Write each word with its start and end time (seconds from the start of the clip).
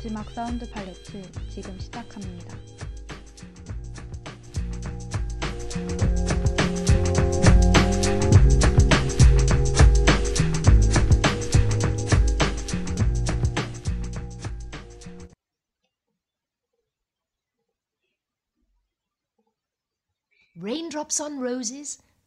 마지막 0.00 0.30
사운드 0.30 0.66
팔레트 0.70 1.20
지금 1.50 1.78
시작합니다. 1.78 2.56
Raindrops 20.56 21.20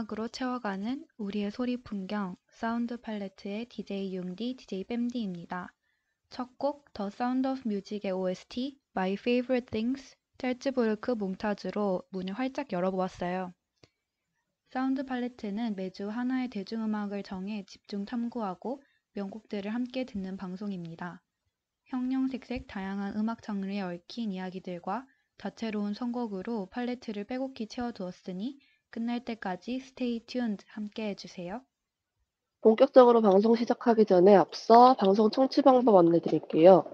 음악으로 0.00 0.28
채워가는 0.28 1.04
우리의 1.18 1.50
소리 1.50 1.76
풍경, 1.76 2.36
사운드 2.52 2.96
팔레트의 2.96 3.66
DJ 3.66 4.14
융디, 4.14 4.56
DJ 4.56 4.84
뺨디입니다. 4.84 5.74
첫 6.30 6.56
곡, 6.56 6.90
The 6.94 7.08
Sound 7.08 7.46
of 7.46 7.62
Music의 7.66 8.12
OST, 8.12 8.78
My 8.96 9.12
Favorite 9.12 9.66
Things, 9.70 10.16
짤츠부르크 10.38 11.10
몽타주로 11.12 12.04
문을 12.10 12.32
활짝 12.32 12.72
열어보았어요. 12.72 13.52
사운드 14.70 15.04
팔레트는 15.04 15.76
매주 15.76 16.08
하나의 16.08 16.48
대중음악을 16.48 17.22
정해 17.22 17.64
집중 17.66 18.06
탐구하고 18.06 18.82
명곡들을 19.12 19.74
함께 19.74 20.04
듣는 20.04 20.38
방송입니다. 20.38 21.20
형형색색 21.86 22.68
다양한 22.68 23.16
음악 23.16 23.42
장르에 23.42 23.82
얽힌 23.82 24.32
이야기들과 24.32 25.06
다채로운 25.36 25.92
선곡으로 25.92 26.70
팔레트를 26.70 27.24
빼곡히 27.24 27.66
채워두었으니 27.66 28.58
끝날 28.90 29.24
때까지 29.24 29.80
스테이 29.80 30.26
튠드 30.26 30.64
함께 30.68 31.08
해주세요. 31.10 31.62
본격적으로 32.60 33.22
방송 33.22 33.56
시작하기 33.56 34.04
전에 34.04 34.34
앞서 34.34 34.94
방송 34.94 35.30
청취 35.30 35.62
방법 35.62 35.96
안내 35.96 36.20
드릴게요. 36.20 36.84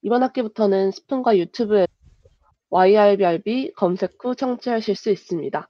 이번 0.02 0.22
학기부터는 0.22 0.92
스푼과 0.92 1.36
유튜브에 1.36 1.88
YRBRB 2.70 3.72
검색 3.74 4.22
후 4.22 4.36
청취하실 4.36 4.94
수 4.94 5.10
있습니다. 5.10 5.68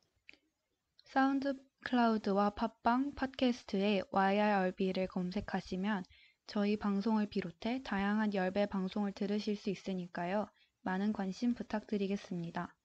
사운드 1.04 1.54
클라우드와 1.88 2.50
팟빵, 2.50 3.14
팟캐스트에 3.14 4.02
YRB를 4.10 5.06
검색하시면 5.06 6.04
저희 6.46 6.76
방송을 6.76 7.30
비롯해 7.30 7.80
다양한 7.82 8.34
열배 8.34 8.66
방송을 8.66 9.12
들으실 9.12 9.56
수 9.56 9.70
있으니까요. 9.70 10.48
많은 10.82 11.14
관심 11.14 11.54
부탁드리겠습니다. 11.54 12.76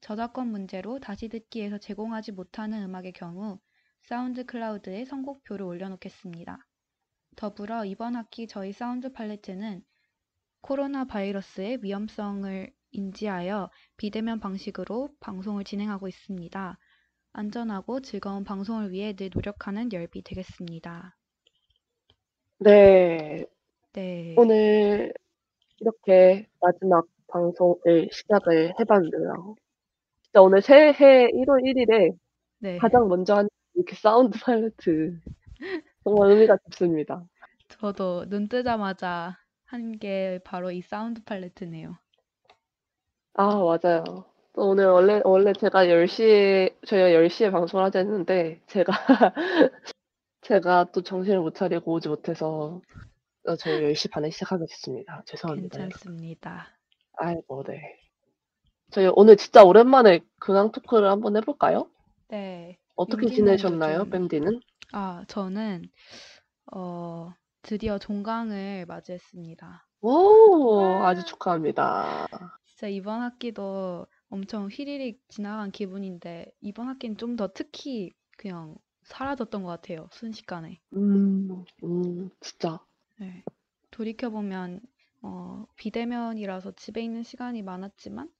저작권 0.00 0.48
문제로 0.48 0.98
다시 0.98 1.28
듣기에서 1.28 1.78
제공하지 1.78 2.32
못하는 2.32 2.82
음악의 2.82 3.12
경우 3.12 3.60
사운드 4.00 4.44
클라우드에 4.44 5.04
선곡표를 5.04 5.64
올려놓겠습니다. 5.64 6.58
더불어 7.36 7.84
이번 7.84 8.16
학기 8.16 8.48
저희 8.48 8.72
사운드 8.72 9.12
팔레트는 9.12 9.84
코로나 10.62 11.04
바이러스의 11.04 11.84
위험성을 11.84 12.74
인지하여 12.90 13.70
비대면 13.98 14.40
방식으로 14.40 15.14
방송을 15.20 15.62
진행하고 15.62 16.08
있습니다. 16.08 16.76
안전하고 17.38 18.00
즐거운 18.00 18.42
방송을 18.42 18.90
위해 18.90 19.14
늘 19.14 19.30
노력하는 19.32 19.92
열비 19.92 20.22
되겠습니다. 20.22 21.16
네, 22.58 23.44
네. 23.92 24.34
오늘 24.36 25.12
이렇게 25.80 26.48
마지막 26.60 27.06
방송을 27.28 28.10
시작을 28.12 28.74
해봤는데요. 28.80 29.56
진짜 30.22 30.42
오늘 30.42 30.62
새해 30.62 31.28
1월 31.32 31.62
1일에 31.64 32.12
네. 32.58 32.78
가장 32.78 33.08
먼저 33.08 33.36
한 33.36 33.48
이렇게 33.74 33.96
사운드 33.96 34.38
팔레트 34.40 35.20
정말 36.04 36.30
의미가 36.32 36.58
깊습니다. 36.66 37.26
저도 37.68 38.26
눈 38.28 38.46
뜨자마자 38.48 39.38
한 39.64 39.98
게 39.98 40.38
바로 40.44 40.70
이 40.70 40.82
사운드 40.82 41.22
팔레트네요. 41.24 41.96
아, 43.34 43.46
맞아요. 43.64 44.26
또 44.58 44.70
오늘 44.70 44.86
원래 44.86 45.20
원래 45.24 45.52
제가 45.52 45.84
10시에 45.84 46.74
저희가 46.84 47.10
10시에 47.10 47.52
방송을 47.52 47.84
하자 47.84 48.00
했는데 48.00 48.60
제가 48.66 48.92
제가 50.40 50.86
또 50.92 51.00
정신을 51.02 51.38
못 51.38 51.54
차리고 51.54 51.92
오지 51.92 52.08
못해서 52.08 52.80
어, 53.46 53.54
저희 53.54 53.92
10시 53.92 54.10
반에 54.10 54.30
시작하게 54.30 54.64
됐습니다. 54.68 55.22
죄송합니다. 55.26 55.78
괜찮습니다. 55.78 56.66
아이고, 57.18 57.62
네. 57.68 57.80
저희 58.90 59.08
오늘 59.14 59.36
진짜 59.36 59.62
오랜만에 59.62 60.20
근황 60.40 60.72
토크를 60.72 61.08
한번 61.08 61.36
해볼까요? 61.36 61.88
네. 62.28 62.78
어떻게 62.96 63.28
지내셨나요, 63.28 63.98
좀- 63.98 64.10
밴디는? 64.10 64.60
아, 64.92 65.22
저는 65.28 65.84
어, 66.72 67.32
드디어 67.62 67.98
종강을 67.98 68.86
맞이했습니다. 68.86 69.86
오, 70.00 70.80
아주 71.04 71.24
축하합니다. 71.24 72.26
진짜 72.64 72.88
이번 72.88 73.22
학기도 73.22 74.06
엄청 74.30 74.68
휘리릭 74.68 75.22
지나간 75.28 75.70
기분인데 75.70 76.50
이번 76.62 76.88
학기는 76.88 77.16
좀 77.18 77.36
더 77.36 77.48
특히 77.52 78.12
그냥 78.38 78.76
사라졌던 79.02 79.62
것 79.62 79.68
같아요. 79.68 80.08
순식간에. 80.12 80.80
음, 80.92 81.64
음, 81.82 82.30
진짜. 82.40 82.78
네. 83.20 83.44
돌이켜보면 83.90 84.80
어, 85.22 85.66
비대면이라서 85.76 86.72
집에 86.72 87.02
있는 87.02 87.22
시간이 87.22 87.62
많았지만 87.62 88.30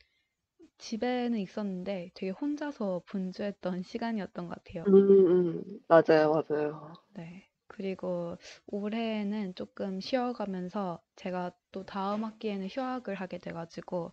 집에는 0.78 1.38
있었는데 1.38 2.10
되게 2.14 2.30
혼자서 2.30 3.02
분주했던 3.06 3.82
시간이었던 3.84 4.48
것 4.48 4.56
같아요. 4.64 4.86
음, 4.86 5.26
음, 5.26 5.80
맞아요, 5.88 6.32
맞아요. 6.48 6.98
네. 7.14 7.46
그리고 7.66 8.36
올해는 8.66 9.54
조금 9.54 10.00
쉬어가면서 10.00 11.02
제가 11.16 11.52
또 11.70 11.84
다음 11.84 12.24
학기에는 12.24 12.66
휴학을 12.68 13.14
하게 13.14 13.38
돼가지고 13.38 14.12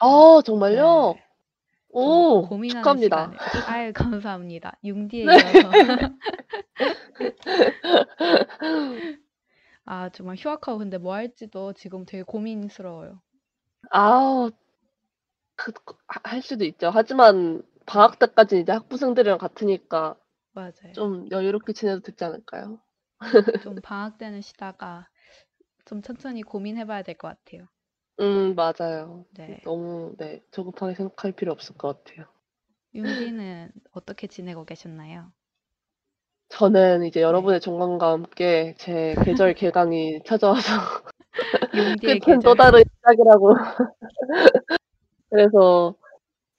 아, 0.00 0.42
정말요? 0.44 1.14
네, 1.14 1.30
좀 1.98 2.24
오, 2.24 2.40
고민하는 2.40 2.96
축하합니다. 2.96 2.98
시간을. 2.98 3.38
아유, 3.64 3.92
감사합니다. 3.94 4.78
융디에 4.84 5.26
네. 5.26 5.32
이어서. 5.32 5.76
아, 9.84 10.08
정말 10.08 10.36
휴학하고 10.36 10.78
근데 10.78 10.96
뭐 10.96 11.12
할지도 11.14 11.74
지금 11.74 12.06
되게 12.06 12.22
고민스러워요. 12.22 13.20
아우, 13.90 14.50
그, 15.56 15.72
하- 16.08 16.20
할 16.24 16.42
수도 16.42 16.64
있죠. 16.64 16.90
하지만 16.92 17.62
방학 17.86 18.18
때까지 18.18 18.60
이제 18.60 18.72
학부생들이랑 18.72 19.38
같으니까 19.38 20.16
맞아요. 20.52 20.94
좀 20.94 21.28
여유롭게 21.30 21.72
지내도 21.74 22.00
되지 22.02 22.24
않을까요? 22.24 22.80
좀 23.60 23.80
방학 23.80 24.18
때는 24.18 24.40
쉬다가 24.40 25.08
좀 25.84 26.02
천천히 26.02 26.42
고민해 26.42 26.86
봐야 26.86 27.02
될 27.02 27.16
것 27.16 27.28
같아요. 27.28 27.68
음, 28.20 28.54
맞아요. 28.54 29.24
네. 29.36 29.60
너무, 29.64 30.14
네, 30.18 30.42
조급하게 30.50 30.94
생각할 30.94 31.32
필요 31.32 31.52
없을 31.52 31.76
것 31.76 32.04
같아요. 32.04 32.26
융디는 32.94 33.70
어떻게 33.92 34.26
지내고 34.26 34.64
계셨나요? 34.64 35.32
저는 36.48 37.04
이제 37.04 37.20
네. 37.20 37.24
여러분의 37.24 37.60
종강과 37.60 38.10
함께 38.12 38.74
제 38.76 39.14
계절 39.24 39.54
개강이 39.54 40.20
찾아와서 40.26 40.72
끝은 41.72 42.40
또 42.42 42.54
계절. 42.54 42.56
다른 42.56 42.82
시작이라고. 42.96 43.54
그래서 45.30 45.94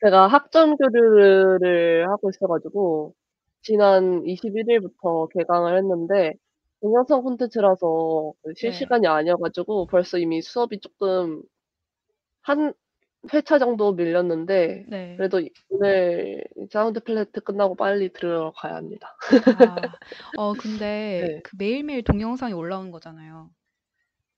제가 0.04 0.28
학점 0.28 0.78
교류를 0.78 2.10
하고 2.10 2.30
있어가지고 2.30 3.14
지난 3.62 4.24
21일부터 4.26 5.28
개강을 5.34 5.78
했는데 5.78 6.34
동영상 6.82 7.22
콘텐츠라서 7.22 8.34
쉴 8.56 8.72
네. 8.72 8.78
시간이 8.78 9.08
아니어 9.08 9.38
가지고 9.38 9.86
벌써 9.86 10.18
이미 10.18 10.42
수업이 10.42 10.80
조금 10.80 11.42
한 12.42 12.74
회차 13.32 13.60
정도 13.60 13.94
밀렸는데 13.94 14.86
네. 14.90 15.16
그래도 15.16 15.40
이- 15.40 15.52
오늘 15.70 16.44
사운드 16.72 17.00
플래트 17.04 17.40
끝나고 17.42 17.76
빨리 17.76 18.12
들으러 18.12 18.52
가야 18.56 18.76
합니다. 18.76 19.16
아, 19.60 19.76
어, 20.42 20.54
근데 20.82 21.28
네. 21.28 21.42
그 21.44 21.56
매일매일 21.58 22.04
동영상이 22.04 22.54
올라오는 22.54 22.90
거잖아요. 22.92 23.52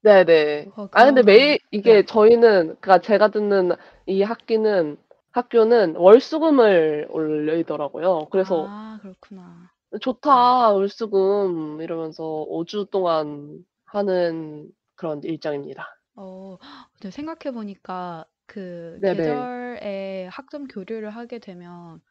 네네. 0.02 0.68
어, 0.76 0.90
아, 0.92 1.06
근데 1.06 1.22
그러면- 1.22 1.26
매일, 1.26 1.60
이게 1.72 1.94
네. 1.94 2.06
저희는, 2.06 2.68
그니까 2.82 3.00
제가 3.00 3.30
듣는 3.30 3.72
이 4.06 4.22
학기는, 4.22 4.98
학교는 5.32 5.96
월 5.96 6.20
수 6.20 6.42
금을 6.42 7.08
올리더라고요. 7.10 8.28
그래서 8.30 8.66
아, 8.68 9.00
그렇구나. 9.02 9.72
좋다, 10.02 10.72
월수금, 10.72 11.82
이러면서 11.82 12.24
5주 12.48 12.88
동안 12.92 13.64
하는 13.86 14.72
그런 14.96 15.24
일정입니다. 15.24 15.88
어, 16.16 16.58
근데 16.94 17.12
생각해보니까 17.12 18.26
그 18.46 19.02
네네. 19.02 19.50
계절에 19.84 20.28
학점 20.32 20.68
교류를 20.68 21.10
하게 21.12 21.40
되면 21.40 22.02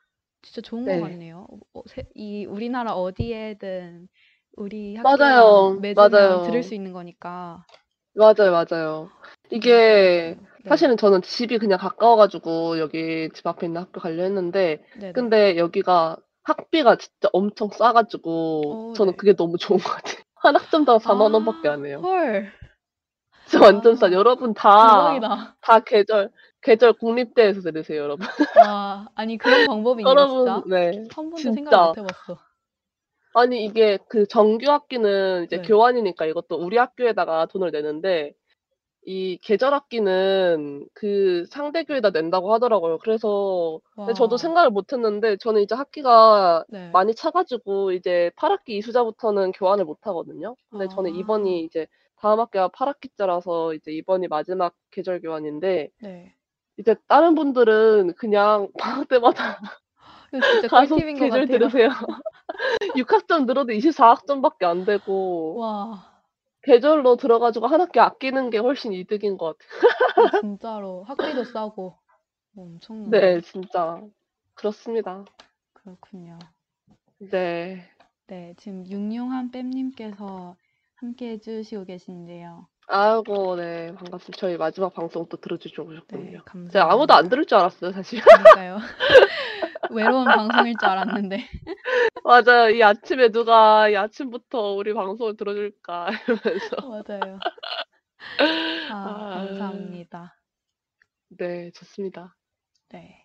진짜 0.42 0.60
좋은 0.62 0.88
것 0.88 0.98
네. 0.98 1.00
같네요. 1.00 1.46
어, 1.74 1.82
세- 1.88 2.08
이 2.14 2.44
우리나라 2.46 2.94
어디에든 2.94 4.08
우리 4.56 4.96
맞아요. 5.00 5.76
학교랑 5.76 5.80
맺으면 5.80 6.40
맞아요. 6.40 6.42
들을 6.42 6.62
수 6.62 6.74
있는 6.74 6.92
거니까. 6.92 7.66
맞아요, 8.14 8.52
맞아요. 8.52 9.10
이게, 9.50 10.36
네. 10.64 10.82
사실은 10.82 10.96
저는 10.96 11.22
집이 11.22 11.58
그냥 11.58 11.78
가까워가지고 11.78 12.78
여기 12.78 13.30
집 13.34 13.46
앞에 13.46 13.66
있는 13.66 13.80
학교 13.82 14.00
가려 14.00 14.22
했는데, 14.22 14.84
네네. 14.94 15.12
근데 15.12 15.56
여기가 15.56 16.16
학비가 16.44 16.96
진짜 16.96 17.28
엄청 17.32 17.68
싸가지고, 17.70 18.90
오, 18.90 18.92
저는 18.94 19.12
네. 19.12 19.16
그게 19.16 19.34
너무 19.34 19.58
좋은 19.58 19.78
것 19.78 19.90
같아요. 19.90 20.16
한 20.36 20.56
학점당 20.56 20.98
4만 20.98 21.30
아, 21.30 21.34
원밖에 21.34 21.68
안 21.68 21.86
해요. 21.86 22.00
헐, 22.02 22.52
진짜 23.46 23.64
완전 23.64 23.96
싸. 23.96 24.06
아, 24.06 24.12
여러분 24.12 24.54
다, 24.54 24.88
대박이다. 24.88 25.56
다 25.60 25.80
계절, 25.80 26.30
계절 26.60 26.94
국립대에서 26.94 27.60
들으세요, 27.60 28.02
여러분. 28.02 28.26
와, 28.56 29.08
아니 29.14 29.38
그런 29.38 29.66
방법이 29.66 30.02
있나 30.02 30.26
진짜? 30.26 30.62
네. 30.66 30.90
한 31.14 31.30
번도 31.30 31.36
진짜. 31.36 31.54
생각 31.54 31.86
못 31.88 31.98
해봤어. 31.98 32.38
아니 33.34 33.64
이게 33.64 33.98
그 34.08 34.26
정규 34.26 34.70
학기는 34.70 35.44
이제 35.44 35.56
네. 35.56 35.62
교환이니까 35.62 36.26
이것도 36.26 36.56
우리 36.56 36.76
학교에다가 36.76 37.46
돈을 37.46 37.70
내는데 37.70 38.34
이 39.04 39.38
계절 39.42 39.74
학기는 39.74 40.86
그 40.94 41.44
상대 41.50 41.82
교에다 41.82 42.10
낸다고 42.10 42.52
하더라고요. 42.54 42.98
그래서 42.98 43.80
근데 43.96 44.14
저도 44.14 44.34
와. 44.34 44.38
생각을 44.38 44.70
못 44.70 44.92
했는데 44.92 45.36
저는 45.38 45.62
이제 45.62 45.74
학기가 45.74 46.64
네. 46.68 46.90
많이 46.92 47.14
차 47.14 47.30
가지고 47.30 47.90
이제 47.92 48.30
8 48.36 48.52
학기 48.52 48.76
이수자부터는 48.76 49.52
교환을 49.52 49.84
못 49.84 49.98
하거든요. 50.02 50.54
근데 50.70 50.86
저는 50.88 51.10
아. 51.10 51.14
이번이 51.14 51.64
이제 51.64 51.88
다음 52.16 52.38
학기가 52.38 52.68
8 52.68 52.88
학기째라서 52.88 53.74
이제 53.74 53.90
이번이 53.90 54.28
마지막 54.28 54.74
계절 54.92 55.20
교환인데 55.20 55.90
네. 56.00 56.34
이제 56.78 56.94
다른 57.08 57.34
분들은 57.34 58.14
그냥 58.16 58.68
방학 58.78 59.08
때마다 59.08 59.60
이거 60.32 60.46
진짜 60.52 60.68
가서 60.68 60.94
꿀팁인 60.94 61.18
것 61.18 61.24
계절 61.24 61.40
같아요. 61.40 61.58
들으세요. 61.58 61.88
6학점 62.96 63.46
늘어도 63.46 63.72
24학점밖에 63.72 64.64
안 64.64 64.84
되고 64.84 65.56
와. 65.58 66.11
계절로 66.62 67.16
들어 67.16 67.38
가지고 67.38 67.66
한 67.66 67.80
학기 67.80 68.00
아끼는 68.00 68.50
게 68.50 68.58
훨씬 68.58 68.92
이득인 68.92 69.36
것 69.36 69.56
같아요. 69.58 70.28
아 70.36 70.40
진짜로 70.40 71.04
학비도 71.04 71.44
싸고 71.44 71.96
엄청나네. 72.56 73.20
네, 73.20 73.40
진짜 73.40 74.00
그렇습니다. 74.54 75.24
그렇군요. 75.72 76.38
네. 77.18 77.88
네, 78.28 78.54
지금 78.56 78.86
육룡한 78.88 79.50
뺨님께서 79.50 80.56
함께 80.96 81.30
해주시고 81.30 81.84
계신데요. 81.84 82.66
아이고, 82.88 83.56
네, 83.56 83.92
반갑습니다. 83.94 84.38
저희 84.38 84.56
마지막 84.56 84.92
방송 84.92 85.26
또 85.28 85.36
들어주시고 85.36 85.82
네, 85.84 85.88
오셨군요. 85.90 86.42
감사합니다. 86.44 86.72
제가 86.72 86.92
아무도 86.92 87.14
안 87.14 87.28
들을 87.28 87.44
줄 87.46 87.58
알았어요, 87.58 87.92
사실. 87.92 88.20
그러니까요. 88.20 88.78
외로운 89.92 90.24
방송일 90.24 90.74
줄 90.78 90.88
알았는데. 90.88 91.38
맞아요. 92.24 92.70
이 92.70 92.82
아침에 92.82 93.30
누가 93.30 93.88
이 93.88 93.96
아침부터 93.96 94.72
우리 94.72 94.94
방송을 94.94 95.36
들어줄까 95.36 96.10
이러면서. 96.10 96.76
맞아요. 96.88 97.38
아, 98.90 98.94
아. 98.94 99.46
감사합니다. 99.46 100.36
네, 101.38 101.70
좋습니다. 101.72 102.36
네. 102.90 103.24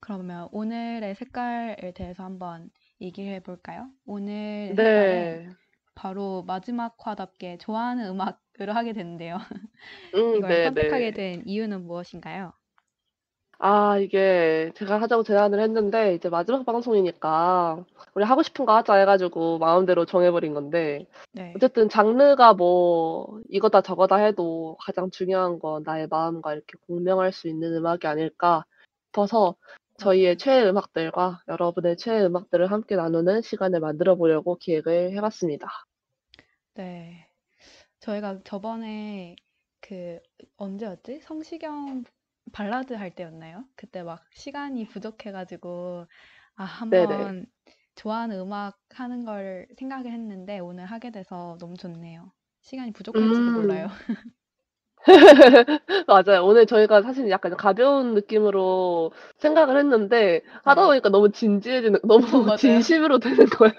그러면 0.00 0.48
오늘의 0.52 1.14
색깔에 1.14 1.92
대해서 1.94 2.24
한번 2.24 2.70
얘기를 3.00 3.32
해볼까요? 3.34 3.88
오늘 4.04 4.74
네. 4.76 5.48
바로 5.94 6.42
마지막 6.46 6.96
화답게 6.98 7.58
좋아하는 7.58 8.06
음악으로 8.06 8.72
하게 8.72 8.92
됐는데요. 8.92 9.38
음, 10.14 10.36
이걸 10.36 10.48
네, 10.48 10.64
선택하게 10.64 11.10
네. 11.10 11.12
된 11.12 11.42
이유는 11.46 11.86
무엇인가요? 11.86 12.52
아, 13.64 13.96
이게 13.96 14.72
제가 14.74 15.00
하자고 15.00 15.22
제안을 15.22 15.60
했는데 15.60 16.16
이제 16.16 16.28
마지막 16.28 16.66
방송이니까 16.66 17.84
우리 18.12 18.24
하고 18.24 18.42
싶은 18.42 18.64
거 18.64 18.74
하자 18.74 18.94
해가지고 18.94 19.58
마음대로 19.58 20.04
정해버린 20.04 20.52
건데 20.52 21.06
네. 21.30 21.52
어쨌든 21.54 21.88
장르가 21.88 22.54
뭐 22.54 23.40
이거다 23.48 23.82
저거다 23.82 24.16
해도 24.16 24.76
가장 24.80 25.12
중요한 25.12 25.60
건 25.60 25.84
나의 25.84 26.08
마음과 26.08 26.54
이렇게 26.54 26.72
공명할 26.88 27.32
수 27.32 27.46
있는 27.46 27.72
음악이 27.76 28.04
아닐까 28.08 28.64
싶어서 29.10 29.54
저희의 29.98 30.24
맞아요. 30.24 30.36
최애 30.38 30.68
음악들과 30.68 31.42
여러분의 31.46 31.96
최애 31.98 32.24
음악들을 32.24 32.68
함께 32.68 32.96
나누는 32.96 33.42
시간을 33.42 33.78
만들어 33.78 34.16
보려고 34.16 34.56
기획을 34.56 35.12
해봤습니다. 35.12 35.68
네. 36.74 37.28
저희가 38.00 38.40
저번에 38.42 39.36
그 39.80 40.18
언제였지? 40.56 41.20
성시경 41.22 42.02
발라드 42.52 42.94
할 42.94 43.10
때였나요? 43.14 43.64
그때 43.76 44.02
막 44.02 44.24
시간이 44.34 44.86
부족해가지고 44.88 46.06
아, 46.56 46.64
네네. 46.90 47.32
한번 47.34 47.46
좋아하는 47.94 48.40
음악 48.40 48.78
하는 48.90 49.24
걸 49.24 49.66
생각을 49.78 50.12
했는데 50.12 50.58
오늘 50.58 50.86
하게 50.86 51.10
돼서 51.10 51.56
너무 51.60 51.76
좋네요. 51.76 52.32
시간이 52.62 52.92
부족할지도 52.92 53.50
음. 53.50 53.52
몰라요. 53.52 53.88
맞아요. 56.06 56.44
오늘 56.44 56.66
저희가 56.66 57.02
사실 57.02 57.28
약간 57.30 57.56
가벼운 57.56 58.14
느낌으로 58.14 59.12
생각을 59.38 59.76
했는데 59.78 60.42
하다 60.64 60.86
네. 60.86 60.86
보니까 60.86 61.08
너무 61.08 61.30
진지해지는, 61.32 62.00
너무 62.04 62.22
맞아요. 62.56 62.56
진심으로 62.56 63.18
되는 63.18 63.46
거예요. 63.46 63.74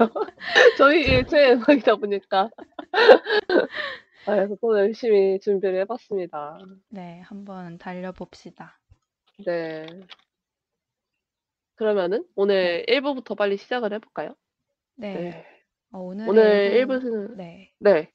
저희의 0.75 1.25
최애 1.27 1.53
음악이다 1.53 1.95
보니까. 1.97 2.49
아, 4.25 4.35
그래서 4.35 4.55
또 4.61 4.77
열심히 4.77 5.39
준비를 5.39 5.79
해봤습니다. 5.81 6.57
네, 6.89 7.19
한번 7.21 7.77
달려봅시다. 7.77 8.79
네. 9.45 9.85
그러면은 11.75 12.25
오늘 12.35 12.85
1부부터 12.87 13.35
빨리 13.35 13.57
시작을 13.57 13.91
해볼까요? 13.93 14.35
네. 14.95 15.13
네. 15.13 15.45
어, 15.91 15.99
오늘 15.99 16.71
일부 16.73 16.93
1부 16.93 17.01
순, 17.01 17.37
네. 17.37 17.71
네. 17.79 18.11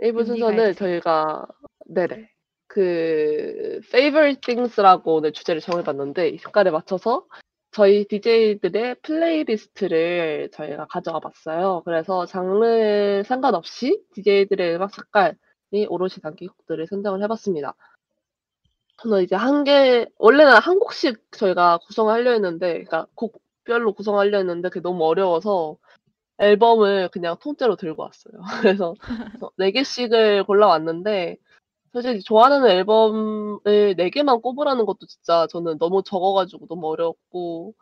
1부 0.00 0.18
윤디가 0.20 0.24
순서는. 0.24 0.72
저희가, 0.74 1.46
네네. 1.86 2.30
그, 2.66 3.80
favorite 3.84 4.40
things라고 4.42 5.16
오늘 5.16 5.32
주제를 5.32 5.60
정해봤는데, 5.60 6.28
이 6.28 6.38
색깔에 6.38 6.70
맞춰서 6.70 7.26
저희 7.72 8.04
DJ들의 8.06 8.96
playlist를 9.02 10.50
저희가 10.52 10.86
가져가 10.86 11.20
봤어요. 11.20 11.82
그래서 11.84 12.26
장르 12.26 13.22
상관없이 13.24 14.02
DJ들의 14.14 14.74
음악 14.74 14.92
색깔이 14.94 15.86
오롯이 15.88 16.14
담긴 16.22 16.48
곡들을 16.48 16.86
선정을 16.88 17.22
해봤습니다. 17.22 17.74
저는 19.02 19.22
이제 19.22 19.36
한 19.36 19.64
개, 19.64 20.06
원래는 20.18 20.52
한 20.54 20.78
곡씩 20.78 21.30
저희가 21.32 21.78
구성하려 21.86 22.32
했는데, 22.32 22.72
그러니까 22.84 23.06
곡별로 23.14 23.94
구성하려 23.94 24.38
했는데, 24.38 24.68
그게 24.68 24.80
너무 24.80 25.04
어려워서 25.06 25.76
앨범을 26.38 27.10
그냥 27.10 27.36
통째로 27.40 27.76
들고 27.76 28.02
왔어요. 28.02 28.34
그래서 28.62 28.94
네 29.58 29.70
개씩을 29.72 30.44
골라왔는데, 30.44 31.38
사실 31.92 32.20
좋아하는 32.24 32.68
앨범을 32.70 33.96
네 33.96 34.10
개만 34.10 34.40
꼽으라는 34.40 34.86
것도 34.86 35.06
진짜 35.06 35.46
저는 35.48 35.78
너무 35.78 36.02
적어가지고 36.04 36.66
너무 36.68 36.88
어려웠고, 36.88 37.74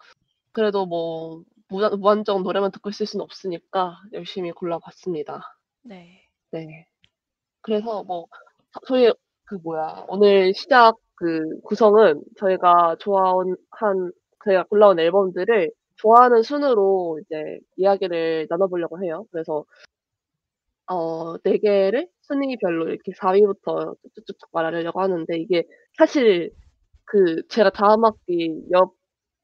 그래도 0.52 0.86
뭐, 0.86 1.42
무한, 1.68 1.98
무한정 2.00 2.42
노래만 2.42 2.70
듣고 2.72 2.90
있을 2.90 3.06
수는 3.06 3.22
없으니까 3.24 3.96
열심히 4.14 4.52
골라봤습니다. 4.52 5.42
네. 5.82 6.22
네. 6.52 6.86
그래서 7.62 8.04
뭐, 8.04 8.26
저희, 8.86 9.12
그 9.44 9.56
뭐야, 9.56 10.06
오늘 10.08 10.54
시작 10.54 10.96
그 11.16 11.60
구성은 11.64 12.22
저희가 12.38 12.96
좋아한, 13.00 13.56
한, 13.70 14.12
저희가 14.44 14.64
골라온 14.64 14.98
앨범들을 15.00 15.70
좋아하는 15.96 16.42
순으로 16.42 17.20
이제 17.24 17.58
이야기를 17.76 18.46
나눠보려고 18.50 19.02
해요. 19.04 19.26
그래서, 19.32 19.64
어, 20.86 21.36
네 21.38 21.58
개를 21.58 22.08
순위별로 22.28 22.88
이렇게 22.88 23.12
4위부터 23.12 23.96
쭉쭉쭉 24.14 24.50
말하려고 24.52 25.00
하는데, 25.00 25.36
이게 25.38 25.64
사실 25.96 26.50
그 27.04 27.42
제가 27.48 27.70
다음 27.70 28.04
학기 28.04 28.62
옆 28.72 28.94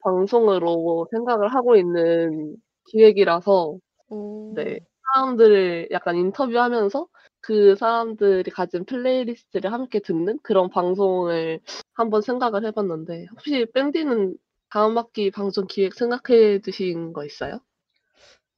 방송으로 0.04 1.08
생각을 1.10 1.48
하고 1.54 1.76
있는 1.76 2.56
기획이라서, 2.90 3.78
오. 4.10 4.52
네. 4.54 4.80
사람들을 5.14 5.88
약간 5.92 6.16
인터뷰하면서 6.16 7.06
그 7.40 7.76
사람들이 7.76 8.50
가진 8.50 8.84
playlist를 8.84 9.72
함께 9.72 10.00
듣는 10.00 10.38
그런 10.42 10.70
방송을 10.70 11.60
한번 11.94 12.22
생각을 12.22 12.64
해봤는데, 12.66 13.26
혹시 13.32 13.66
밴디는 13.74 14.36
다음 14.70 14.98
학기 14.98 15.30
방송 15.30 15.66
기획 15.68 15.94
생각해 15.94 16.58
두신 16.60 17.12
거 17.12 17.24
있어요? 17.24 17.60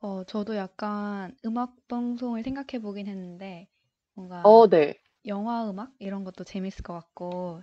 어, 0.01 0.25
저도 0.25 0.57
약간 0.57 1.35
음악 1.45 1.75
방송을 1.89 2.43
생각해 2.43 2.81
보긴 2.83 3.07
했는데, 3.07 3.69
뭔가 4.17 4.53
어, 4.53 4.67
네. 4.69 4.99
영화 5.27 5.69
음악 5.71 5.95
이런 6.01 6.25
것도 6.25 6.45
재밌을 6.45 6.83
것 6.85 6.95
같고, 6.95 7.63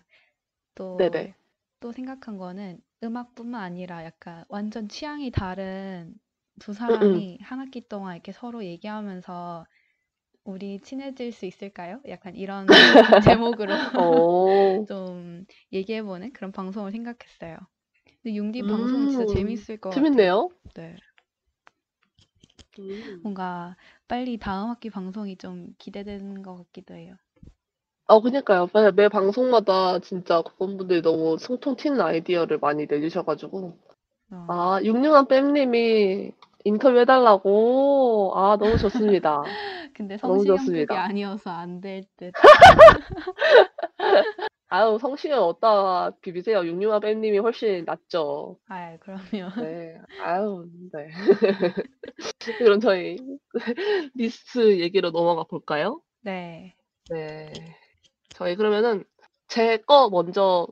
또, 0.76 0.96
네네. 0.98 1.36
또 1.82 1.92
생각한 1.94 2.38
거는 2.38 2.82
음악뿐만 3.04 3.62
아니라 3.64 4.06
약간 4.06 4.46
완전 4.50 4.90
취향이 4.90 5.32
다른 5.32 6.16
두 6.60 6.74
음, 6.90 7.24
사람이 7.24 7.40
한 7.44 7.60
학기 7.62 7.88
동안 7.88 8.16
이렇게 8.16 8.32
서로 8.34 8.64
얘기하면서 8.66 9.66
우리 10.46 10.80
친해질 10.82 11.32
수 11.34 11.46
있을까요? 11.46 12.02
약간 12.08 12.36
이런 12.36 13.02
제목으로 13.20 13.78
어, 13.96 14.86
좀 14.88 15.46
얘기해보는 15.74 16.34
그런 16.34 16.52
방송을 16.52 16.92
생각했어요. 16.92 17.58
근데 18.24 18.36
융디 18.36 18.64
방송 18.64 19.08
진짜 19.08 19.26
음, 19.26 19.28
재밌을 19.28 19.78
것 19.80 19.92
같아요. 19.92 20.30
재밌네요. 20.30 20.50
네. 20.76 21.02
음. 22.80 23.22
뭔가 23.22 23.76
빨리 24.14 24.38
다음 24.38 24.70
학기 24.70 24.92
방송이 24.92 25.38
좀 25.38 25.70
기대되는 25.80 26.44
것 26.44 26.56
같기도 26.56 26.94
해요. 26.94 27.16
어, 28.06 28.22
그니까요. 28.22 28.70
매, 28.72 28.92
매 28.92 29.10
방송마다 29.10 29.98
진짜 29.98 30.44
그분들이 30.44 31.02
너무 31.02 31.36
통통 31.44 31.76
튀는 31.76 32.00
아이디어를 32.00 32.60
많이 32.60 32.86
내주셔가지고. 32.86 33.76
어, 34.34 34.46
아, 34.50 34.80
육룡한 34.84 35.28
뺨님이 35.28 36.32
인터뷰 36.64 37.00
해달라고. 37.00 38.34
아, 38.36 38.56
너무 38.58 38.78
좋습니다. 38.78 39.42
근데 39.96 40.18
좋습니다. 40.18 41.06
아니어서 41.06 41.50
안 41.50 41.82
될 41.82 42.04
듯. 42.16 42.34
아유, 44.74 44.98
성시경 45.00 45.40
어디다 45.44 46.12
비비세요. 46.22 46.66
육류와 46.66 47.00
뱀님이 47.00 47.38
훨씬 47.38 47.86
낫죠. 47.86 48.58
아, 48.68 48.98
그럼요. 48.98 49.62
네. 49.62 50.00
아유, 50.20 50.66
네. 50.92 51.10
그럼 52.58 52.80
저희 52.80 53.18
리스트 54.16 54.80
얘기로 54.80 55.12
넘어가 55.12 55.44
볼까요? 55.44 56.02
네. 56.22 56.76
네. 57.10 57.52
저희 58.30 58.56
그러면은 58.56 59.04
제 59.48 59.78
거 59.86 60.10
먼저 60.10 60.68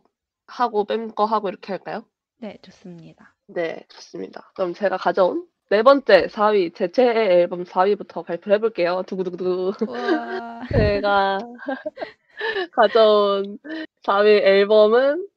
하고 0.47 0.85
뱀거 0.85 1.25
하고 1.25 1.49
이렇게 1.49 1.71
할까요? 1.73 2.05
네, 2.37 2.57
좋습니다. 2.63 3.35
네, 3.47 3.85
좋습니다. 3.89 4.51
그럼 4.55 4.73
제가 4.73 4.97
가져온 4.97 5.47
네 5.69 5.83
번째 5.83 6.27
4위, 6.27 6.73
제 6.75 6.91
최애 6.91 7.41
앨범 7.41 7.63
4위부터 7.63 8.25
발표를 8.25 8.55
해볼게요. 8.57 9.03
두구두구두구. 9.07 9.73
우와. 9.87 10.61
제가 10.71 11.39
가져온 12.73 13.59
4위 14.03 14.27
앨범은 14.43 15.27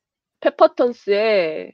페퍼톤스의 0.40 1.72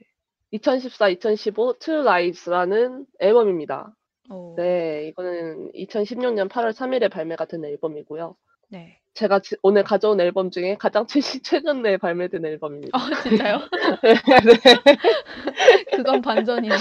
2014-2015 0.53 1.79
Two 1.79 1.99
Lives라는 2.01 3.05
앨범입니다. 3.19 3.95
오. 4.29 4.55
네, 4.57 5.07
이거는 5.07 5.71
2016년 5.73 6.49
8월 6.49 6.71
3일에 6.71 7.11
발매가 7.11 7.45
된 7.45 7.65
앨범이고요. 7.65 8.35
네. 8.71 8.97
제가 9.13 9.39
지- 9.39 9.57
오늘 9.61 9.83
가져온 9.83 10.21
앨범 10.21 10.49
중에 10.51 10.75
가장 10.79 11.05
최신, 11.05 11.41
최근에 11.43 11.97
발매된 11.97 12.45
앨범입니다. 12.45 12.97
어, 12.97 13.01
진짜요? 13.21 13.57
네, 14.01 14.13
그건 15.97 16.21
반전이야. 16.21 16.73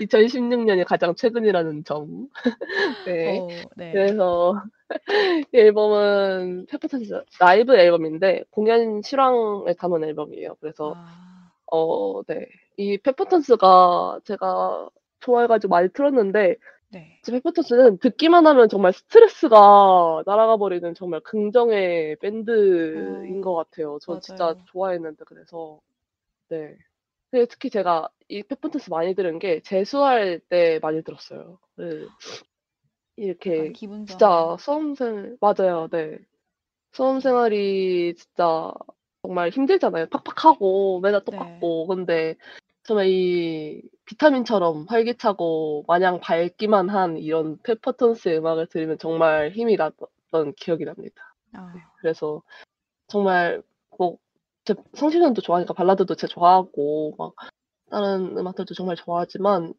2016년이 0.00 0.84
가장 0.84 1.14
최근이라는 1.14 1.84
점. 1.84 2.26
네. 3.06 3.38
오, 3.38 3.48
네. 3.76 3.92
그래서 3.92 4.60
이 5.52 5.56
앨범은 5.56 6.66
페퍼톤스 6.68 7.22
라이브 7.38 7.76
앨범인데 7.76 8.42
공연 8.50 9.02
실황을 9.02 9.74
담은 9.76 10.02
앨범이에요. 10.02 10.56
그래서 10.60 10.94
아, 10.96 11.52
어, 11.70 12.24
네. 12.24 12.46
이 12.76 12.98
페퍼톤스가 12.98 14.20
제가 14.24 14.88
좋아해가지고 15.20 15.70
많이 15.70 15.88
틀었는데 15.92 16.56
네. 16.90 17.20
이 17.26 17.30
페퍼톤스는 17.30 17.98
듣기만 17.98 18.46
하면 18.46 18.68
정말 18.68 18.92
스트레스가 18.92 20.22
날아가 20.26 20.56
버리는 20.56 20.94
정말 20.94 21.20
긍정의 21.20 22.16
밴드인 22.16 23.38
어, 23.38 23.42
것 23.42 23.54
같아요. 23.54 23.98
저 24.02 24.18
진짜 24.20 24.44
맞아요. 24.44 24.64
좋아했는데 24.66 25.24
그래서 25.24 25.80
네. 26.48 26.76
근데 27.30 27.46
특히 27.46 27.70
제가 27.70 28.08
이 28.28 28.42
페퍼톤스 28.42 28.90
많이 28.90 29.14
들은 29.14 29.38
게 29.38 29.60
재수할 29.60 30.40
때 30.48 30.80
많이 30.82 31.02
들었어요. 31.02 31.58
네. 31.76 32.06
이렇게 33.16 33.72
진짜. 33.72 34.56
수험생 34.58 35.36
맞아요. 35.40 35.88
네. 35.92 36.18
수험 36.92 37.20
생활이 37.20 38.14
진짜 38.16 38.72
정말 39.22 39.50
힘들잖아요. 39.50 40.06
팍팍하고 40.06 41.00
맨날 41.00 41.22
네. 41.24 41.36
똑같고. 41.36 41.86
근데 41.86 42.36
정말 42.90 43.06
이 43.06 43.82
비타민처럼 44.04 44.86
활기차고 44.88 45.84
마냥 45.86 46.18
밝기만 46.18 46.88
한 46.88 47.18
이런 47.18 47.56
페퍼톤스의 47.62 48.38
음악을 48.38 48.66
들으면 48.66 48.98
정말 48.98 49.52
힘이 49.52 49.76
났던 49.76 50.54
기억이 50.56 50.84
납니다. 50.84 51.36
아, 51.54 51.72
그래서 52.00 52.42
정말 53.08 53.62
뭐 53.98 54.18
제 54.64 54.74
성시경도 54.94 55.40
좋아하니까 55.42 55.72
발라드도 55.74 56.16
진짜 56.16 56.32
좋아하고 56.34 57.14
막 57.16 57.34
다른 57.90 58.36
음악들도 58.36 58.74
정말 58.74 58.96
좋아하지만 58.96 59.72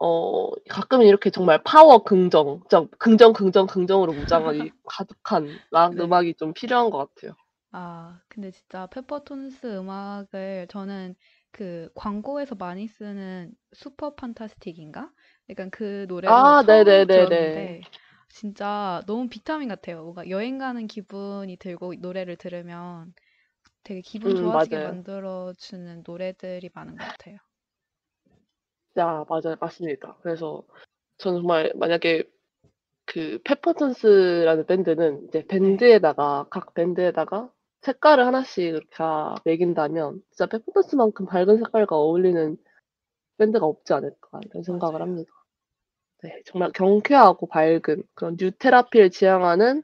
어 0.00 0.50
가끔은 0.68 1.06
이렇게 1.06 1.30
정말 1.30 1.62
파워 1.64 2.02
긍정, 2.04 2.60
긍정 2.98 3.32
긍정 3.32 3.66
긍정으로 3.66 4.14
무장한 4.14 4.54
이 4.56 4.70
가득한 4.84 5.58
락 5.70 5.94
네. 5.94 6.02
음악이 6.04 6.34
좀 6.34 6.54
필요한 6.54 6.90
것 6.90 6.98
같아요. 7.14 7.34
아, 7.72 8.20
근데 8.28 8.50
진짜 8.50 8.86
페퍼톤스 8.86 9.66
음악을 9.78 10.66
저는 10.70 11.14
그 11.52 11.90
광고에서 11.94 12.54
많이 12.56 12.88
쓰는 12.88 13.52
Super 13.74 14.14
Fantastic인가? 14.14 15.12
약간 15.50 15.70
그 15.70 16.06
노래로 16.08 16.54
아, 16.54 16.62
처음 16.66 17.06
네네네네. 17.06 17.06
들었는데 17.08 17.86
진짜 18.28 19.02
너무 19.06 19.28
비타민 19.28 19.68
같아요. 19.68 20.02
뭔가 20.02 20.28
여행 20.30 20.58
가는 20.58 20.86
기분이 20.86 21.56
들고 21.58 21.94
노래를 21.98 22.36
들으면 22.36 23.14
되게 23.84 24.00
기분 24.02 24.34
음, 24.34 24.34
좋아지게 24.34 24.78
맞아요. 24.78 24.80
만들어주는 24.80 26.04
노래들이 26.06 26.70
많은 26.74 26.98
것 26.98 27.04
같아요. 27.06 27.38
야, 28.98 29.24
맞아요. 29.28 29.56
맞습니다. 29.60 30.16
그래서 30.22 30.64
저는 31.18 31.40
정말 31.40 31.72
만약에 31.76 32.24
그 33.06 33.40
페퍼톤스라는 33.44 34.66
밴드는 34.66 35.28
이제 35.28 35.46
네. 35.48 35.84
밴드에다가 35.86 36.46
각 36.50 36.74
밴드에다가 36.74 37.52
색깔을 37.82 38.26
하나씩 38.26 38.64
이렇게 38.64 38.86
다 38.90 39.34
매긴다면 39.44 40.22
진짜 40.30 40.46
페퍼톤스만큼 40.46 41.26
밝은 41.26 41.58
색깔과 41.58 41.96
어울리는 41.96 42.56
밴드가 43.38 43.66
없지 43.66 43.92
않을까 43.92 44.40
이런 44.46 44.62
생각을 44.62 45.00
맞아요. 45.00 45.04
합니다. 45.04 45.32
네, 46.22 46.40
정말 46.46 46.70
경쾌하고 46.72 47.48
밝은 47.48 48.04
그런 48.14 48.36
뉴테라피를 48.38 49.10
지향하는 49.10 49.82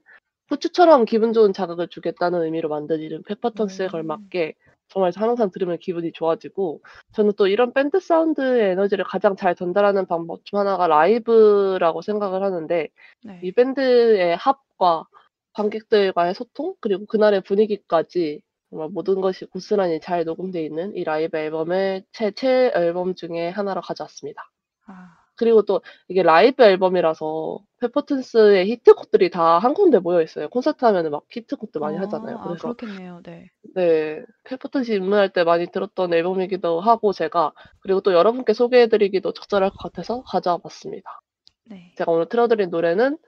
후추처럼 0.48 1.04
기분 1.04 1.32
좋은 1.32 1.52
자극을 1.52 1.88
주겠다는 1.88 2.42
의미로 2.42 2.68
만든 2.68 3.00
이름 3.00 3.22
페퍼톤스에 3.24 3.86
음, 3.86 3.90
걸맞게 3.90 4.54
정말 4.88 5.12
항상 5.14 5.50
들으면 5.50 5.78
기분이 5.78 6.12
좋아지고 6.12 6.80
저는 7.12 7.32
또 7.36 7.46
이런 7.48 7.72
밴드 7.74 8.00
사운드의 8.00 8.70
에너지를 8.70 9.04
가장 9.04 9.36
잘 9.36 9.54
전달하는 9.54 10.06
방법 10.06 10.44
중 10.44 10.58
하나가 10.58 10.86
라이브라고 10.86 12.00
생각을 12.00 12.42
하는데 12.42 12.88
네. 13.24 13.40
이 13.42 13.52
밴드의 13.52 14.36
합과 14.36 15.06
관객들과의 15.54 16.34
소통 16.34 16.74
그리고 16.80 17.06
그날의 17.06 17.42
분위기까지 17.42 18.42
정말 18.70 18.88
모든 18.90 19.20
것이 19.20 19.46
고스란히 19.46 20.00
잘 20.00 20.24
녹음되어 20.24 20.62
있는 20.62 20.94
이 20.96 21.04
라이브 21.04 21.36
앨범을 21.38 22.04
제, 22.12 22.30
최애 22.32 22.70
앨범 22.74 23.14
중에 23.14 23.48
하나로 23.50 23.80
가져왔습니다. 23.80 24.50
아, 24.86 25.16
그리고 25.36 25.62
또 25.62 25.80
이게 26.08 26.22
라이브 26.22 26.62
앨범이라서 26.62 27.60
페퍼톤스의 27.80 28.66
히트곡들이 28.70 29.30
다 29.30 29.58
한 29.58 29.72
군데 29.74 29.98
모여 29.98 30.20
있어요. 30.22 30.48
콘서트 30.48 30.84
하면은 30.84 31.10
막 31.12 31.24
히트곡들 31.30 31.80
많이 31.80 31.96
어, 31.96 32.00
하잖아요. 32.02 32.38
아, 32.38 32.42
그래서 32.44 32.74
그렇겠네요. 32.74 33.20
네. 33.24 33.48
네, 33.74 34.22
페퍼튼스 34.44 34.92
입문할 34.92 35.32
때 35.32 35.44
많이 35.44 35.66
들었던 35.70 36.12
앨범이기도 36.12 36.80
하고 36.80 37.12
제가 37.12 37.52
그리고 37.80 38.00
또 38.00 38.12
여러분께 38.12 38.52
소개해드리기도 38.52 39.32
적절할 39.32 39.70
것 39.70 39.78
같아서 39.78 40.22
가져와 40.24 40.58
봤습니다. 40.58 41.20
네. 41.66 41.94
제가 41.96 42.10
오늘 42.12 42.28
틀어드린 42.28 42.70
노래는 42.70 43.18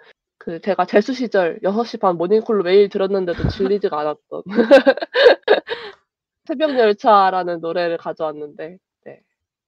그 0.40 0.59
제가 0.59 0.87
재수 0.87 1.12
시절 1.12 1.61
6시 1.61 2.00
반 2.00 2.16
모닝콜로 2.16 2.62
매일 2.62 2.88
들었는데도 2.88 3.48
질리지가 3.48 4.00
않았던 4.00 4.42
새벽 6.46 6.79
열차라는 6.79 7.61
노래를 7.61 7.98
가져왔는데 7.98 8.79
네. 9.05 9.20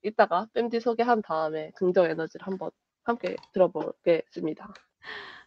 이따가 0.03 0.47
밴디 0.55 0.81
소개한 0.81 1.21
다음에 1.21 1.73
긍정 1.77 2.07
에너지를 2.07 2.47
한번 2.47 2.71
함께 3.05 3.37
들어보겠습니다. 3.53 4.73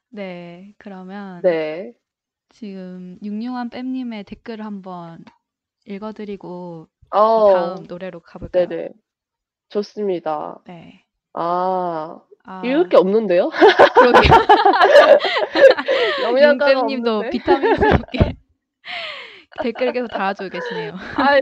네. 0.10 0.76
그러면 0.78 1.42
네. 1.42 1.94
지금 2.50 3.18
육룡한 3.24 3.72
뺨님의 3.72 4.26
댓글을 4.26 4.64
한번 4.64 5.26
읽어드리고 5.86 6.88
어, 7.10 7.52
다음 7.52 7.84
노래로 7.88 8.20
가볼까요? 8.20 8.68
네네. 8.68 8.90
좋습니다. 9.70 10.62
네. 10.68 11.04
아, 11.34 12.22
아, 12.46 12.62
읽을 12.64 12.90
게 12.90 12.98
없는데요? 12.98 13.50
윤쌤님도 16.42 16.62
없는데? 17.18 17.30
비타민스럽게 17.32 18.20
댓글 19.62 19.94
계속 19.94 20.08
달아주고 20.08 20.50
계시네요. 20.50 20.94
아, 21.18 21.40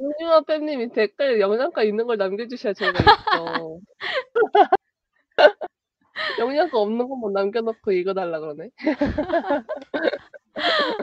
윤유아 0.00 0.42
뺨님이 0.42 0.92
댓글 0.92 1.40
영양가 1.40 1.82
있는 1.84 2.06
걸 2.06 2.16
남겨주셔야 2.16 2.72
저희가 2.74 2.98
있죠. 2.98 3.80
영양가 6.40 6.78
없는 6.78 7.08
것만 7.08 7.32
남겨놓고 7.32 7.92
읽어달라 7.92 8.40
그러네. 8.40 8.68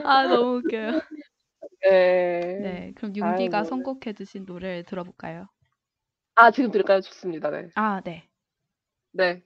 아, 0.04 0.26
너무 0.26 0.58
웃겨요. 0.58 1.00
네. 1.82 2.40
네, 2.60 2.92
그럼 2.94 3.16
윤디가 3.16 3.30
아이고, 3.32 3.56
네. 3.56 3.64
선곡해 3.64 4.12
주신 4.14 4.44
노래를 4.44 4.84
들어볼까요? 4.84 5.46
아, 6.36 6.50
지금 6.50 6.70
들을까요? 6.70 7.00
좋습니다. 7.00 7.50
네. 7.50 7.68
아, 7.74 8.00
네. 8.04 8.29
네. 9.12 9.42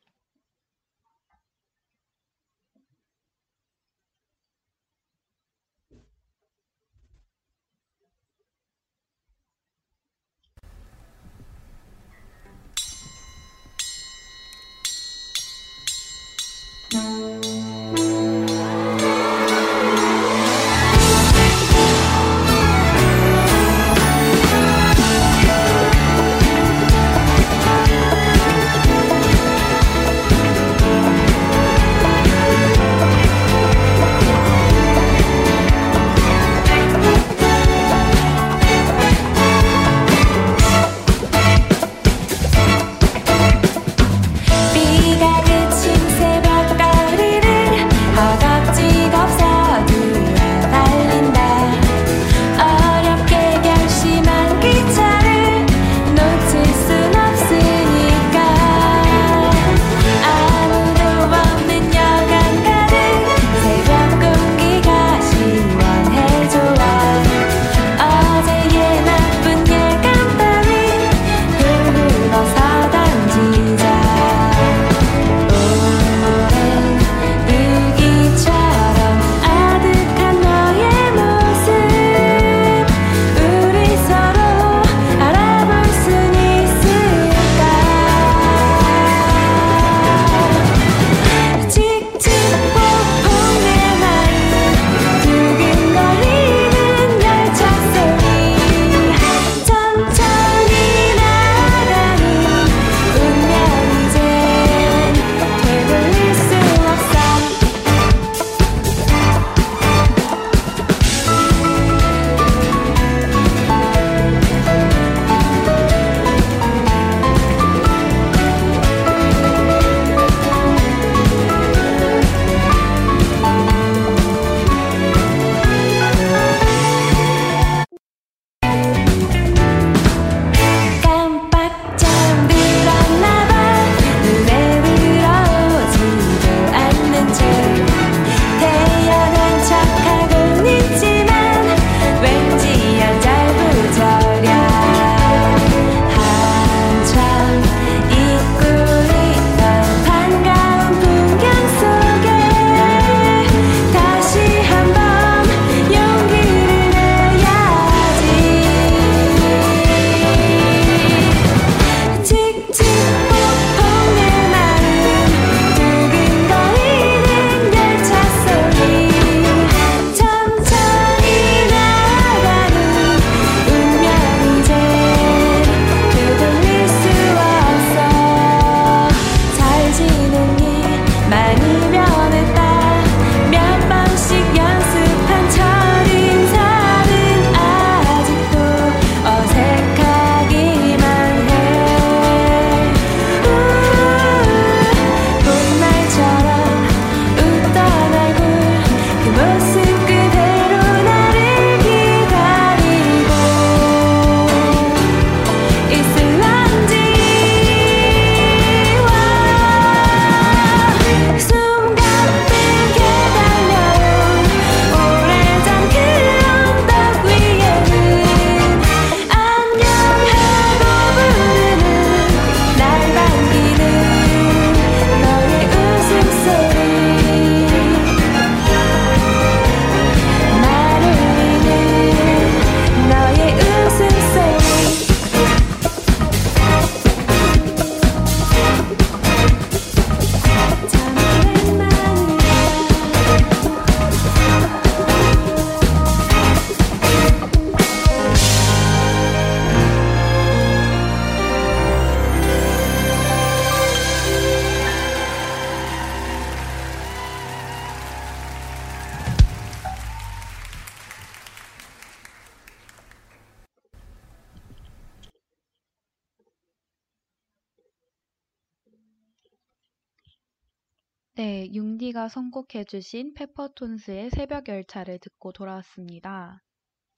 선곡해주신 272.85 273.35
페퍼톤스의 273.35 274.31
새벽 274.31 274.69
열차를 274.69 275.19
듣고 275.19 275.53
돌아왔습니다. 275.53 276.63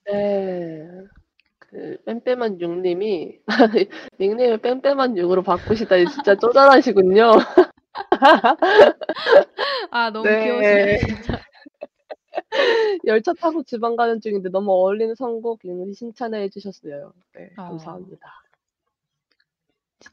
네. 0.07 0.87
그 1.59 1.98
뺨뺨한 2.05 2.61
육님이 2.61 3.40
닉네임을 4.20 4.59
뺨뺨한 4.59 5.16
육으로 5.16 5.42
바꾸시다니 5.42 6.07
진짜 6.07 6.37
쪼잔하시군요. 6.37 7.33
아, 9.90 10.11
너무 10.11 10.29
네. 10.29 10.42
귀여우시네, 10.42 10.98
진짜. 10.98 11.40
열차 13.07 13.33
타고 13.35 13.62
지방 13.62 13.96
가는 13.96 14.20
중인데 14.20 14.50
너무 14.50 14.70
어울리는 14.72 15.14
선곡 15.14 15.64
융디 15.64 15.94
칭찬해 15.94 16.48
주셨어요. 16.50 17.12
네, 17.35 17.50
어. 17.57 17.68
감사합니다. 17.68 18.45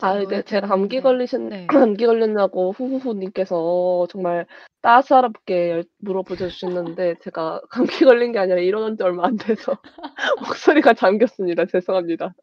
아, 0.02 0.14
노래 0.16 0.28
네, 0.28 0.42
제가 0.44 0.68
감기. 0.68 1.02
걸리신, 1.02 1.50
네. 1.50 1.68
감기 1.96 2.06
걸렸냐고 2.06 2.72
후후후님께서 2.74 4.08
정말 4.10 4.46
따스럽게 4.82 5.72
열- 5.72 5.86
물어보셔 6.00 6.50
주셨는데 6.50 7.16
제가 7.22 7.62
감기 7.70 8.06
걸린 8.06 8.32
게 8.32 8.40
아니라 8.40 8.60
일어난 8.60 8.98
지 8.98 9.04
얼마 9.04 9.26
안 9.28 9.38
돼서 9.38 9.78
목소리가 10.42 10.94
잠겼습니다. 10.94 11.66
죄송합니다. 11.66 12.34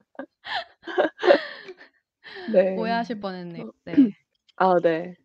네. 2.53 2.77
오해하실 2.77 3.21
뻔했네요. 3.21 3.73
네. 3.85 3.93
아, 4.57 4.77
네. 4.83 5.17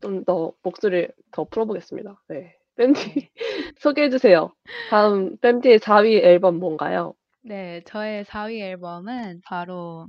좀 0.00 0.24
더 0.24 0.52
목소리 0.62 1.08
더 1.30 1.44
풀어보겠습니다. 1.44 2.22
네. 2.28 2.56
밴디 2.76 3.30
소개해 3.78 4.10
주세요. 4.10 4.52
다음 4.90 5.36
밴디의 5.38 5.78
4위 5.78 6.22
앨범 6.24 6.56
뭔가요? 6.58 7.14
네, 7.44 7.82
저의 7.86 8.24
4위 8.24 8.60
앨범은 8.60 9.42
바로 9.44 10.06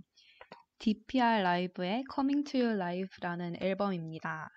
DPR 0.84 1.44
라이브의 1.44 2.06
Coming 2.14 2.44
to 2.50 2.62
You 2.62 2.76
Live라는 2.82 3.58
앨범입니다. 3.62 4.50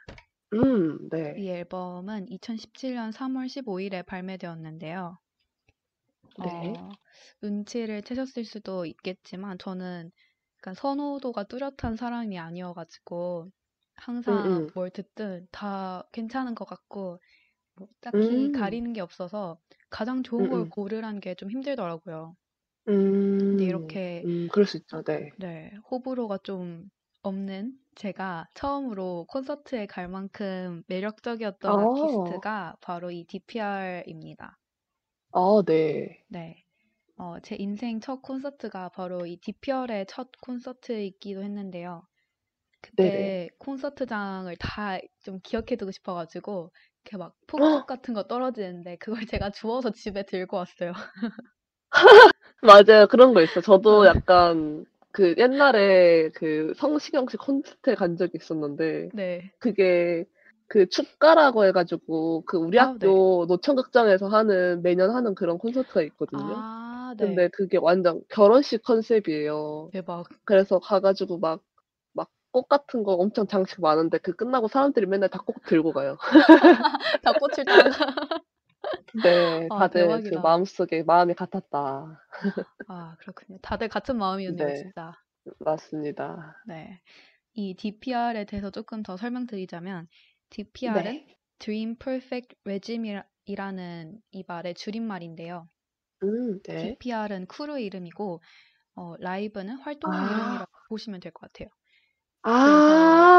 음, 0.52 1.08
네. 1.10 1.36
이 1.36 1.48
앨범은 1.48 2.26
2017년 2.30 3.12
3월 3.12 3.46
15일에 3.48 4.02
발매되었는데요. 4.02 5.18
네. 6.38 6.72
어, 6.78 6.96
눈치를 7.42 8.02
채셨을 8.02 8.44
수도 8.44 8.84
있겠지만 8.86 9.58
저는 9.58 10.10
약간 10.58 10.74
선호도가 10.74 11.44
뚜렷한 11.44 11.96
사람이 11.96 12.38
아니어가지고 12.38 13.50
항상 13.94 14.46
음, 14.46 14.66
음. 14.66 14.70
뭘 14.74 14.90
듣든 14.90 15.48
다 15.52 16.08
괜찮은 16.12 16.54
것 16.54 16.64
같고 16.66 17.18
뭐 17.76 17.88
딱히 18.00 18.50
음. 18.50 18.52
가리는 18.52 18.92
게 18.94 19.00
없어서 19.02 19.60
가장 19.90 20.22
좋은 20.24 20.48
음, 20.48 20.50
걸 20.50 20.64
음. 20.64 20.70
고르라는 20.70 21.20
게 21.20 21.34
좀 21.36 21.50
힘들더라고요. 21.50 22.36
음, 22.88 23.38
근데 23.48 23.64
이렇게 23.64 24.24
음, 24.24 24.48
그럴 24.48 24.66
수 24.66 24.76
있죠. 24.78 25.02
네. 25.02 25.30
네, 25.36 25.72
호불호가 25.90 26.38
좀 26.38 26.90
없는 27.22 27.78
제가 27.94 28.48
처음으로 28.54 29.24
콘서트에 29.28 29.86
갈 29.86 30.08
만큼 30.08 30.82
매력적이었던 30.88 31.74
아. 31.74 31.76
아티스트가 31.78 32.76
바로 32.82 33.10
이 33.10 33.24
DPR입니다. 33.24 34.58
아, 35.32 35.62
네. 35.66 36.26
네. 36.28 36.64
어, 37.18 37.40
제 37.42 37.56
인생 37.56 38.00
첫 38.00 38.22
콘서트가 38.22 38.90
바로 38.90 39.26
이 39.26 39.38
DPR의 39.38 40.06
첫 40.08 40.30
콘서트이기도 40.42 41.42
했는데요. 41.42 42.06
그때 42.82 43.50
네네. 43.50 43.50
콘서트장을 43.58 44.54
다 44.58 44.98
좀 45.24 45.40
기억해두고 45.42 45.92
싶어가지고 45.92 46.72
이렇게 47.04 47.16
막 47.18 47.34
폭죽 47.48 47.86
같은 47.86 48.14
거 48.14 48.24
떨어지는데 48.24 48.96
그걸 48.98 49.26
제가 49.26 49.50
주워서 49.50 49.90
집에 49.92 50.24
들고 50.24 50.56
왔어요. 50.58 50.92
맞아요. 52.62 53.06
그런 53.08 53.34
거 53.34 53.42
있어. 53.42 53.60
저도 53.60 54.02
네. 54.02 54.08
약간 54.08 54.84
그 55.12 55.34
옛날에 55.38 56.30
그 56.34 56.72
성시경 56.76 57.28
씨 57.28 57.36
콘서트에 57.36 57.94
간 57.94 58.16
적이 58.16 58.32
있었는데 58.40 59.10
네. 59.14 59.50
그게 59.58 60.24
그 60.68 60.88
축가라고 60.88 61.64
해가지고 61.66 62.44
그 62.46 62.56
우리 62.56 62.78
아, 62.78 62.86
네. 62.86 63.06
학교 63.06 63.46
노천극장에서 63.46 64.28
하는 64.28 64.82
매년 64.82 65.10
하는 65.10 65.34
그런 65.34 65.58
콘서트가 65.58 66.02
있거든요. 66.02 66.54
아, 66.56 67.14
네. 67.16 67.26
근데 67.26 67.48
그게 67.48 67.78
완전 67.78 68.20
결혼식 68.28 68.82
컨셉이에요. 68.82 69.90
대박. 69.92 70.26
그래서 70.44 70.78
가가지고 70.78 71.38
막, 71.38 71.62
막 72.12 72.28
꽃 72.56 72.68
같은 72.68 73.02
거 73.02 73.12
엄청 73.12 73.46
장식 73.46 73.82
많은데 73.82 74.16
그 74.16 74.32
끝나고 74.32 74.68
사람들이 74.68 75.04
맨날 75.04 75.28
다꼭 75.28 75.62
들고 75.66 75.92
가요. 75.92 76.16
다 77.22 77.32
꽃을 77.34 77.66
따. 77.66 77.74
네, 79.22 79.70
아, 79.70 79.78
다들 79.78 80.22
그 80.22 80.34
대박이다. 80.34 80.40
마음속에 80.42 81.02
마음이 81.02 81.34
같았다. 81.34 82.20
아, 82.88 83.16
그렇군요. 83.20 83.58
다들 83.62 83.88
같은 83.88 84.16
마음이었네요, 84.18 84.66
네. 84.66 84.74
진짜. 84.74 85.12
맞습니다. 85.60 86.56
네. 86.66 87.00
이 87.54 87.74
DPR에 87.74 88.44
대해서 88.44 88.70
조금 88.70 89.02
더 89.02 89.16
설명드리자면, 89.16 90.08
DPR은 90.50 91.02
네. 91.04 91.36
Dream 91.58 91.96
Perfect 91.96 92.56
Regime이라는 92.64 94.20
이 94.32 94.44
말의 94.46 94.74
줄임말인데요. 94.74 95.68
음, 96.22 96.60
네. 96.62 96.96
DPR은 96.98 97.46
crew 97.46 97.78
이름이고, 97.80 98.42
어, 98.96 99.14
라이브는 99.18 99.78
활동명 99.78 100.24
아. 100.24 100.30
이름이라고 100.30 100.70
보시면 100.88 101.20
될 101.20 101.32
것 101.32 101.52
같아요. 101.52 101.68
아, 102.42 102.62
그래서, 102.62 102.92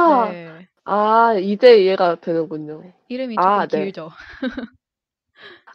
네. 0.08 0.67
아, 0.86 1.34
이제 1.36 1.82
이해가 1.84 2.20
되는군요. 2.22 2.93
이름이 3.08 3.36
조금 3.36 3.43
아, 3.43 3.67
네. 3.67 3.78
길죠. 3.86 4.10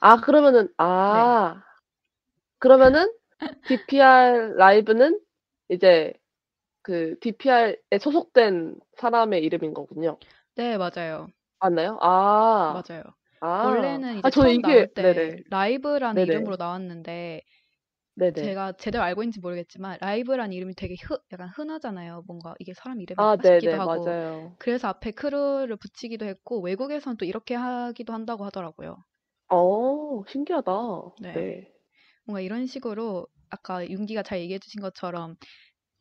아, 0.03 0.21
그러면은, 0.21 0.69
아, 0.79 1.63
그러면은 2.59 3.13
DPR 3.67 4.55
라이브는 4.57 5.21
이제 5.71 6.15
그 6.83 7.17
DPR에 7.21 7.77
소속된 8.01 8.77
사람의 8.99 9.45
이름인 9.45 9.75
거군요. 9.75 10.19
네, 10.55 10.77
맞아요. 10.79 11.29
맞나요? 11.61 11.99
아, 12.03 12.83
맞아요. 12.87 13.03
아, 13.41 13.49
원래는 13.61 14.17
이제 14.17 14.23
아, 14.23 14.31
저는 14.31 14.51
처음 14.51 14.61
이게, 14.61 14.63
나올 14.63 14.93
때 14.95 15.03
네네, 15.03 15.43
라이브라는 15.51 16.23
네네, 16.25 16.25
이름으로 16.25 16.57
나왔는데, 16.57 17.43
네네. 18.15 18.55
제가 18.55 18.73
제대로 18.75 19.05
알고 19.05 19.23
있는지 19.25 19.41
모르겠지만 19.41 19.99
라이브란 20.01 20.53
이름이 20.53 20.75
되게 20.77 20.97
흔, 21.03 21.19
약간 21.33 21.49
흔하잖아요. 21.51 22.25
뭔가 22.27 22.55
이게 22.61 22.75
사람 22.75 23.01
아, 23.17 23.37
이름인가 23.37 23.45
싶기도 23.45 23.77
네네, 23.77 23.79
하고. 23.79 24.19
맞아요. 24.21 24.59
그래서 24.59 24.89
앞에 24.89 25.13
크루를 25.13 25.77
붙이기도 25.79 26.27
했고 26.27 26.61
외국에선 26.63 27.17
또 27.19 27.27
이렇게 27.27 27.55
하기도 27.57 28.13
한다고 28.15 28.45
하더라고요. 28.47 28.97
어, 29.55 30.25
신기하다. 30.27 30.73
네. 31.21 31.33
네. 31.33 31.73
뭔가 32.25 32.41
이런 32.41 32.67
식으로 32.67 33.27
아까 33.51 33.87
윤디가 33.87 34.23
잘 34.23 34.41
얘기해 34.41 34.59
주신 34.59 34.81
것처럼 34.81 35.37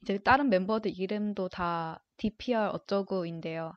이제 0.02 0.18
다른 0.20 0.50
멤버들 0.50 0.98
이름도 0.98 1.50
다 1.50 2.04
DPR 2.18 2.70
어쩌고인데요. 2.74 3.74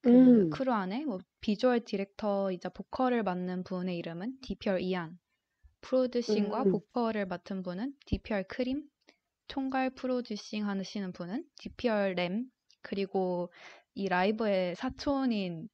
그 0.00 0.10
음, 0.10 0.50
크루 0.50 0.72
안에 0.72 1.04
뭐 1.04 1.18
비주얼 1.40 1.84
디렉터이자 1.84 2.70
보컬을 2.70 3.22
맡는 3.22 3.64
분의 3.64 3.96
이름은 3.98 4.38
DPR 4.42 4.78
이안, 4.80 5.18
producing과 5.82 6.62
음, 6.62 6.72
보컬을 6.72 7.26
맡은 7.26 7.62
분은 7.62 7.94
DPR 8.06 8.44
크림, 8.48 8.84
총괄 9.48 9.90
프로듀싱 9.90 10.66
하시는 10.68 11.12
분은 11.12 11.44
DPR 11.58 12.14
렘, 12.16 12.46
그리고 12.82 13.52
이 13.94 14.08
라이브의 14.08 14.76
사촌인 14.76 15.68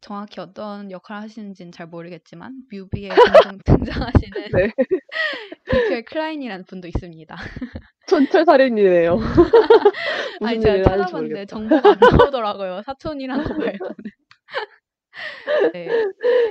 정확히 0.00 0.40
어떤 0.40 0.90
역할을 0.90 1.22
하시는지는 1.22 1.72
잘 1.72 1.86
모르겠지만 1.86 2.62
뮤비에 2.70 3.08
등장하시는 3.66 4.48
네. 4.52 4.72
DPR 5.70 6.02
클라인이라는 6.04 6.64
분도 6.64 6.88
있습니다. 6.88 7.36
촌철살인이네요. 8.08 9.18
아니 10.42 10.60
제가 10.60 10.82
찾아봤는데. 10.82 11.46
정보가 11.46 11.90
안 11.90 11.98
나오더라고요. 12.00 12.82
사촌이라는 12.86 13.44
거 13.44 13.54
말고는. 13.54 13.94
네. 15.74 15.88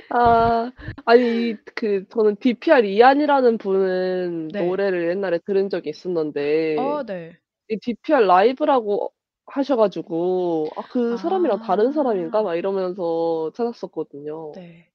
아, 0.09 0.71
아니, 1.05 1.55
그, 1.75 2.05
저는 2.09 2.35
DPR 2.39 2.85
이안이라는 2.85 3.57
분은 3.57 4.49
네. 4.49 4.63
노래를 4.63 5.09
옛날에 5.09 5.39
들은 5.45 5.69
적이 5.69 5.89
있었는데, 5.89 6.77
어, 6.77 7.03
네. 7.03 7.35
이 7.69 7.77
DPR 7.79 8.21
라이브라고 8.25 9.11
하셔가지고, 9.51 10.71
아, 10.77 10.83
그 10.87 11.17
사람이랑 11.17 11.59
다른 11.59 11.91
사람인가? 11.91 12.41
아, 12.41 12.43
막 12.43 12.55
이러면서 12.55 13.51
찾았었거든요. 13.55 14.55
네. 14.55 14.91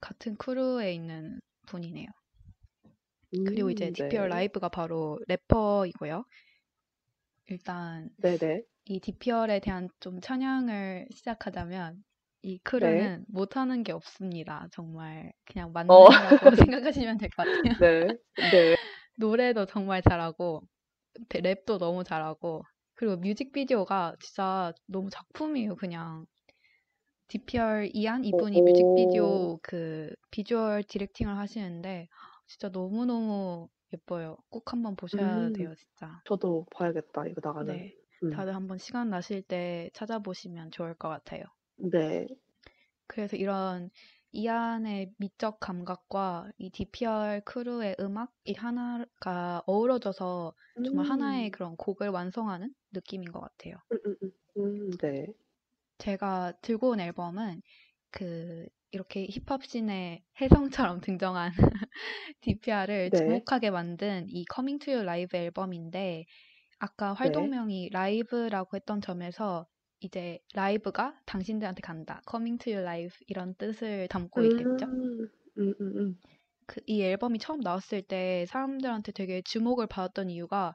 같은 0.00 0.36
크루에 0.36 0.94
있는 0.94 1.40
분이네요. 1.66 2.08
그리고 3.42 3.70
이제 3.70 3.90
음, 3.90 3.92
DPR 3.92 4.28
네. 4.28 4.28
라이브가 4.28 4.68
바로 4.68 5.18
래퍼이고요. 5.28 6.24
일단 7.46 8.10
네네. 8.16 8.64
이 8.86 9.00
DPR에 9.00 9.60
대한 9.60 9.88
좀 10.00 10.20
찬양을 10.20 11.08
시작하자면 11.12 12.04
이 12.42 12.58
네. 12.76 13.14
크루는 13.14 13.24
못하는 13.28 13.82
게 13.82 13.92
없습니다. 13.92 14.68
정말 14.72 15.32
그냥 15.46 15.72
어, 15.86 16.08
만능이라고 16.12 16.50
생각하시면 16.56 17.18
될 17.18 17.30
것 17.30 17.48
같아요. 17.62 17.74
네. 17.78 18.18
네. 18.36 18.74
노래도 19.16 19.66
정말 19.66 20.02
잘하고 20.02 20.62
대- 21.28 21.40
랩도 21.42 21.78
너무 21.78 22.04
잘하고 22.04 22.64
그리고 22.94 23.16
뮤직비디오가 23.16 24.16
진짜 24.20 24.72
너무 24.86 25.10
작품이에요. 25.10 25.76
그냥 25.76 26.26
DPR 27.28 27.88
이안 27.94 28.24
이분이 28.24 28.62
오, 28.62 28.62
뮤직비디오 28.62 29.58
그 29.62 30.14
비주얼 30.30 30.84
디렉팅을 30.84 31.36
하시는데 31.38 32.08
진짜 32.46 32.68
너무너무 32.70 33.68
예뻐요. 33.92 34.38
꼭 34.50 34.72
한번 34.72 34.96
보셔야 34.96 35.50
음, 35.50 35.52
돼요, 35.52 35.74
진짜. 35.76 36.22
저도 36.24 36.66
봐야겠다, 36.72 37.26
이거 37.28 37.40
나가면. 37.44 37.82
네. 37.82 37.94
음, 38.24 38.30
다들 38.30 38.54
한번 38.54 38.78
시간 38.78 39.10
나실 39.10 39.42
때 39.42 39.90
찾아보시면 39.94 40.70
좋을 40.70 40.94
것 40.94 41.08
같아요. 41.08 41.42
네. 41.76 42.26
그래서 43.06 43.36
이런 43.36 43.90
이안의 44.32 45.14
미적 45.18 45.60
감각과 45.60 46.50
이 46.58 46.70
DPR 46.70 47.40
크루의 47.44 47.96
음악 48.00 48.32
이 48.44 48.54
하나가 48.54 49.62
어우러져서 49.66 50.54
정말 50.82 51.06
음. 51.06 51.06
하나의 51.06 51.50
그런 51.50 51.76
곡을 51.76 52.08
완성하는 52.08 52.74
느낌인 52.94 53.32
것 53.32 53.40
같아요. 53.40 53.76
음, 53.92 53.98
음, 54.06 54.16
음, 54.22 54.32
음, 54.58 54.90
네. 54.98 55.26
제가 55.98 56.52
들고 56.62 56.90
온 56.90 57.00
앨범은 57.00 57.62
그 58.10 58.66
이렇게 58.92 59.26
힙합 59.26 59.64
씬의 59.64 60.24
혜성처럼 60.40 61.00
등장한 61.00 61.52
DPR을 62.42 63.10
네. 63.10 63.10
주목하게 63.12 63.70
만든 63.70 64.26
이 64.28 64.44
Coming 64.54 64.84
to 64.84 64.94
You 64.94 65.04
라이브 65.06 65.36
앨범인데 65.36 66.26
아까 66.80 67.14
네. 67.22 67.52
활동명이 67.52 67.90
라이브라고 67.92 68.76
했던 68.76 69.00
점에서 69.02 69.68
이제 70.00 70.40
라이브가 70.54 71.20
당신들한테 71.26 71.82
간다. 71.82 72.22
Coming 72.30 72.58
to 72.64 72.74
You 72.74 72.86
live 72.88 73.16
이런 73.28 73.54
뜻을 73.56 74.08
담고 74.08 74.44
있겠죠. 74.46 74.86
음, 74.86 75.28
음, 75.58 75.74
음, 75.80 75.96
음. 75.98 76.20
그 76.66 76.80
이 76.86 77.02
앨범이 77.02 77.38
처음 77.38 77.60
나왔을 77.60 78.02
때 78.02 78.44
사람들한테 78.48 79.12
되게 79.12 79.40
주목을 79.42 79.86
받았던 79.86 80.28
이유가 80.30 80.74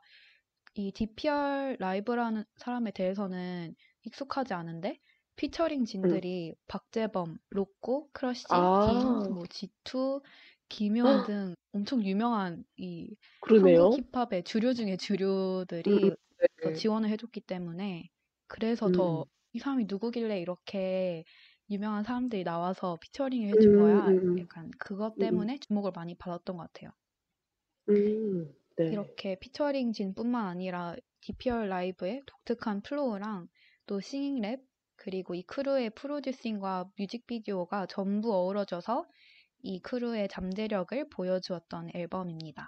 이 0.80 0.92
DPR 0.94 1.76
라이브라는 1.80 2.46
사람에 2.56 2.92
대해서는 2.92 3.76
익숙하지 4.04 4.54
않은데 4.54 5.00
featuring진들이 5.36 6.54
박재범, 6.68 7.38
로꼬, 7.50 8.10
크러쉬, 8.14 8.46
아. 8.50 8.80
딘, 8.80 9.34
뭐 9.34 9.46
G2, 9.50 10.22
김용 10.70 11.22
등 11.24 11.54
엄청 11.74 12.02
유명한 12.06 12.64
이 12.78 13.14
그러네요. 13.42 13.90
한국 13.90 13.90
힙합의 14.14 14.44
주류 14.46 14.74
중에 14.74 14.96
주류들이 14.98 15.92
음, 16.04 16.10
음, 16.10 16.16
더 16.62 16.72
네. 16.72 16.72
지원을 16.72 17.10
해줬기 17.10 17.42
때문에 17.42 18.10
그래서 18.48 18.88
음. 18.88 18.90
더 18.90 19.42
이 19.42 19.60
사람이 19.60 19.86
누구길래 19.90 20.40
이렇게 20.40 21.26
유명한 21.70 22.04
사람들이 22.06 22.44
나와서 22.46 22.98
featuring을 23.02 23.50
해준 23.50 23.74
음, 23.74 23.74
거야. 23.74 24.08
음, 24.08 24.40
음. 24.40 24.40
약간 24.40 24.72
그것 24.80 25.18
음. 25.20 25.20
때문에 25.20 25.58
주목을 25.60 25.92
많이 25.96 26.16
받았던 26.16 26.56
것 26.58 26.64
같아요. 26.72 26.92
음, 27.90 28.54
네. 28.80 28.88
이렇게 28.88 29.36
featuring진뿐만 29.36 30.48
아니라 30.48 30.96
DPR 31.20 31.66
라이브의 31.68 32.22
독특한 32.26 32.82
flow랑 32.82 33.50
또 33.86 34.00
singing 34.00 34.40
rap 34.42 34.62
그리고 34.96 35.36
이 35.36 35.44
crew의 35.44 35.90
producing과 35.92 36.90
뮤직비디오가 36.98 37.86
전부 37.88 38.34
어우러져서 38.34 39.06
이 39.64 39.82
crew의 39.82 40.30
잠재력을 40.30 41.10
보여주었던 41.10 41.90
앨범입니다. 41.94 42.68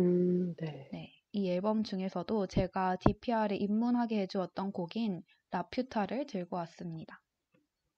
음, 0.00 0.54
네. 0.56 0.88
네, 0.92 1.12
이 1.30 1.50
앨범 1.50 1.84
중에서도 1.84 2.48
제가 2.48 2.96
DPR에 2.96 3.56
입문하게 3.56 4.22
해주었던 4.22 4.72
곡인 4.72 5.22
라퓨타를 5.52 6.26
들고 6.26 6.56
왔습니다. 6.56 7.20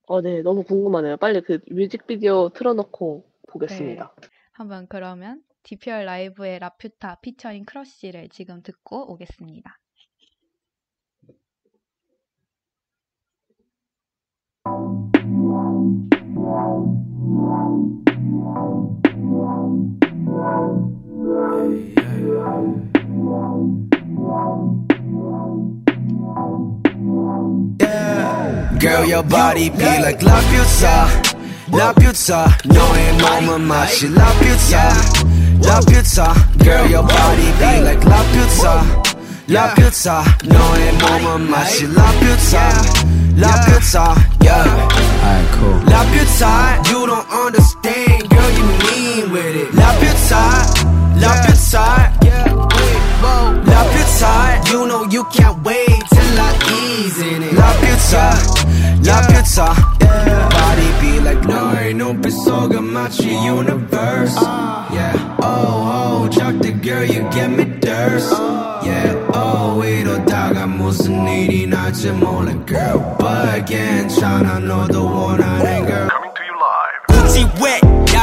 어, 0.07 0.21
네. 0.21 0.43
너무 0.43 0.63
궁금하네요. 0.63 1.17
빨리 1.17 1.41
그 1.41 1.61
뮤직비디오 1.71 2.51
틀어놓고 2.51 3.25
보겠습니다. 3.49 4.15
한번 4.53 4.87
그러면 4.89 5.43
DPR 5.71 6.05
라이브의 6.05 6.59
라퓨타 6.59 7.21
피처링 7.23 7.65
크러쉬를 7.65 8.29
지금 8.29 8.61
듣고 8.61 9.13
오겠습니다. 9.13 9.79
너의 32.67 33.13
몸은 33.13 33.67
La 33.71 34.33
Pizza, 34.41 35.30
La 35.63 35.81
pizza, 35.81 36.35
girl, 36.59 36.87
your 36.89 37.03
body 37.03 37.53
be 37.59 37.81
like 37.83 38.05
la 38.05 38.23
pizza. 38.33 38.85
La 39.49 39.73
pizza, 39.75 40.23
no 40.45 40.75
e 40.77 40.93
mama, 41.01 41.39
ma 41.39 41.65
she 41.65 41.87
la 41.87 42.11
pizza. 42.21 42.61
La 43.37 43.53
pizza, 43.65 44.15
yeah. 44.43 44.65
Alright, 44.65 45.53
cool. 45.59 45.81
La 45.87 46.05
pizza, 46.13 46.81
you 46.91 47.07
don't 47.07 47.27
understand, 47.31 48.29
girl, 48.29 48.51
you 48.51 48.65
mean 48.85 49.33
with 49.33 49.57
it. 49.57 49.75
La 49.75 49.93
pizza, 49.99 50.41
la 51.17 51.33
pizza, 51.47 52.13
yeah. 52.23 52.45
La 53.67 53.85
pizza, 53.93 54.61
you 54.71 54.87
know 54.87 55.05
you 55.11 55.25
can't 55.33 55.63
wait 55.65 56.03
till 56.11 56.41
I 56.41 56.53
ease 56.79 57.19
in 57.21 57.43
it. 57.43 57.53
La 57.55 57.73
pizza, 57.81 58.35
la 59.03 59.27
pizza, 59.27 59.75
yeah. 60.01 60.49
Body 60.49 60.89
be 61.01 61.21
like, 61.21 61.43
no, 61.47 61.73
ain't 61.79 61.99
no 61.99 62.15
piso, 62.15 62.69
got 62.69 62.83
my 62.83 63.09
universe, 63.09 64.37
uh. 64.39 64.89
yeah 64.93 65.30
oh, 65.50 66.26
oh, 66.26 66.30
작다 66.30 66.70
girl, 66.82 67.04
you 67.04 67.30
get 67.32 67.50
me 67.50 67.66
thirst. 67.80 68.34
Yeah, 68.84 69.16
oh, 69.34 69.84
이러다가 69.84 70.68
무슨 70.68 71.28
일이 71.28 71.68
날지 71.68 72.12
몰라, 72.12 72.54
girl. 72.66 73.00
But 73.18 73.66
괜찮아, 73.66 74.60
너도 74.60 75.06
원하는 75.06 75.86
girl. 75.86 76.08
Coming 76.10 76.34
to 76.36 76.44
you 76.44 76.56
live. 76.58 77.02
구찌 77.08 77.46
wet 77.62 77.79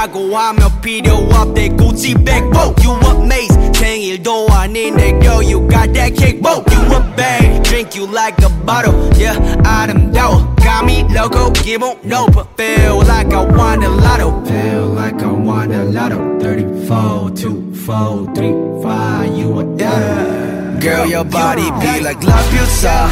야구하며 0.07 0.81
필요 0.81 1.17
없대 1.33 1.69
구찌 1.71 2.15
백보 2.15 2.75
You 2.83 2.99
amaze 3.11 3.73
생일도 3.75 4.47
아닌데 4.51 5.19
girl 5.21 5.43
you 5.43 5.61
got 5.69 5.93
that 5.93 6.15
kick 6.15 6.41
Whoa, 6.41 6.65
You 6.71 6.81
a 6.95 7.01
bang 7.17 7.63
drink 7.63 7.95
you 7.97 8.07
like 8.07 8.41
a 8.45 8.49
bottle 8.65 8.95
Yeah 9.19 9.37
아름다워 9.65 10.55
got 10.57 10.85
me 10.85 11.05
loco 11.11 11.53
기분 11.53 11.95
높아 12.03 12.47
Feel 12.57 13.03
like 13.03 13.33
I 13.33 13.45
won 13.45 13.81
the 13.81 13.89
lotto 13.89 14.43
Feel 14.47 14.95
like 14.95 15.23
I 15.23 15.33
won 15.33 15.69
the 15.71 15.85
lotto 15.85 16.19
34 16.41 17.31
2 17.35 17.75
4 17.75 18.35
3 18.35 18.83
5 18.83 19.37
you 19.37 19.61
a 19.61 19.65
yeah 19.79 20.79
Girl 20.81 21.07
your 21.07 21.25
body 21.25 21.71
be 21.81 22.01
like 22.03 22.23
La 22.27 22.39
Pizza 22.51 23.11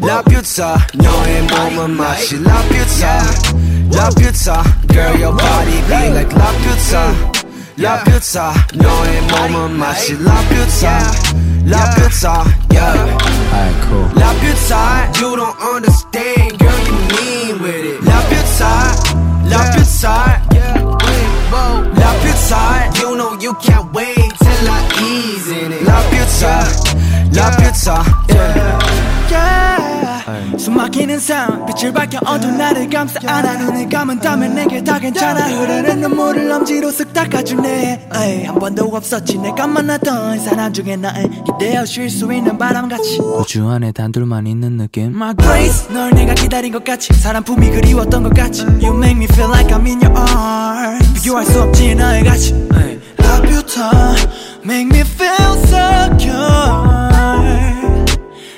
La 0.00 0.22
Pizza 0.22 0.76
너의 0.94 1.42
몸은 1.42 1.96
맛이 1.96 2.36
La 2.42 2.56
Pizza 2.68 3.18
La 3.18 3.63
Pizza 3.91 4.63
Girl 4.87 5.15
your 5.17 5.35
body 5.35 5.81
be 5.87 6.09
like 6.13 6.33
La 6.35 6.51
Pizza 6.63 7.13
La 7.77 8.03
Pizza 8.03 8.53
너의 8.73 9.21
몸은 9.21 9.77
맛이 9.77 10.13
La 10.23 10.35
Pizza 10.49 10.99
La 11.65 11.93
Pizza 11.95 12.43
Yeah 12.71 12.93
Alright 12.93 13.75
cool 13.87 14.09
La 14.15 14.33
Pizza 14.39 15.09
You 15.19 15.35
don't 15.35 15.57
understand 15.61 16.57
Girl 16.57 16.79
you 16.87 16.97
mean 17.15 17.61
with 17.61 17.85
it 17.85 18.03
La 18.03 18.21
Pizza 18.29 18.71
La 19.49 19.71
Pizza 19.73 20.41
Yeah 20.53 20.81
La 21.95 22.13
Pizza 22.23 22.89
You 22.99 23.15
know 23.15 23.37
you 23.39 23.53
can't 23.61 23.91
wait 23.93 24.31
till 24.39 24.69
I 24.69 24.81
ease 25.01 25.47
in 25.49 25.71
it 25.73 25.83
La 25.83 26.01
Pizza 26.09 26.65
La 27.33 27.49
Pizza 27.57 29.14
Yeah 29.31 29.95
숨막히는 30.57 31.19
삶 31.19 31.65
빛을 31.65 31.93
밝혀 31.93 32.19
어두운 32.25 32.57
나를 32.57 32.89
감싸. 32.89 33.19
안아 33.25 33.57
눈을 33.57 33.89
감은 33.89 34.19
다면 34.19 34.55
내게 34.55 34.83
다 34.83 34.97
괜찮아. 34.99 35.41
흐르는 35.47 36.01
눈물을 36.01 36.51
엄지로 36.51 36.89
쓱 36.89 37.13
닦아주네. 37.13 38.09
에이, 38.15 38.43
한 38.45 38.55
번도 38.57 38.85
없었지. 38.85 39.37
내가 39.37 39.67
만났던 39.67 40.39
사람 40.39 40.73
중에 40.73 40.95
나의 40.95 41.29
기대어 41.45 41.85
쉴 41.85 42.09
수 42.09 42.33
있는 42.33 42.57
바람같이. 42.57 43.19
우주 43.21 43.67
안에 43.67 43.91
단둘만 43.91 44.47
있는 44.47 44.77
느낌? 44.77 45.15
My 45.15 45.35
grace 45.35 45.93
널 45.93 46.11
내가 46.11 46.33
기다린 46.33 46.71
것 46.71 46.83
같이. 46.83 47.13
사람 47.13 47.43
품이 47.43 47.69
그리웠던 47.69 48.23
것 48.23 48.33
같이. 48.33 48.63
You 48.63 48.95
make 48.95 49.17
me 49.17 49.25
feel 49.25 49.49
like 49.51 49.75
I'm 49.75 49.85
in 49.85 50.01
your 50.01 50.17
arms. 50.17 51.13
비교할 51.13 51.45
수 51.45 51.61
없지 51.61 51.95
너의 51.95 52.23
가치. 52.23 52.53
에이, 52.53 52.99
Love 53.19 53.53
you 53.53 53.61
time. 53.63 54.31
Make 54.63 54.87
me 54.87 55.01
feel 55.01 55.53
secure 55.67 56.94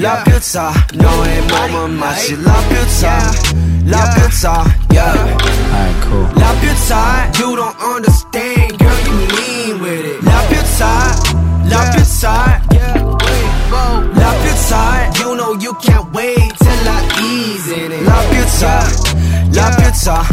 la 0.00 0.22
pizza 0.24 0.72
No 0.94 1.22
è 1.22 1.40
mamma 1.50 1.86
ma 1.86 2.16
ci 2.16 2.40
la 2.42 2.54
pizza 2.68 3.30
La 3.84 4.12
pizza, 4.14 4.62
yeah. 4.90 5.12
Alright, 5.12 6.08
cool. 6.08 6.28
La 6.34 6.52
pizza, 6.60 7.28
you 7.38 7.56
don't 7.56 7.76
understand 7.80 8.78
Girl, 8.78 8.98
you 9.06 9.26
mean 9.36 9.80
with 9.80 10.04
it. 10.04 10.22
La 10.22 10.40
pizza, 10.48 11.14
la 11.64 11.90
pizza 11.94 12.60
La 14.14 14.32
pizza, 14.42 15.10
you 15.18 15.34
know 15.36 15.54
you 15.54 15.74
can't 15.80 16.12
wait 16.12 16.52
Till 16.58 16.88
I 16.88 17.00
ease 17.20 17.68
in 17.72 17.92
it. 17.92 18.02
La 18.02 18.22
pizza, 18.30 18.82
la 19.52 19.74
pizza. 19.76 20.24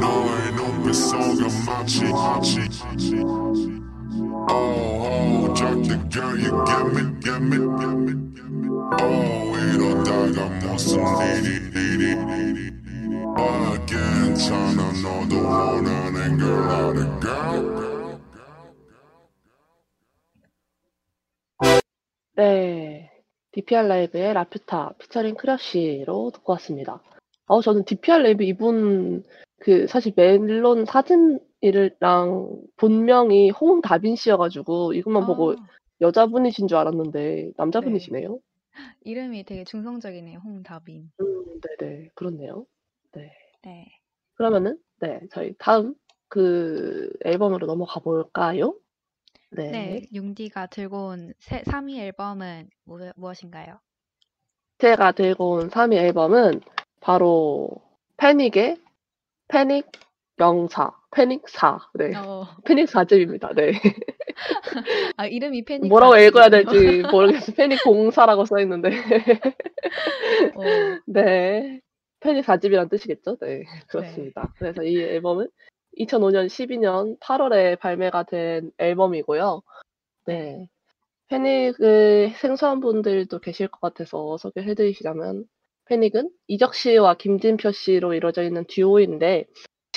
No, 0.00 0.28
ain't 0.34 0.84
no 0.84 0.92
song 0.92 1.42
of 1.44 1.64
my 1.66 1.84
chick, 1.84 2.12
my 2.12 2.40
chick, 2.40 2.70
my 2.82 2.96
chick 2.96 3.87
Oh, 4.20 4.48
oh, 4.50 5.54
Dr. 5.54 5.96
Girl, 6.10 6.36
you 6.36 6.50
get 6.66 6.86
me, 6.92 7.02
get 7.22 7.40
me, 7.40 7.58
get 7.78 7.94
me. 8.04 8.12
Oh, 9.00 9.54
이러다가 9.74 10.48
무슨 10.58 10.98
일이, 11.44 11.48
일이, 11.72 12.04
일이. 12.10 12.72
아, 13.36 13.78
괜찮아, 13.86 14.90
너도 15.02 15.36
원하는 15.36 16.38
걸 16.38 17.20
girl. 17.20 18.18
네. 22.34 23.10
DPR 23.52 23.86
라이브의 23.86 24.34
라퓨타 24.34 24.94
피처링 24.98 25.36
크러쉬로 25.36 26.32
듣고 26.34 26.52
왔습니다. 26.54 27.02
어, 27.46 27.60
저는 27.60 27.84
DPR 27.84 28.22
라이브 28.22 28.42
이분 28.42 29.22
그 29.60 29.86
사실 29.86 30.12
멜론 30.16 30.84
사진 30.86 31.40
이랑 31.60 32.60
본명이 32.76 33.50
홍다빈 33.50 34.16
씨여가지고 34.16 34.92
이것만 34.92 35.26
보고 35.26 35.52
아, 35.52 35.56
여자분이신 36.00 36.68
줄 36.68 36.78
알았는데 36.78 37.52
남자분이시네요. 37.56 38.38
이름이 39.02 39.44
되게 39.44 39.64
중성적이네요. 39.64 40.38
홍다빈. 40.38 41.10
음, 41.20 41.60
네네. 41.78 42.10
그렇네요. 42.14 42.64
네. 43.12 43.32
네. 43.64 43.88
그러면은, 44.34 44.78
네. 45.00 45.20
저희 45.32 45.54
다음 45.58 45.94
그 46.28 47.12
앨범으로 47.24 47.66
넘어가 47.66 47.98
볼까요? 48.00 48.76
네, 49.50 49.70
네. 49.70 50.02
융디가 50.12 50.66
들고 50.66 51.08
온 51.08 51.32
새, 51.38 51.62
3위 51.62 51.98
앨범은 51.98 52.70
무, 52.84 52.98
무엇인가요? 53.16 53.80
제가 54.78 55.12
들고 55.12 55.50
온 55.50 55.70
3위 55.70 55.94
앨범은 55.94 56.60
바로 57.00 57.70
패닉의 58.18 58.76
패닉 59.48 59.90
명사, 60.38 60.92
패닉 61.10 61.48
4. 61.48 61.78
네. 61.94 62.14
어, 62.16 62.46
패닉 62.64 62.86
4집입니다. 62.86 63.54
네. 63.54 63.72
아, 65.16 65.26
이름이 65.26 65.64
패닉 65.64 65.88
뭐라고 65.88 66.16
읽어야. 66.16 66.48
될지 66.48 67.02
모르겠어요. 67.12 67.54
패닉 67.56 67.80
04라고 67.80 68.46
써 68.46 68.60
있는데. 68.60 68.90
어, 70.54 70.62
네. 71.06 71.80
패닉 72.20 72.44
4집이란 72.44 72.88
뜻이겠죠? 72.90 73.36
네. 73.36 73.64
그렇습니다. 73.88 74.52
그래서 74.58 74.82
이 74.82 74.98
앨범은 75.00 75.48
2005년 75.98 76.46
12년 76.46 77.18
8월에 77.20 77.78
발매가 77.78 78.24
된 78.24 78.70
앨범이고요. 78.78 79.62
네. 80.26 80.68
패닉을 81.28 82.32
생소한 82.36 82.80
분들도 82.80 83.38
계실 83.40 83.68
것 83.68 83.80
같아서 83.80 84.36
소개해드리자면, 84.38 85.44
패닉은 85.86 86.30
이적 86.46 86.74
씨와 86.74 87.14
김진표 87.14 87.72
씨로 87.72 88.14
이루어져 88.14 88.42
있는 88.42 88.64
듀오인데, 88.66 89.46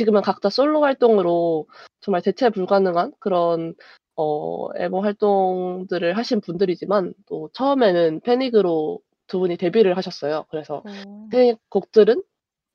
지금은 0.01 0.23
각자 0.23 0.49
솔로 0.49 0.81
활동으로 0.81 1.67
정말 1.99 2.23
대체 2.23 2.49
불가능한 2.49 3.13
그런 3.19 3.75
어, 4.15 4.67
앨범 4.77 5.03
활동들을 5.05 6.17
하신 6.17 6.41
분들이지만, 6.41 7.13
또 7.27 7.49
처음에는 7.53 8.21
패닉으로 8.21 8.99
두 9.27 9.39
분이 9.39 9.57
데뷔를 9.57 9.95
하셨어요. 9.97 10.45
그래서 10.49 10.83
오, 11.07 11.29
패닉 11.29 11.59
곡들은 11.69 12.23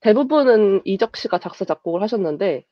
대부분은 0.01 0.83
이적 0.85 1.17
씨가 1.17 1.39
작사, 1.39 1.65
작곡을 1.65 2.01
하셨는데, 2.03 2.65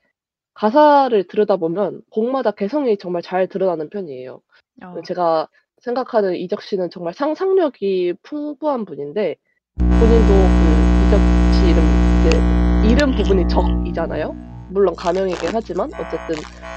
가사를 0.54 1.26
들여다보면 1.26 2.02
곡마다 2.10 2.52
개성이 2.52 2.96
정말 2.96 3.22
잘 3.22 3.48
드러나는 3.48 3.90
편이에요. 3.90 4.40
어, 4.84 5.02
제가 5.04 5.48
생각하는 5.78 6.36
이적 6.36 6.62
씨는 6.62 6.90
정말 6.90 7.12
상상력이 7.12 8.14
풍부한 8.22 8.84
분인데 8.84 9.34
본인도 9.76 10.32
그 10.32 11.06
이적 11.06 11.20
씨 11.54 11.70
이름 11.70 11.82
이제 12.20 12.53
이름 12.94 13.10
부분이 13.10 13.48
적이잖아요. 13.48 14.32
물론 14.70 14.94
가명이긴 14.94 15.50
하지만 15.52 15.90
어쨌든 15.98 16.36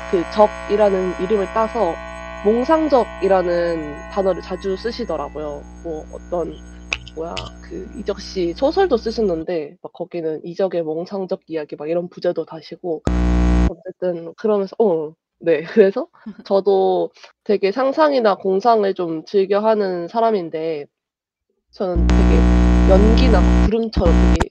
그 0.09 0.23
적이라는 0.31 1.15
이름을 1.19 1.47
따서 1.53 1.95
몽상적이라는 2.43 4.09
단어를 4.09 4.41
자주 4.41 4.75
쓰시더라고요. 4.77 5.61
뭐 5.83 6.03
어떤 6.11 6.55
뭐야 7.15 7.35
그 7.61 7.87
이적 7.99 8.19
씨 8.19 8.53
소설도 8.53 8.97
쓰셨는데 8.97 9.77
막 9.83 9.93
거기는 9.93 10.43
이적의 10.43 10.81
몽상적 10.83 11.41
이야기 11.47 11.75
막 11.75 11.87
이런 11.87 12.09
부제도 12.09 12.45
다시고 12.45 13.03
어쨌든 13.69 14.33
그러면서 14.35 14.75
어 14.79 15.13
네 15.39 15.61
그래서 15.71 16.07
저도 16.45 17.11
되게 17.43 17.71
상상이나 17.71 18.35
공상을 18.37 18.91
좀 18.95 19.23
즐겨 19.25 19.59
하는 19.59 20.07
사람인데 20.07 20.87
저는 21.71 22.07
되게 22.07 22.35
연기나 22.89 23.41
막 23.41 23.65
구름처럼 23.65 24.13
되게 24.33 24.49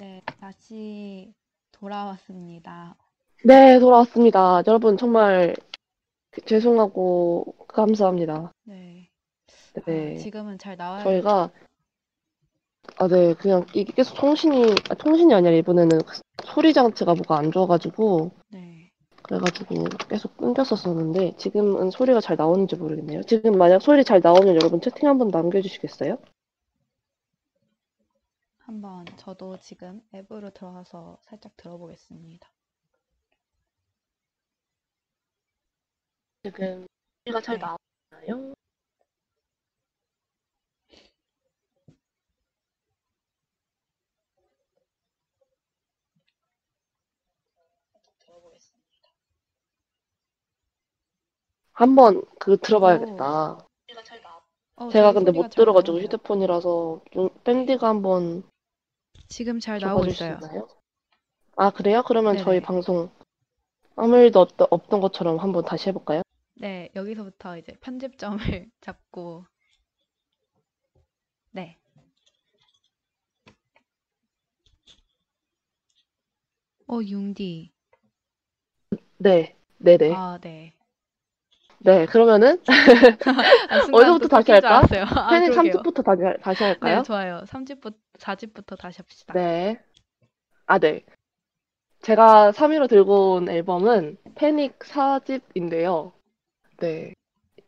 네, 0.00 0.22
다시 0.40 1.34
돌아왔습니다. 1.72 2.96
네, 3.44 3.78
돌아왔습니다. 3.78 4.62
여러분 4.66 4.96
정말 4.96 5.54
죄송하고 6.46 7.54
감사합니다. 7.68 8.50
네. 8.64 9.10
네. 9.84 10.14
아, 10.14 10.16
지금은 10.16 10.56
잘 10.56 10.78
나와요. 10.78 11.04
저희가 11.04 11.50
아, 12.96 13.08
네, 13.08 13.34
그냥 13.34 13.66
이게 13.74 13.92
계속 13.92 14.14
통신이 14.14 14.74
아, 14.88 14.94
통신이 14.94 15.34
아니라 15.34 15.54
이번에는 15.56 15.98
소리 16.44 16.72
장치가 16.72 17.12
뭐가 17.12 17.36
안 17.36 17.52
좋아가지고 17.52 18.30
네. 18.48 18.90
그래가지고 19.20 19.84
계속 20.08 20.34
끊겼었었는데 20.38 21.36
지금은 21.36 21.90
소리가 21.90 22.22
잘 22.22 22.36
나오는지 22.38 22.76
모르겠네요. 22.76 23.22
지금 23.24 23.58
만약 23.58 23.82
소리 23.82 24.02
잘 24.02 24.20
나오면 24.22 24.54
여러분 24.54 24.80
채팅 24.80 25.10
한번 25.10 25.28
남겨주시겠어요? 25.28 26.16
한번 28.70 29.04
저도 29.16 29.58
지금 29.58 30.00
앱으로 30.14 30.50
들어가서 30.50 31.18
살짝 31.22 31.56
들어보겠습니다. 31.56 32.48
지금 36.44 36.86
소리가 37.24 37.40
잘 37.40 37.58
네. 37.58 37.66
나오나요? 37.66 38.54
한번 51.72 52.22
그 52.38 52.56
들어봐야겠다. 52.58 53.66
어, 54.76 54.88
제가 54.90 55.12
근데 55.12 55.32
소리가 55.32 55.42
못잘 55.42 55.50
들어가지고. 55.64 55.98
휴대폰이라서 55.98 57.00
좀 57.10 57.30
밴디가 57.42 57.88
한번 57.88 58.44
지금 59.30 59.60
잘 59.60 59.78
나오고 59.78 60.04
수 60.10 60.10
있어요. 60.10 60.34
있나요? 60.34 60.68
아, 61.56 61.70
그래요? 61.70 62.02
그러면 62.06 62.34
네네. 62.34 62.44
저희 62.44 62.60
방송 62.60 63.10
아무 63.96 64.16
일도 64.16 64.40
없, 64.40 64.50
없던 64.58 65.00
것처럼 65.00 65.38
한번 65.38 65.64
다시 65.64 65.88
해볼까요? 65.88 66.22
네, 66.54 66.90
여기서부터 66.96 67.56
이제 67.56 67.74
편집점을 67.80 68.38
잡고 68.80 69.46
네. 71.52 71.78
어, 76.88 77.00
융디. 77.02 77.72
네, 79.18 79.54
네네. 79.78 80.12
아, 80.12 80.38
네. 80.42 80.74
네, 81.82 82.04
그러면은 82.06 82.60
아, 82.68 83.78
어디서부터 83.92 84.18
또 84.18 84.28
다시 84.28 84.52
할까? 84.52 84.78
아, 84.80 85.30
패닉 85.30 85.50
그러게요. 85.52 85.72
3집부터 85.72 86.04
다시, 86.04 86.22
할- 86.22 86.38
다시 86.42 86.62
할까요? 86.64 86.96
네, 86.98 87.02
좋아요. 87.02 87.40
3집부터 87.46 87.94
4집부터 88.18 88.78
다시 88.78 88.98
합시다. 88.98 89.32
네. 89.34 89.80
아, 90.66 90.78
네. 90.78 91.02
제가 92.02 92.52
3위로 92.52 92.88
들고 92.88 93.34
온 93.34 93.48
앨범은 93.48 94.18
패닉 94.34 94.78
4집인데요. 94.80 96.12
네. 96.78 97.14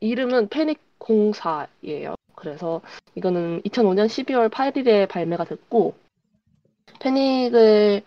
이름은 0.00 0.48
패닉 0.48 0.78
04예요. 0.98 2.14
그래서 2.36 2.82
이거는 3.14 3.62
2005년 3.62 4.06
12월 4.06 4.50
8일에 4.50 5.08
발매가 5.08 5.44
됐고, 5.44 5.94
패닉을 7.00 8.02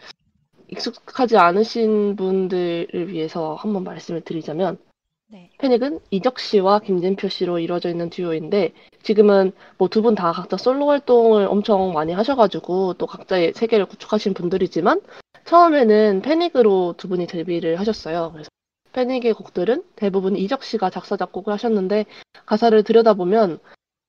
익숙하지 0.68 1.38
않으신 1.38 2.16
분들을 2.16 3.08
위해서 3.10 3.56
한번 3.56 3.84
말씀을 3.84 4.22
드리자면, 4.22 4.78
네. 5.36 5.50
패닉은 5.58 6.00
이적 6.12 6.40
씨와 6.40 6.80
김진표 6.80 7.28
씨로 7.28 7.60
이루어져 7.60 7.90
있는 7.90 8.10
듀오인데 8.10 8.72
지금은 9.04 9.52
뭐 9.78 9.90
두 9.90 10.02
분 10.02 10.16
다 10.16 10.32
각자 10.32 10.56
솔로 10.56 10.88
활동을 10.88 11.46
엄청 11.48 11.92
많이 11.92 12.14
하셔가지고 12.14 12.94
또 12.94 13.06
각자의 13.06 13.52
세계를 13.54 13.86
구축하신 13.88 14.34
분들이지만 14.34 15.02
처음에는 15.44 16.22
패닉으로 16.22 16.94
두 16.96 17.10
분이 17.10 17.28
데뷔를 17.28 17.78
하셨어요. 17.82 18.30
그래서 18.32 18.48
패닉의 18.94 19.34
곡들은 19.34 19.84
대부분 19.98 20.38
이적 20.38 20.64
씨가 20.64 20.90
작사 20.90 21.18
작곡을 21.18 21.52
하셨는데 21.52 22.06
가사를 22.46 22.82
들여다보면 22.84 23.60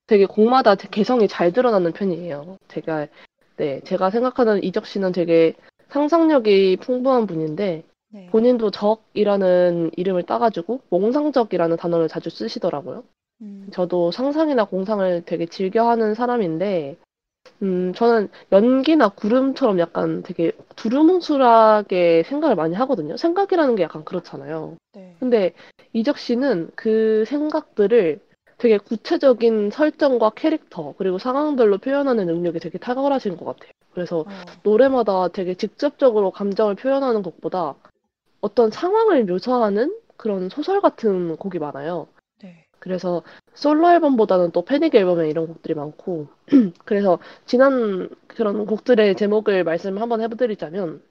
되게 0.06 0.26
곡마다 0.26 0.76
개성이 0.76 1.26
잘 1.26 1.50
드러나는 1.52 1.90
편이에요. 1.92 2.56
제가 2.68 3.08
네 3.56 3.80
제가 3.80 4.10
생각하는 4.10 4.62
이적 4.62 4.86
씨는 4.86 5.10
되게 5.10 5.54
상상력이 5.88 6.76
풍부한 6.76 7.26
분인데 7.26 7.82
네. 8.08 8.26
본인도 8.30 8.70
적이라는 8.70 9.90
이름을 9.96 10.22
따가지고 10.24 10.80
몽상적이라는 10.90 11.76
단어를 11.76 12.08
자주 12.08 12.30
쓰시더라고요. 12.30 13.04
음, 13.42 13.68
저도 13.72 14.10
상상이나 14.10 14.64
공상을 14.64 15.22
되게 15.26 15.46
즐겨하는 15.46 16.14
사람인데, 16.14 16.96
음, 17.62 17.92
저는 17.94 18.28
연기나 18.52 19.08
구름처럼 19.10 19.78
약간 19.78 20.22
되게 20.22 20.52
두루뭉술하게 20.76 22.24
생각을 22.24 22.56
많이 22.56 22.74
하거든요. 22.74 23.16
생각이라는 23.16 23.76
게 23.76 23.82
약간 23.82 24.04
그렇잖아요. 24.04 24.76
네. 24.94 25.14
근데 25.20 25.52
이적 25.92 26.18
씨는 26.18 26.70
그 26.74 27.24
생각들을 27.26 28.20
되게 28.58 28.78
구체적인 28.78 29.70
설정과 29.70 30.30
캐릭터, 30.30 30.94
그리고 30.96 31.18
상황들로 31.18 31.78
표현하는 31.78 32.26
능력이 32.26 32.58
되게 32.58 32.78
탁월하신 32.78 33.36
것 33.36 33.44
같아요. 33.44 33.70
그래서 33.92 34.20
어, 34.20 34.24
노래마다 34.62 35.28
되게 35.28 35.54
직접적으로 35.54 36.30
감정을 36.30 36.74
표현하는 36.74 37.22
곡보다 37.22 37.74
어떤 38.40 38.70
상황을 38.70 39.24
묘사하는 39.24 39.98
그런 40.16 40.48
소설 40.48 40.80
같은 40.80 41.36
곡이 41.36 41.58
많아요. 41.58 42.08
네. 42.42 42.66
그래서 42.78 43.22
솔로 43.54 43.90
앨범보다는 43.90 44.52
또 44.52 44.64
패닉 44.64 44.94
앨범에 44.94 45.28
이런 45.28 45.46
곡들이 45.46 45.74
많고 45.74 46.28
그래서 46.84 47.18
지난 47.46 48.08
그런 48.26 48.66
곡들의 48.66 49.16
제목을 49.16 49.64
말씀을 49.64 50.00
한번 50.00 50.20
해드리자면 50.20 51.02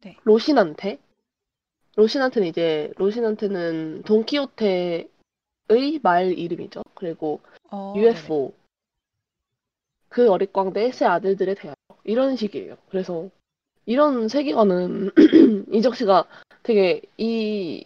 네. 0.00 0.16
로신한테 0.24 0.98
로신한테는 1.96 2.48
이제 2.48 2.92
로신한테는 2.96 4.02
돈키호테의 4.04 5.08
말 6.02 6.38
이름이죠. 6.38 6.82
그리고 6.94 7.40
어, 7.70 7.94
UFO 7.96 8.52
그 10.08 10.30
어릿광대의 10.30 10.92
새 10.92 11.06
아들들의 11.06 11.56
대화 11.56 11.74
이런 12.04 12.36
식이에요. 12.36 12.76
그래서 12.88 13.30
이런 13.88 14.28
세계관은 14.28 15.12
이적 15.72 15.96
씨가 15.96 16.26
되게 16.62 17.00
이 17.16 17.82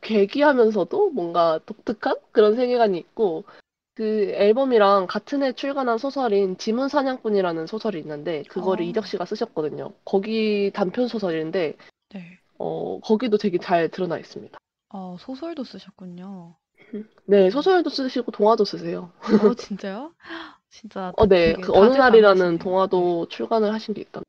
괴기하면서도 0.00 1.10
뭔가 1.10 1.58
독특한 1.66 2.14
그런 2.30 2.54
세계관이 2.54 2.98
있고 2.98 3.42
그 3.94 4.30
앨범이랑 4.36 5.08
같은 5.08 5.42
해 5.42 5.54
출간한 5.54 5.98
소설인 5.98 6.56
지문 6.56 6.88
사냥꾼이라는 6.88 7.66
소설이 7.66 7.98
있는데 7.98 8.44
그거를 8.44 8.84
어. 8.84 8.88
이적 8.88 9.08
씨가 9.08 9.24
쓰셨거든요. 9.24 9.92
거기 10.04 10.70
단편 10.72 11.08
소설인데 11.08 11.76
네. 12.14 12.38
어 12.58 13.00
거기도 13.00 13.38
되게 13.38 13.58
잘 13.58 13.88
드러나 13.88 14.18
있습니다. 14.18 14.56
어, 14.90 15.16
소설도 15.18 15.64
쓰셨군요. 15.64 16.54
네 17.26 17.50
소설도 17.50 17.90
쓰시고 17.90 18.30
동화도 18.30 18.64
쓰세요. 18.64 19.10
어, 19.18 19.54
진짜요? 19.54 20.12
진짜 20.70 21.12
어, 21.16 21.26
네. 21.26 21.54
되게 21.54 21.60
그 21.60 21.72
어느 21.72 21.88
날이라는 21.88 21.98
다재다능하시네요. 21.98 22.52
네. 22.52 22.58
동화도 22.58 23.26
출간을 23.30 23.74
하신 23.74 23.94
게 23.94 24.00
있다. 24.02 24.22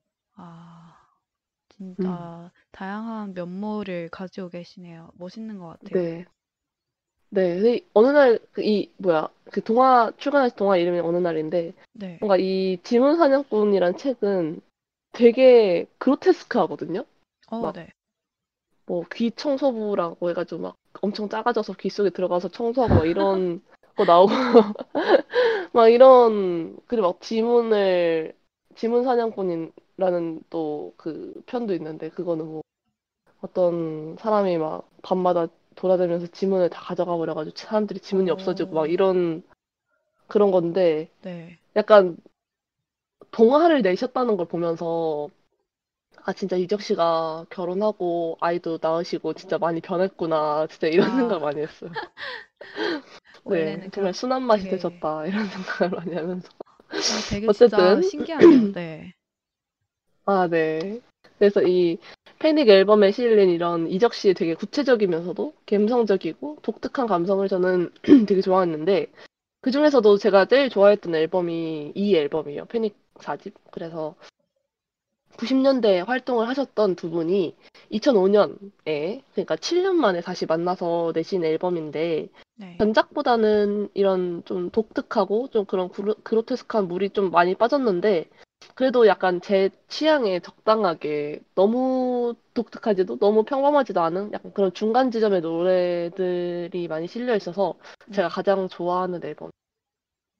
아, 1.79 1.83
음. 1.83 1.95
진짜 1.95 2.51
다양한 2.71 3.33
면모를 3.33 4.09
가지고 4.09 4.49
계시네요. 4.49 5.09
멋있는 5.15 5.59
것 5.59 5.79
같아요. 5.79 6.01
네. 6.01 6.25
네. 7.29 7.55
근데 7.55 7.79
어느 7.93 8.07
날, 8.07 8.39
그 8.51 8.61
이, 8.63 8.91
뭐야, 8.97 9.27
그 9.45 9.61
동화, 9.63 10.11
출간하신 10.17 10.55
동화 10.55 10.77
이름이 10.77 10.99
어느 10.99 11.17
날인데, 11.17 11.73
네. 11.93 12.17
뭔가 12.19 12.37
이 12.37 12.77
지문 12.83 13.17
사냥꾼이란 13.17 13.97
책은 13.97 14.61
되게 15.13 15.87
그로테스크 15.97 16.59
하거든요? 16.59 17.05
어, 17.47 17.59
막 17.59 17.73
네. 17.73 17.89
뭐, 18.85 19.03
귀 19.13 19.31
청소부라고 19.31 20.29
해가지고 20.29 20.61
막 20.61 20.75
엄청 21.01 21.27
작아져서 21.27 21.73
귀 21.73 21.89
속에 21.89 22.11
들어가서 22.11 22.49
청소하고 22.49 22.93
막 22.95 23.05
이런 23.07 23.61
거 23.95 24.05
나오고, 24.05 24.31
막 25.73 25.87
이런, 25.89 26.77
그리고 26.85 27.07
막 27.07 27.21
지문을, 27.21 28.35
지문 28.75 29.03
사냥꾼이 29.03 29.71
라는 29.97 30.41
또 30.49 30.93
그 30.97 31.33
편도 31.45 31.73
있는데, 31.75 32.09
그거는 32.09 32.45
뭐, 32.47 32.61
어떤 33.41 34.15
사람이 34.19 34.57
막 34.57 34.89
밤마다 35.03 35.47
돌아다니면서 35.75 36.27
지문을 36.27 36.69
다 36.69 36.81
가져가 36.81 37.15
버려가지고 37.17 37.55
사람들이 37.57 37.99
지문이 37.99 38.29
어. 38.29 38.33
없어지고 38.33 38.73
막 38.75 38.89
이런 38.91 39.43
그런 40.27 40.51
건데 40.51 41.09
네. 41.23 41.57
약간 41.75 42.17
동화를 43.31 43.81
내셨다는 43.81 44.37
걸 44.37 44.45
보면서 44.47 45.29
아 46.25 46.33
진짜 46.33 46.55
이적 46.57 46.81
씨가 46.81 47.47
결혼하고 47.49 48.37
아이도 48.41 48.79
낳으시고 48.81 49.33
진짜 49.33 49.57
많이 49.57 49.81
변했구나 49.81 50.67
진짜 50.67 50.87
이런 50.87 51.09
아. 51.09 51.15
생각 51.15 51.41
많이 51.41 51.61
했어요. 51.61 51.91
네, 53.45 53.89
정말 53.91 54.11
그렇- 54.11 54.13
순한 54.13 54.43
맛이 54.43 54.63
되게- 54.63 54.75
되셨다 54.77 55.25
이런 55.27 55.45
생각을 55.47 55.97
많이 55.97 56.15
하면서 56.15 56.47
아, 56.89 57.29
되게 57.29 57.47
어쨌든. 57.47 58.01
신기하네요. 58.03 58.71
네. 58.73 59.13
아 60.25 60.47
네. 60.47 61.01
그래서 61.37 61.61
이 61.61 61.97
패닉 62.39 62.69
앨범에 62.69 63.11
실린 63.11 63.49
이런 63.49 63.87
이적 63.87 64.13
씨의 64.13 64.33
되게 64.33 64.53
구체적이면서도 64.53 65.53
감성적이고 65.65 66.57
독특한 66.61 67.07
감성을 67.07 67.47
저는 67.47 67.91
되게 68.27 68.41
좋아했는데 68.41 69.07
그 69.61 69.71
중에서도 69.71 70.17
제가 70.17 70.45
제일 70.45 70.69
좋아했던 70.69 71.15
앨범이 71.15 71.93
이 71.95 72.15
앨범이에요. 72.15 72.65
패닉 72.65 72.95
4집. 73.15 73.53
그래서 73.71 74.15
90년대에 75.37 76.05
활동을 76.05 76.47
하셨던 76.47 76.95
두 76.95 77.09
분이 77.09 77.55
2005년에 77.91 79.21
그러니까 79.31 79.55
7년 79.55 79.93
만에 79.95 80.21
다시 80.21 80.45
만나서 80.45 81.11
내신 81.15 81.43
앨범인데 81.43 82.29
네. 82.55 82.77
전작보다는 82.77 83.89
이런 83.93 84.43
좀 84.45 84.69
독특하고 84.69 85.49
좀 85.49 85.65
그런 85.65 85.89
그로, 85.89 86.13
그로테스크한 86.23 86.87
물이 86.87 87.11
좀 87.11 87.31
많이 87.31 87.55
빠졌는데 87.55 88.29
그래도 88.75 89.07
약간 89.07 89.39
제 89.41 89.69
취향에 89.87 90.39
적당하게 90.39 91.41
너무 91.55 92.35
독특하지도 92.53 93.17
너무 93.19 93.43
평범하지도 93.43 94.01
않은 94.01 94.33
약간 94.33 94.53
그런 94.53 94.73
중간 94.73 95.11
지점의 95.11 95.41
노래들이 95.41 96.87
많이 96.87 97.07
실려 97.07 97.35
있어서 97.35 97.75
제가 98.11 98.29
가장 98.29 98.67
좋아하는 98.69 99.23
앨범. 99.23 99.51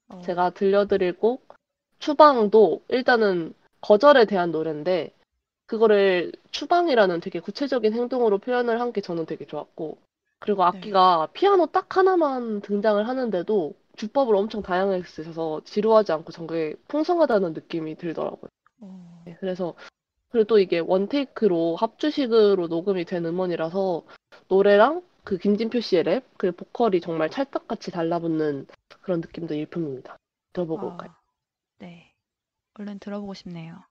어, 0.08 0.20
제가 0.22 0.50
들려드릴 0.50 1.14
곡 1.18 1.54
추방도 1.98 2.82
일단은 2.88 3.54
거절에 3.80 4.24
대한 4.26 4.50
노래인데 4.50 5.12
그거를 5.66 6.32
추방이라는 6.50 7.20
되게 7.20 7.40
구체적인 7.40 7.92
행동으로 7.94 8.38
표현을 8.38 8.80
한 8.80 8.92
게 8.92 9.00
저는 9.00 9.26
되게 9.26 9.46
좋았고 9.46 9.98
그리고 10.40 10.64
악기가 10.64 11.28
피아노 11.32 11.66
딱 11.66 11.96
하나만 11.96 12.60
등장을 12.62 13.06
하는데도 13.08 13.74
주법을 13.96 14.34
엄청 14.34 14.62
다양하게 14.62 15.04
쓰셔서 15.04 15.62
지루하지 15.64 16.12
않고 16.12 16.32
정말 16.32 16.76
풍성하다는 16.88 17.52
느낌이 17.52 17.96
들더라고요. 17.96 18.48
어, 18.80 19.22
네, 19.26 19.36
그래서 19.40 19.74
그리고 20.30 20.46
또 20.46 20.58
이게 20.58 20.80
원테이크로 20.80 21.76
합주식으로 21.76 22.66
녹음이 22.66 23.04
된 23.04 23.24
음원이라서 23.24 24.02
노래랑 24.48 25.02
그 25.22 25.38
김진표 25.38 25.80
씨의 25.80 26.02
랩, 26.02 26.24
그 26.36 26.52
보컬이 26.52 27.00
정말 27.00 27.30
찰떡같이 27.30 27.90
달라붙는 27.90 28.66
그런 29.00 29.20
느낌도 29.20 29.54
일품입니다. 29.54 30.16
들어보고 30.52 30.88
아, 30.88 30.92
올까요? 30.92 31.14
네. 31.78 32.12
얼른 32.74 32.98
들어보고 32.98 33.34
싶네요. 33.34 33.84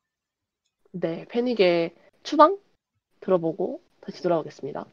네, 0.91 1.25
패닉의 1.29 1.95
추방 2.23 2.59
들어보고 3.21 3.81
다시 4.01 4.21
돌아오겠습니다. 4.21 4.85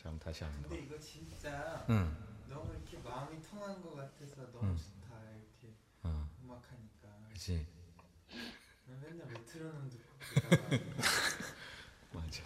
자, 0.00 0.04
그럼 0.04 0.18
다시 0.18 0.44
한 0.44 0.52
번. 0.54 0.62
근데 0.62 0.78
이거 0.82 0.98
진짜 0.98 1.84
응. 1.90 2.16
너무 2.48 2.72
이렇게 2.72 2.96
마음이 3.06 3.42
통한 3.42 3.82
것 3.82 3.94
같아서 3.94 4.50
너무 4.50 4.70
응. 4.70 4.76
좋다 4.78 5.20
이렇게 5.32 5.76
어, 6.04 6.26
음악하니까 6.42 7.08
그렇지. 7.28 7.66
맨날 8.86 9.26
메트로놈 9.28 9.90
듣고 9.90 10.08
맞아. 12.18 12.42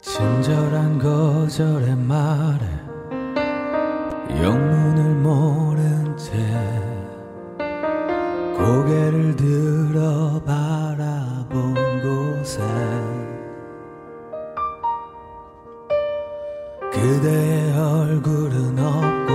친절한 0.00 0.98
거절의 0.98 1.94
말에 1.96 2.69
영문을 4.42 5.14
모른 5.16 6.16
채 6.16 6.32
고개를 8.56 9.36
들어 9.36 10.40
바라본 10.44 11.74
곳에 12.02 12.62
그대의 16.90 17.76
얼굴은 17.76 18.78
없고 18.78 19.32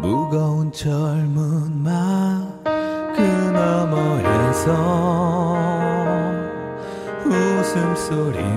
무거운 0.00 0.70
젊은 0.70 1.82
말그 1.82 3.20
너머에서 3.52 4.72
웃음소리 7.26 8.53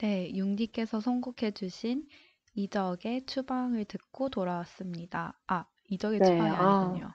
네, 0.00 0.32
융디께서 0.34 1.00
선곡해 1.00 1.50
주신 1.50 2.08
이적의 2.54 3.26
추방을 3.26 3.84
듣고 3.84 4.30
돌아왔습니다. 4.30 5.38
아, 5.46 5.66
이적의 5.90 6.20
네, 6.20 6.24
추방이 6.24 6.50
아. 6.56 6.80
아니군요. 6.80 7.12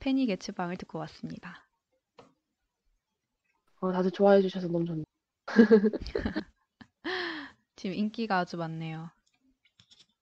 패닉의 0.00 0.36
추방을 0.36 0.76
듣고 0.76 0.98
왔습니다. 0.98 1.66
어, 3.80 3.90
다들 3.90 4.10
좋아해 4.10 4.42
주셔서 4.42 4.68
너무 4.68 4.84
좋네요. 4.84 5.04
지금 7.74 7.96
인기가 7.96 8.40
아주 8.40 8.58
많네요. 8.58 9.08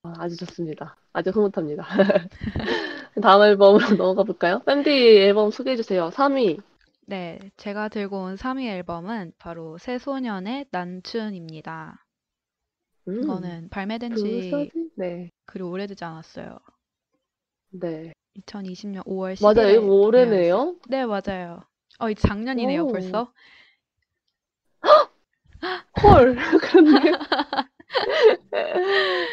아, 0.04 0.12
아주 0.18 0.36
좋습니다. 0.36 0.96
아주 1.12 1.30
흐뭇합니다. 1.30 1.84
다음 3.22 3.42
앨범으로 3.42 3.88
넘어가 3.98 4.22
볼까요? 4.22 4.60
밴디 4.60 4.88
앨범 5.18 5.50
소개해 5.50 5.74
주세요. 5.74 6.10
3위. 6.10 6.62
네, 7.06 7.40
제가 7.56 7.88
들고 7.88 8.22
온 8.22 8.36
3위 8.36 8.68
앨범은 8.68 9.32
바로 9.36 9.78
새소년의 9.78 10.66
난춘입니다. 10.70 12.03
음, 13.08 13.22
이거는 13.22 13.68
발매된 13.70 14.14
지 14.16 14.22
부서진? 14.22 14.90
네. 14.96 15.30
그리 15.46 15.62
오래되지 15.62 16.04
않았어요. 16.04 16.58
네. 17.70 18.12
2020년 18.40 19.04
5월 19.04 19.34
10일에 19.34 19.54
맞아요. 19.54 19.70
이거 19.80 19.86
올해네요. 19.86 20.76
네, 20.88 21.04
맞아요. 21.06 21.60
어, 21.98 22.10
이제 22.10 22.26
작년이네요, 22.26 22.84
오. 22.84 22.92
벌써. 22.92 23.32
헐, 26.02 26.34
그렇네요. 26.60 27.14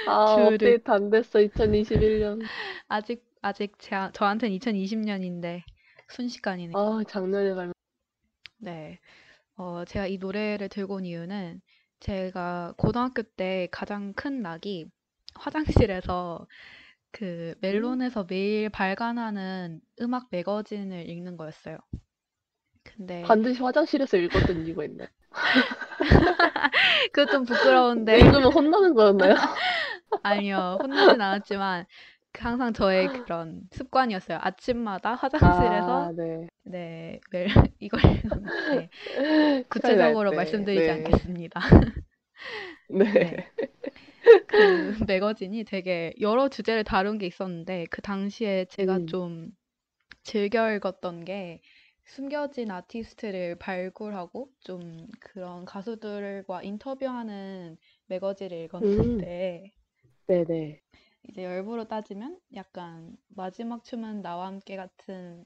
아, 0.07 0.35
주르. 0.35 0.53
업데이트 0.53 0.91
안 0.91 1.09
됐어, 1.09 1.39
2021년. 1.39 2.41
아직 2.87 3.23
아직 3.41 3.73
제, 3.79 3.95
저한테는 4.13 4.55
2020년인데 4.57 5.63
순식간이네. 6.09 6.73
아, 6.75 7.01
작년에 7.07 7.55
발매. 7.55 7.73
네. 8.59 8.99
어, 9.55 9.83
제가 9.85 10.07
이 10.07 10.17
노래를 10.17 10.69
들고 10.69 10.95
온 10.95 11.05
이유는 11.05 11.61
제가 12.01 12.73
고등학교 12.77 13.21
때 13.21 13.67
가장 13.71 14.13
큰 14.13 14.41
낙이 14.41 14.89
화장실에서 15.35 16.47
그 17.11 17.55
멜론에서 17.61 18.25
매일 18.27 18.69
발간하는 18.69 19.81
음악 20.01 20.27
매거진을 20.31 21.09
읽는 21.09 21.37
거였어요. 21.37 21.77
근데 22.83 23.21
반드시 23.21 23.61
화장실에서 23.61 24.17
읽었던 24.17 24.65
이유가 24.65 24.83
있나요? 24.85 25.07
그거 27.13 27.31
좀 27.31 27.45
부끄러운데 27.45 28.19
읽으면 28.19 28.51
혼나는 28.51 28.95
거였나요? 28.95 29.35
아니요. 30.23 30.79
혼나진 30.81 31.21
않았지만 31.21 31.85
그 31.85 31.89
항상 32.33 32.73
저의 32.73 33.07
그런 33.07 33.61
습관이었어요. 33.71 34.39
아침마다 34.41 35.15
화장실에서 35.15 36.07
아, 36.07 36.11
네. 36.15 36.47
네, 36.63 37.19
멜 37.31 37.45
이걸 37.79 37.99
읽었는데 38.03 38.89
구체적으로 39.69 40.29
때, 40.31 40.35
말씀드리지 40.35 40.85
네. 40.87 40.91
않겠습니다. 40.91 41.59
네. 42.89 43.03
네. 43.03 43.47
그 44.47 44.93
매거진이 45.07 45.63
되게 45.63 46.13
여러 46.19 46.49
주제를 46.49 46.83
다룬 46.83 47.17
게 47.17 47.25
있었는데 47.27 47.85
그 47.89 48.01
당시에 48.01 48.65
제가 48.65 48.97
음. 48.97 49.07
좀 49.07 49.51
즐겨 50.23 50.73
읽었던 50.73 51.25
게 51.25 51.61
숨겨진 52.05 52.71
아티스트를 52.71 53.55
발굴하고 53.55 54.49
좀 54.61 55.07
그런 55.19 55.65
가수들과 55.65 56.63
인터뷰하는 56.63 57.77
매거진을 58.07 58.57
읽었는데 58.65 59.71
네네. 60.27 60.81
이제 61.29 61.43
열부로 61.43 61.85
따지면 61.87 62.39
약간 62.55 63.17
마지막 63.29 63.83
춤은 63.83 64.21
나와 64.21 64.47
함께 64.47 64.75
같은 64.75 65.45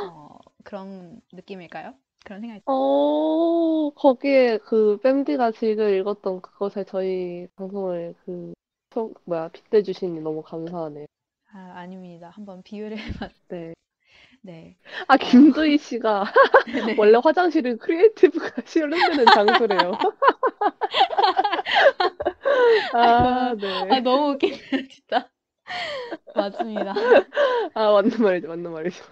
어, 0.00 0.38
그런 0.64 1.20
느낌일까요? 1.32 1.94
그런 2.24 2.40
생각이 2.40 2.62
어, 2.66 3.90
거기에 3.94 4.58
그 4.58 4.98
밴디가 5.02 5.52
지금 5.52 5.88
읽었던 5.94 6.40
그것에 6.42 6.84
저희 6.84 7.46
방송을 7.56 8.14
그, 8.24 8.52
소, 8.92 9.14
뭐야, 9.24 9.48
빗대주시니 9.48 10.20
너무 10.20 10.42
감사하네요. 10.42 11.06
아, 11.52 11.58
아닙니다. 11.76 12.28
한번 12.30 12.62
비유를 12.62 12.98
해봤 13.28 13.32
네. 13.48 13.74
네. 14.44 14.76
아, 15.08 15.16
김도희 15.16 15.78
씨가 15.78 16.24
네. 16.66 16.94
원래 17.00 17.18
화장실은 17.22 17.78
creative가 17.78 18.60
실현되는 18.66 19.24
장소래요. 19.32 19.92
아, 22.92 23.54
네. 23.58 23.90
아, 23.90 24.00
너무 24.00 24.32
웃기네요, 24.34 24.88
진짜. 24.90 25.30
맞습니다. 26.34 26.92
아, 27.74 27.92
맞는 27.92 28.22
말이죠, 28.22 28.48
맞는 28.48 28.70
말이죠. 28.70 29.02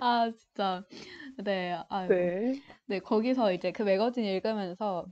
아, 0.00 0.30
진짜. 0.36 0.82
네, 1.44 1.78
아이고. 1.90 2.14
네. 2.14 2.62
네, 2.86 2.98
거기서 3.00 3.52
이제 3.52 3.72
그 3.72 3.82
매거진 3.82 4.24
읽으면서 4.24 5.06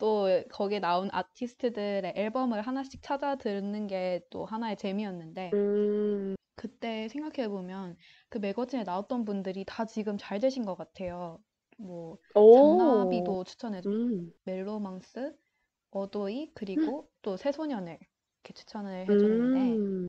또 0.00 0.28
거기에 0.50 0.80
나온 0.80 1.10
아티스트들의 1.12 2.14
앨범을 2.16 2.62
하나씩 2.62 3.02
찾아 3.02 3.36
듣는 3.36 3.86
게 3.88 4.22
또 4.30 4.46
하나의 4.46 4.76
재미였는데, 4.78 5.54
음, 5.54 6.36
그때 6.56 7.08
생각해 7.08 7.48
보면 7.48 7.96
그 8.28 8.38
매거진에 8.38 8.84
나왔던 8.84 9.24
분들이 9.24 9.64
다 9.66 9.84
지금 9.86 10.16
잘 10.18 10.38
되신 10.40 10.64
것 10.64 10.76
같아요. 10.76 11.42
뭐, 11.78 12.18
오. 12.34 12.40
잔나비도 12.50 13.44
추천해 13.44 13.80
줘. 13.80 13.88
음, 13.88 14.32
멜로망스, 14.44 15.36
어도이, 15.92 16.52
그리고 16.54 17.10
또 17.22 17.36
새소년을 17.36 17.98
이렇게 18.44 18.54
추천을 18.54 19.08
해줬는데, 19.10 19.80
음. 19.80 20.06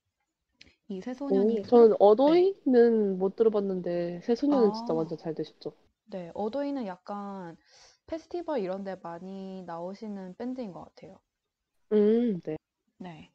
이 0.89 1.01
오, 1.29 1.57
새소년이 1.57 1.65
저는 1.67 1.95
어도이는 1.99 3.17
못 3.17 3.35
들어봤는데, 3.35 4.21
새소년은 4.23 4.71
진짜 4.73 4.93
아. 4.93 4.93
완전 4.93 5.17
잘 5.17 5.33
되셨죠. 5.33 5.73
네, 6.05 6.31
어도이는 6.35 6.85
약간 6.87 7.57
페스티벌 8.11 8.59
이런 8.59 8.83
데 8.83 8.95
많이 9.01 9.63
나오시는 9.63 10.35
밴드인 10.37 10.73
것 10.73 10.83
같아요. 10.83 11.17
음, 11.91 12.39
네. 12.45 12.57
네. 12.99 13.29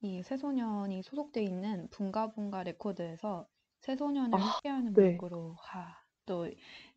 이 0.00 0.20
새소년이 0.24 1.02
소속돼 1.04 1.44
있는 1.44 1.88
붕가붕가 1.90 2.64
레코드에서 2.64 3.46
새소년을 3.78 4.36
아, 4.36 4.38
함께하는 4.38 4.96
네. 4.96 5.18
곡으로 5.18 5.54
하, 5.60 5.96
또 6.26 6.50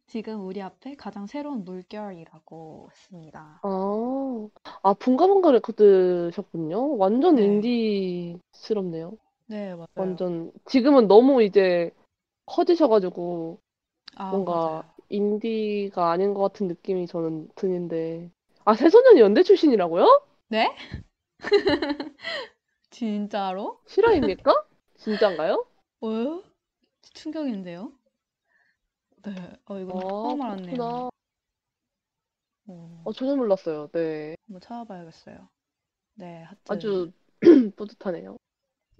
지금 0.07 0.43
우리 0.45 0.59
앞에 0.61 0.95
가장 0.95 1.27
새로운 1.27 1.63
물결이라고 1.65 2.89
했습니다. 2.91 3.61
아, 3.61 4.49
아, 4.83 4.93
붕가붕가 4.93 5.51
레코드셨군요. 5.51 6.97
완전 6.97 7.37
네. 7.37 7.73
인디스럽네요. 8.57 9.17
네, 9.45 9.75
맞아요. 9.75 10.23
완전, 10.23 10.51
지금은 10.65 11.07
너무 11.07 11.43
이제 11.43 11.91
커지셔가지고, 12.47 13.59
아, 14.15 14.41
뭔가 14.41 14.83
맞아요. 14.85 14.92
인디가 15.13 16.11
아닌 16.11 16.33
것 16.33 16.41
같은 16.41 16.67
느낌이 16.67 17.07
저는 17.07 17.49
드는데. 17.55 18.31
아, 18.65 18.75
새소년이 18.75 19.19
연대 19.21 19.43
출신이라고요? 19.43 20.05
네? 20.47 20.75
진짜로? 22.91 23.81
실화입니까? 23.87 24.65
진짠가요? 24.95 25.65
왜요? 26.01 26.43
충격인데요? 27.13 27.93
네, 29.23 29.33
어, 29.65 29.79
이거 29.79 29.93
아, 29.95 30.05
처음 30.21 30.41
알았네요. 30.41 30.85
그렇구나. 30.85 31.09
어, 32.67 33.03
어, 33.03 33.11
전혀 33.13 33.35
몰랐어요. 33.35 33.87
네. 33.93 34.35
한번 34.47 34.61
찾아봐야겠어요. 34.61 35.49
네, 36.15 36.43
하여튼 36.43 36.67
아주 36.67 37.11
뿌듯하네요. 37.77 38.37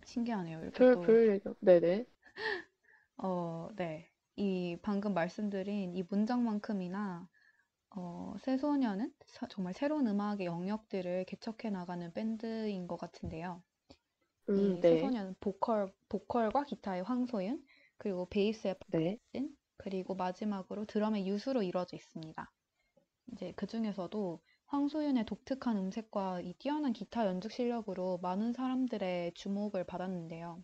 신기하네요. 0.06 0.62
이렇게 0.62 0.84
별, 0.84 0.92
또 0.92 1.00
별 1.00 1.30
얘기, 1.32 1.50
네네. 1.62 2.06
어, 3.18 3.70
네. 3.76 4.10
이 4.36 4.78
방금 4.84 5.14
말씀드린 5.14 5.96
이 5.96 6.04
문장만큼이나 6.10 7.28
어, 7.96 8.36
새소년은 8.42 9.14
사- 9.28 9.48
정말 9.48 9.74
새로운 9.74 10.08
음악의 10.08 10.46
영역들을 10.48 11.26
개척해 11.26 11.72
나가는 11.72 12.14
밴드인 12.14 12.88
것 12.88 12.98
같은데요. 12.98 13.64
음, 14.50 14.78
이 14.78 14.82
네. 14.82 15.14
새소년은 15.14 15.36
보컬, 15.42 15.94
보컬과 16.10 16.66
기타의 16.66 17.04
황소윤, 17.04 17.64
그리고 17.98 18.28
베이스의 18.30 18.76
네. 18.88 19.18
박진, 19.34 19.56
그리고 19.78 20.16
마지막으로 20.16 20.86
드럼의 20.86 21.28
유수로 21.28 21.64
이루어져 21.64 21.98
있습니다. 21.98 22.52
이제 23.34 23.54
그 23.58 23.68
중에서도 23.68 24.42
황소윤의 24.68 25.26
독특한 25.26 25.78
음색과 25.78 26.42
이 26.42 26.54
뛰어난 26.56 26.94
기타 26.94 27.28
연주 27.28 27.50
실력으로 27.50 28.20
많은 28.22 28.54
사람들의 28.54 29.34
주목을 29.36 29.84
받았는데요. 29.86 30.64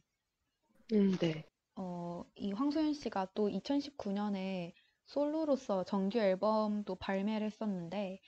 음, 0.92 1.18
네. 1.20 1.49
어, 1.82 2.26
이 2.36 2.52
황소윤 2.52 2.94
씨가 2.94 3.30
또 3.34 3.48
2019년에 3.48 4.74
솔로로서 5.06 5.86
정규 5.86 6.20
앨범도 6.20 6.96
발매를 6.96 7.48
했었는데 7.48 8.20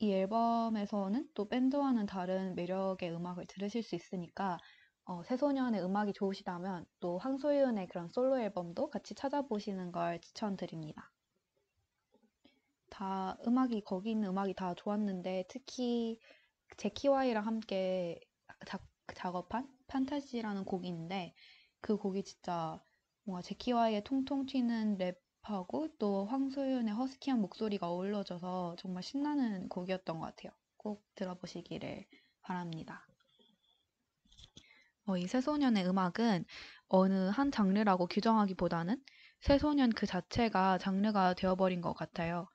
이 0.00 0.12
앨범에서는 0.12 1.28
또 1.32 1.48
밴드와는 1.48 2.06
다른 2.06 2.56
매력의 2.56 3.12
음악을 3.14 3.46
들으실 3.46 3.84
수 3.84 3.94
있으니까 3.94 4.58
어, 5.04 5.22
새소년의 5.22 5.80
음악이 5.84 6.12
좋으시다면 6.12 6.86
또 6.98 7.18
황소윤의 7.18 7.86
그런 7.86 8.08
솔로 8.08 8.36
앨범도 8.40 8.90
같이 8.90 9.14
찾아보시는 9.14 9.92
걸 9.92 10.20
추천드립니다. 10.20 11.12
다 12.90 13.38
음악이 13.46 13.82
거기 13.82 14.10
있는 14.10 14.30
음악이 14.30 14.54
다 14.54 14.74
좋았는데 14.74 15.44
특히 15.48 16.18
제키와이랑 16.76 17.46
함께 17.46 18.18
작, 18.66 18.84
작업한 19.14 19.68
판타지라는 19.86 20.64
곡이 20.64 20.88
있는데 20.88 21.32
그 21.80 21.96
곡이 21.96 22.24
진짜 22.24 22.82
뭔가 23.28 23.42
제키와이의 23.42 24.04
통통 24.04 24.46
튀는 24.46 24.96
랩 24.96 25.20
힙합하고 25.48 25.88
또 25.98 26.26
황소윤의 26.26 26.94
허스키한 26.94 27.40
목소리가 27.40 27.88
어우러져서 27.88 28.76
정말 28.78 29.02
신나는 29.02 29.68
곡이었던 29.68 30.18
것 30.18 30.26
같아요. 30.26 30.52
꼭 30.76 31.04
들어보시기를 31.14 32.06
바랍니다. 32.42 33.06
어, 35.06 35.16
이 35.16 35.26
새소년의 35.26 35.88
음악은 35.88 36.44
어느 36.88 37.28
한 37.30 37.50
장르라고 37.50 38.06
규정하기보다는 38.06 39.02
새소년 39.40 39.90
그 39.90 40.06
자체가 40.06 40.78
장르가 40.78 41.34
되어버린 41.34 41.80
것 41.80 41.94
같아요. 41.94 42.48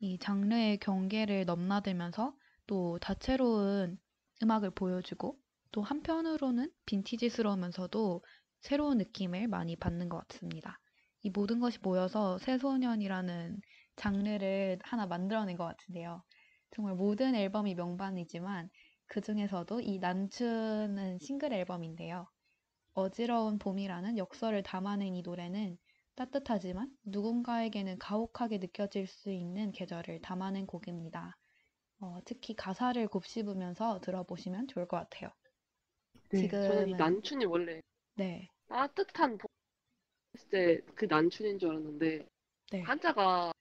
이 0.00 0.18
장르의 0.18 0.78
경계를 0.78 1.44
넘나들면서 1.44 2.34
또 2.66 2.98
다채로운 3.00 3.98
음악을 4.42 4.70
보여주고 4.70 5.38
또 5.72 5.82
한편으로는 5.82 6.70
빈티지스러우면서도 6.86 8.22
새로운 8.64 8.96
느낌을 8.96 9.46
많이 9.46 9.76
받는 9.76 10.08
것 10.08 10.26
같습니다. 10.26 10.80
이 11.20 11.28
모든 11.28 11.60
것이 11.60 11.78
모여서 11.82 12.38
새소년이라는 12.38 13.60
장르를 13.96 14.78
하나 14.82 15.06
만들어낸 15.06 15.58
것 15.58 15.64
같은데요. 15.66 16.22
정말 16.70 16.94
모든 16.94 17.34
앨범이 17.34 17.74
명반이지만 17.74 18.70
그 19.06 19.20
중에서도 19.20 19.80
이 19.82 19.98
난추는 19.98 21.18
싱글 21.18 21.52
앨범인데요. 21.52 22.26
어지러운 22.94 23.58
봄이라는 23.58 24.16
역설을 24.16 24.62
담아낸 24.62 25.14
이 25.14 25.20
노래는 25.20 25.76
따뜻하지만 26.14 26.88
누군가에게는 27.04 27.98
가혹하게 27.98 28.58
느껴질 28.58 29.06
수 29.06 29.30
있는 29.30 29.72
계절을 29.72 30.22
담아낸 30.22 30.66
곡입니다. 30.66 31.36
어, 32.00 32.18
특히 32.24 32.54
가사를 32.54 33.06
곱씹으면서 33.08 34.00
들어보시면 34.00 34.68
좋을 34.68 34.88
것 34.88 34.96
같아요. 34.96 35.30
네, 36.30 36.48
저는 36.48 36.88
이 36.88 36.92
지금은- 36.92 36.96
난춘이 36.96 37.44
원래 37.44 37.82
네, 38.16 38.48
따뜻한 38.68 39.38
봄 39.38 39.46
했을 40.34 40.48
때그 40.50 41.06
난춘인 41.06 41.58
줄 41.58 41.70
알았는데 41.70 42.26
네, 42.70 42.82
한자가 42.82 43.52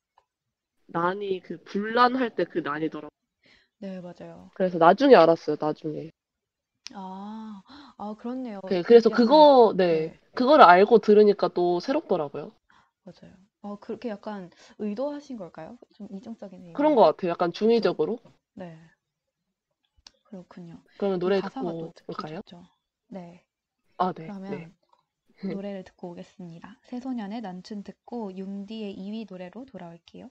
난이 0.88 1.42
그 1.42 1.62
불난할 1.66 2.36
때 2.36 2.46
그 2.46 2.60
난이더라고요. 2.60 3.10
네, 3.80 4.00
맞아요. 4.02 4.50
그래서 4.56 4.78
나중에 4.80 5.16
알았어요, 5.16 5.58
나중에. 5.60 6.10
아, 6.94 7.62
아, 7.98 8.16
그렇네요. 8.18 8.60
그- 8.68 8.84
그래서 8.84 9.10
약간- 9.10 9.26
그거, 9.26 9.74
네, 9.78 10.08
네. 10.10 10.20
그거를 10.34 10.64
알고 10.66 11.00
들으니까 11.00 11.48
또 11.50 11.80
새롭더라고요. 11.80 12.52
맞아요. 13.04 13.34
어, 13.62 13.78
그렇게 13.80 14.10
약간 14.10 14.50
의도하신 14.80 15.38
걸까요? 15.38 15.78
좀 15.94 16.08
이중적이네요. 16.12 16.74
그런 16.76 16.96
것 16.96 17.04
같아요. 17.04 17.32
약간 17.32 17.52
중의적으로. 17.52 18.20
네. 18.54 18.78
그렇군요. 20.24 20.82
그러면 20.98 21.20
노래 21.20 21.42
듣고 21.42 21.92
올까요? 22.08 22.42
좋죠. 22.42 22.64
네. 23.08 23.46
아, 23.98 24.12
네, 24.14 24.28
그러면 24.28 24.52
네. 24.52 24.72
노래를 25.48 25.84
듣고 25.84 26.12
오겠습니다. 26.12 26.80
새소년의 26.84 27.42
난춘 27.42 27.84
듣고 27.84 28.36
융디의 28.36 28.96
2위 28.96 29.26
노래로 29.30 29.66
돌아올게요. 29.66 30.30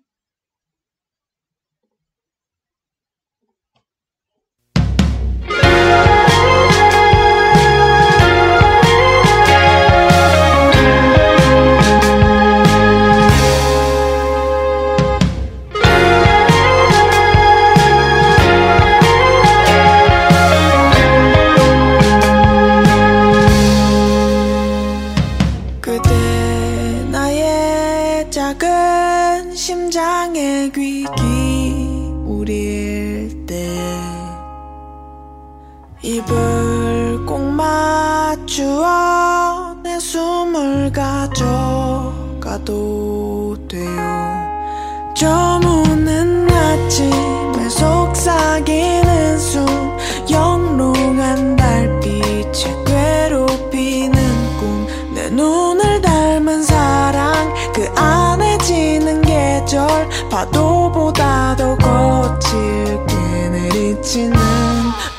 파도보다 60.42 61.54
더 61.56 61.76
거칠게 61.76 63.48
내리치는 63.50 64.36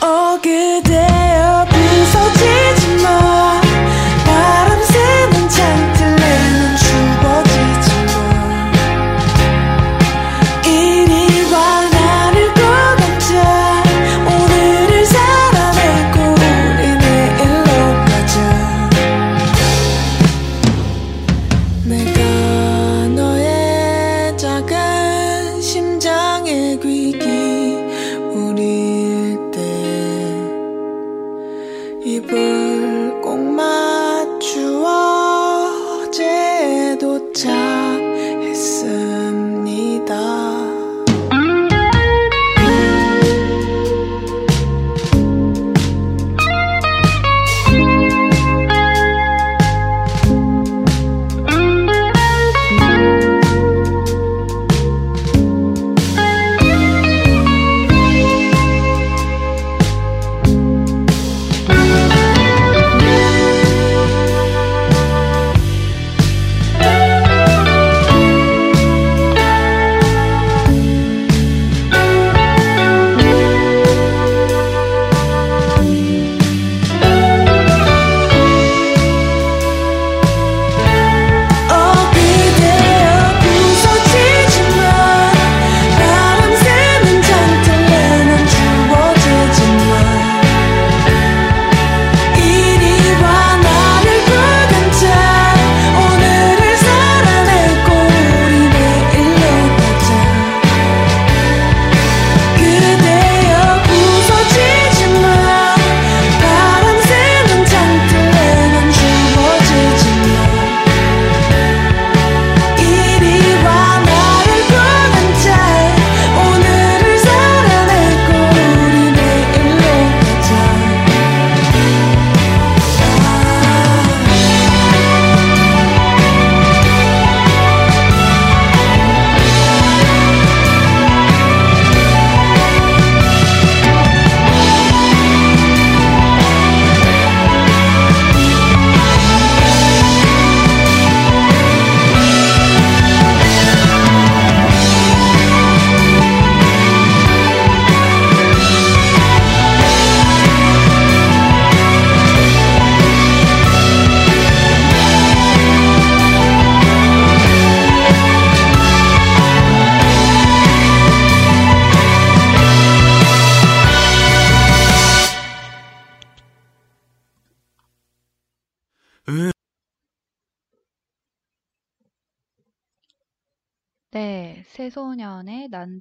어 0.01 0.37
그대 0.41 1.22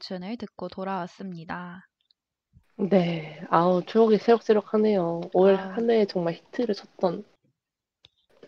난춘을 0.02 0.36
듣고 0.36 0.68
돌아왔습니다. 0.68 1.86
네. 2.76 3.40
아우, 3.50 3.82
추억이 3.84 4.18
새록새록하네요. 4.18 5.20
올 5.32 5.54
아우. 5.54 5.72
한 5.74 5.90
해 5.90 6.04
정말 6.06 6.34
히트를 6.34 6.74
쳤던 6.74 7.24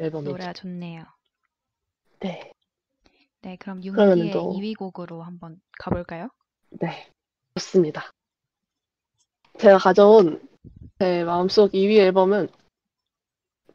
앨범이죠. 0.00 0.30
노래가 0.32 0.52
좋네요. 0.52 1.04
네. 2.20 2.52
네, 3.42 3.56
그럼 3.56 3.84
윤기의 3.84 4.32
또- 4.32 4.52
2위 4.52 4.74
곡으로 4.76 5.22
한번 5.22 5.60
가볼까요? 5.78 6.28
네. 6.70 7.08
좋습니다. 7.54 8.10
제가 9.58 9.78
가져온 9.78 10.46
제 10.98 11.22
마음속 11.24 11.70
2위 11.72 11.98
앨범은 11.98 12.48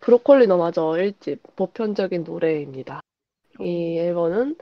브로콜리 0.01 0.47
너마저 0.47 0.82
1집 0.97 1.55
보편적인 1.55 2.23
노래입니다. 2.23 2.99
이 3.61 3.97
앨범은 3.97 4.57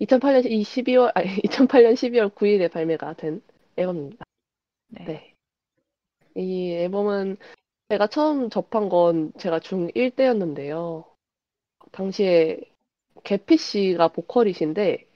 2008년 0.00 0.44
12월 0.62 1.12
아니 1.14 1.28
2008년 1.42 1.94
12월 1.94 2.34
9일에 2.34 2.70
발매가 2.70 3.14
된 3.14 3.42
앨범입니다. 3.76 4.24
네. 4.88 5.04
네. 5.04 5.34
이 6.34 6.72
앨범은 6.72 7.38
제가 7.88 8.08
처음 8.08 8.50
접한 8.50 8.88
건 8.88 9.32
제가 9.38 9.60
중1 9.60 10.16
때였는데요. 10.16 11.04
당시에 11.92 12.60
개피 13.24 13.56
씨가 13.56 14.08
보컬이신데, 14.08 15.06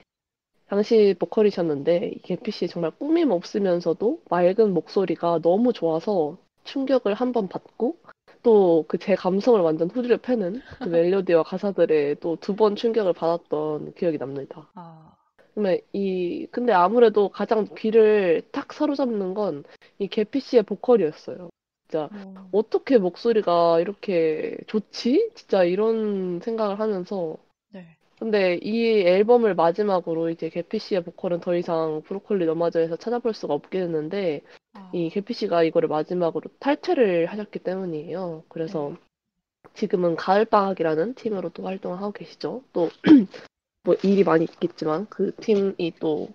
당시 0.68 1.14
보컬이셨는데, 1.18 2.12
이 2.16 2.22
개피 2.22 2.50
씨 2.52 2.68
정말 2.68 2.92
꾸밈 2.92 3.30
없으면서도 3.32 4.22
맑은 4.30 4.72
목소리가 4.72 5.40
너무 5.40 5.72
좋아서 5.72 6.38
충격을 6.64 7.14
한 7.14 7.32
번 7.32 7.48
받고, 7.48 7.98
또 8.42 8.84
그 8.88 8.98
제 8.98 9.14
감성을 9.14 9.60
완전 9.60 9.90
후드려 9.90 10.16
패는 10.18 10.60
그 10.82 10.88
멜로디와 10.88 11.42
가사들에 11.44 12.14
또 12.16 12.36
두 12.36 12.54
번 12.56 12.76
충격을 12.76 13.12
받았던 13.14 13.94
기억이 13.94 14.18
납니다. 14.18 14.68
아, 14.74 15.14
근데 15.54 15.80
이 15.92 16.46
근데 16.50 16.72
아무래도 16.72 17.28
가장 17.28 17.66
귀를 17.76 18.42
탁 18.52 18.72
사로잡는 18.72 19.34
건 19.34 19.64
이 19.98 20.08
개피 20.08 20.40
씨의 20.40 20.62
보컬이었어요. 20.62 21.50
진짜 21.88 22.08
뭐, 22.12 22.48
어떻게 22.52 22.98
목소리가 22.98 23.80
이렇게 23.80 24.56
좋지? 24.66 25.30
진짜 25.34 25.62
이런 25.64 26.40
생각을 26.40 26.80
하면서 26.80 27.36
네. 27.36 27.49
근데 28.20 28.58
이 28.62 29.00
앨범을 29.00 29.54
마지막으로 29.54 30.28
이제 30.28 30.50
개피 30.50 30.78
씨의 30.78 31.04
보컬은 31.04 31.40
더 31.40 31.56
이상 31.56 32.02
브로콜리 32.02 32.44
너마저에서 32.44 32.96
찾아볼 32.96 33.32
수가 33.32 33.54
없게 33.54 33.80
됐는데 33.80 34.42
아, 34.74 34.90
이 34.92 35.08
개피 35.08 35.32
씨가 35.32 35.62
이거를 35.62 35.88
마지막으로 35.88 36.50
탈퇴를 36.58 37.26
하셨기 37.26 37.60
때문이에요. 37.60 38.44
그래서 38.48 38.90
네. 38.90 38.96
지금은 39.72 40.16
가을방학이라는 40.16 41.14
팀으로 41.14 41.48
또 41.48 41.64
활동을 41.64 41.96
하고 41.96 42.12
계시죠. 42.12 42.62
또 42.74 42.90
뭐 43.84 43.96
일이 44.04 44.22
많이 44.22 44.44
있겠지만 44.44 45.06
그 45.08 45.34
팀이 45.36 45.94
또 45.98 46.28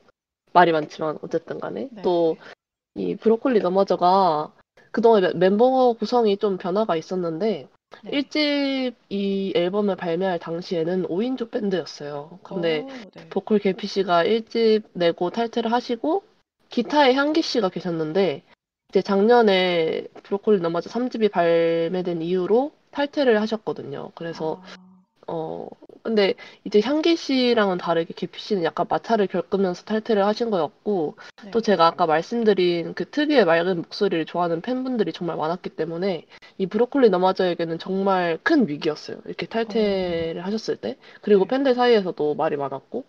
말이 0.54 0.72
많지만 0.72 1.20
어쨌든 1.22 1.60
간에 1.60 1.90
네. 1.92 2.02
또이 2.02 3.16
브로콜리 3.18 3.60
너마저가 3.60 4.52
그동안 4.90 5.22
멤- 5.22 5.38
멤버 5.38 5.94
구성이 5.94 6.38
좀 6.38 6.58
변화가 6.58 6.96
있었는데 6.96 7.68
네. 8.04 8.22
1집 8.22 8.94
이 9.10 9.54
앨범을 9.56 9.96
발매할 9.96 10.40
당시에는 10.40 11.08
5인조 11.08 11.52
밴드였어요. 11.52 12.40
근데 12.44 12.82
오, 12.82 12.88
네. 12.88 13.30
보컬 13.30 13.60
개피 13.60 13.88
씨가 13.88 14.24
1집 14.24 14.84
내고 14.94 15.30
탈퇴를 15.30 15.72
하시고 15.72 16.24
기타에 16.70 17.14
향기 17.14 17.42
씨가 17.42 17.70
계셨는데 17.70 18.44
이제 18.90 19.02
작년에 19.02 20.08
브로콜리 20.24 20.62
너마저 20.62 20.90
3집이 20.90 21.32
발매된 21.32 22.22
이후로 22.22 22.72
탈퇴를 22.92 23.42
하셨거든요. 23.42 24.12
그래서 24.16 24.62
아, 24.64 24.85
어 25.28 25.68
근데 26.04 26.36
이제 26.64 26.80
향기 26.82 27.16
씨랑은 27.16 27.80
다르게 27.80 28.14
개피 28.16 28.40
씨는 28.40 28.64
약간 28.64 28.86
마찰을 28.88 29.28
겪으면서 29.28 29.84
탈퇴를 29.86 30.26
하신 30.26 30.52
거였고 30.52 31.18
네. 31.44 31.52
또 31.52 31.62
제가 31.62 31.88
아까 31.88 32.06
말씀드린 32.06 32.94
그 32.94 33.10
특유의 33.10 33.46
맑은 33.46 33.78
목소리를 33.78 34.26
좋아하는 34.26 34.62
팬분들이 34.62 35.12
정말 35.14 35.38
많았기 35.38 35.72
때문에 35.72 36.26
이 36.60 36.68
브로콜리 36.68 37.10
너마저에게는 37.10 37.80
정말 37.80 38.38
큰 38.44 38.68
위기였어요. 38.68 39.18
이렇게 39.26 39.48
탈퇴를 39.48 40.46
하셨을 40.46 40.78
때. 40.78 40.98
그리고 41.22 41.46
네. 41.46 41.50
팬들 41.50 41.74
사이에서도 41.74 42.36
말이 42.36 42.56
많았고. 42.56 43.04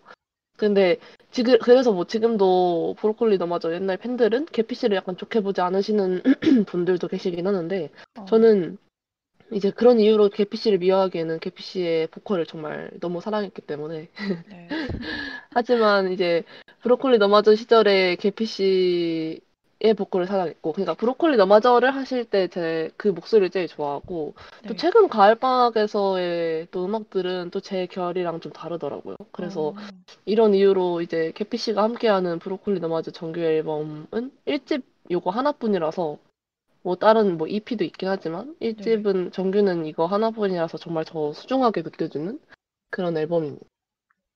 근데 0.57 0.97
지금 1.29 1.59
그래서 1.59 1.93
뭐 1.93 2.05
지금도 2.05 2.95
브로콜리 2.97 3.37
너마저 3.37 3.71
옛날 3.73 3.97
팬들은 3.97 4.47
계피 4.51 4.73
씨를 4.73 4.97
약간 4.97 5.15
좋게 5.15 5.41
보지 5.41 5.61
않으시는 5.61 6.23
분들도 6.65 7.07
계시긴 7.07 7.45
하는데 7.45 7.91
어, 8.17 8.25
저는 8.25 8.79
이제 9.51 9.71
그런 9.71 9.99
이유로 9.99 10.29
계피 10.29 10.57
씨를 10.57 10.77
미워하기에는 10.79 11.39
계피 11.39 11.63
씨의 11.63 12.07
보컬을 12.07 12.45
정말 12.45 12.91
너무 12.99 13.21
사랑했기 13.21 13.61
때문에 13.61 14.09
네. 14.49 14.67
하지만 15.51 16.11
이제 16.11 16.43
브로콜리 16.81 17.17
너마저 17.17 17.55
시절에 17.55 18.15
계피 18.17 18.45
씨의 18.45 19.93
보컬을 19.97 20.27
사랑했고 20.27 20.73
그러니까 20.73 20.93
브로콜리 20.95 21.37
너마저를 21.37 21.95
하실 21.95 22.25
때 22.25 22.47
제 22.49 22.91
그 22.97 23.07
목소리를 23.09 23.49
제일 23.51 23.67
좋아하고 23.67 24.33
또 24.67 24.69
네. 24.69 24.75
최근 24.75 25.07
가을 25.07 25.35
방학에서의 25.35 26.67
또 26.71 26.85
음악들은 26.85 27.51
또 27.51 27.59
제 27.61 27.85
결이랑 27.87 28.39
좀 28.41 28.51
다르더라고요. 28.51 29.15
그래서 29.31 29.69
어, 29.69 29.75
이런 30.25 30.53
이유로 30.55 31.01
이제 31.01 31.31
캐피 31.35 31.57
씨가 31.57 31.83
함께하는 31.83 32.39
브로콜리 32.39 32.79
너마저 32.79 33.11
정규 33.11 33.39
앨범은 33.39 34.07
1집 34.45 34.83
요거 35.11 35.29
하나뿐이라서 35.31 36.17
뭐 36.81 36.95
다른 36.95 37.37
뭐 37.37 37.47
EP도 37.47 37.83
있긴 37.83 38.09
하지만 38.09 38.55
1집은 38.59 39.31
정규는 39.31 39.85
이거 39.85 40.05
하나뿐이라서 40.05 40.77
정말 40.77 41.05
더 41.05 41.33
소중하게 41.33 41.81
느껴지는 41.81 42.39
그런 42.89 43.17
앨범입니다. 43.17 43.65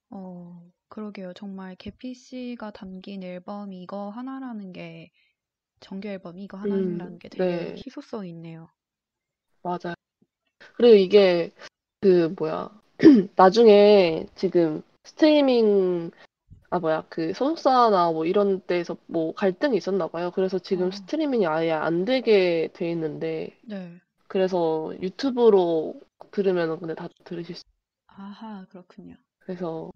어, 0.10 0.62
그러게요. 0.90 1.34
정말 1.34 1.76
개피 1.76 2.14
씨가 2.14 2.72
담긴 2.72 3.24
앨범이 3.24 3.82
이거 3.82 4.10
하나라는 4.10 4.74
게 4.74 5.12
정규 5.80 6.08
앨범 6.08 6.38
이거 6.38 6.58
하나라는 6.58 7.14
음, 7.14 7.20
게 7.20 7.30
되게 7.30 7.46
네. 7.46 7.76
희소성 7.78 8.28
있네요. 8.28 8.70
맞아요. 9.64 9.94
그리고 10.76 10.96
이게 10.96 11.52
그 12.02 12.34
뭐야 12.38 12.70
나중에 13.36 14.26
지금 14.36 14.84
스트리밍 15.04 16.12
아 16.72 16.80
뭐야 16.80 17.04
그 17.10 17.34
소속사나 17.34 18.12
뭐 18.12 18.26
이런 18.26 18.62
데서 18.66 18.96
뭐 19.06 19.34
갈등이 19.34 19.76
있었나 19.76 20.08
봐요. 20.08 20.32
그래서 20.34 20.58
지금 20.58 20.88
어. 20.88 20.92
스트리밍이 20.92 21.46
아예 21.46 21.72
안 21.72 22.06
되게 22.06 22.70
돼 22.74 22.90
있는데 22.92 23.58
네. 23.64 23.98
그래서 24.28 24.94
유튜브로 25.02 25.96
들으면 26.32 26.80
근데 26.80 26.96
다 26.96 27.10
들으실 27.26 27.56
수 27.56 27.64
아하, 28.08 28.66
그렇군요. 28.70 29.16
그래서 29.40 29.92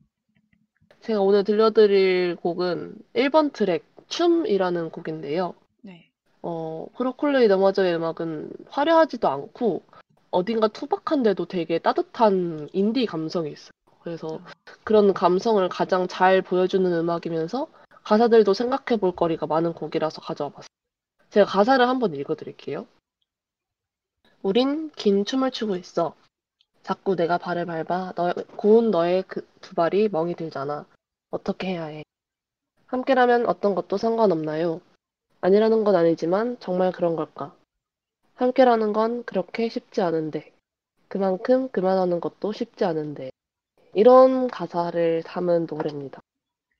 제가 0.99 1.21
오늘 1.21 1.45
들려드릴 1.45 2.35
곡은 2.37 2.97
1번 3.13 3.53
트랙 3.53 3.85
춤이라는 4.07 4.89
곡인데요. 4.89 5.53
네. 5.81 6.09
어, 6.41 6.87
브로콜리 6.97 7.47
너마저의 7.47 7.95
음악은 7.95 8.51
화려하지도 8.69 9.29
않고 9.29 9.83
어딘가 10.31 10.67
투박한데도 10.67 11.45
되게 11.45 11.79
따뜻한 11.79 12.67
인디 12.73 13.05
감성이 13.05 13.51
있어요. 13.51 13.71
그래서 14.05 14.39
아, 14.45 14.51
그런 14.83 15.13
감성을 15.15 15.67
가장 15.67 16.07
잘 16.07 16.43
보여주는 16.43 16.89
음악이면서 16.93 17.67
가사들도 18.03 18.53
생각해 18.53 18.99
볼 18.99 19.15
거리가 19.15 19.47
많은 19.47 19.73
곡이라서 19.73 20.21
가져와 20.21 20.51
봤어요. 20.51 20.67
제가 21.31 21.47
가사를 21.47 21.85
한번 21.89 22.13
읽어 22.13 22.35
드릴게요. 22.35 22.85
우린 24.43 24.91
긴 24.91 25.25
춤을 25.25 25.49
추고 25.49 25.75
있어. 25.75 26.15
자꾸 26.83 27.15
내가 27.15 27.39
발을 27.39 27.65
밟아 27.65 28.13
너, 28.15 28.31
고운 28.55 28.91
너의 28.91 29.23
그 29.23 29.41
두 29.59 29.73
발이 29.73 30.09
멍이 30.09 30.35
들잖아. 30.35 30.85
어떻게 31.31 31.69
해야 31.69 31.85
해? 31.85 32.03
함께라면 32.85 33.47
어떤 33.47 33.73
것도 33.73 33.97
상관없나요? 33.97 34.79
아니라는 35.41 35.83
건 35.83 35.95
아니지만 35.95 36.59
정말 36.59 36.91
그런 36.91 37.15
걸까? 37.15 37.55
함께라는 38.35 38.93
건 38.93 39.23
그렇게 39.23 39.67
쉽지 39.67 40.01
않은데. 40.01 40.53
그만큼 41.07 41.69
그만하는 41.69 42.19
것도 42.19 42.53
쉽지 42.53 42.85
않은데. 42.85 43.31
이런 43.95 44.47
가사를 44.47 45.23
담은 45.23 45.67
노래입니다. 45.69 46.21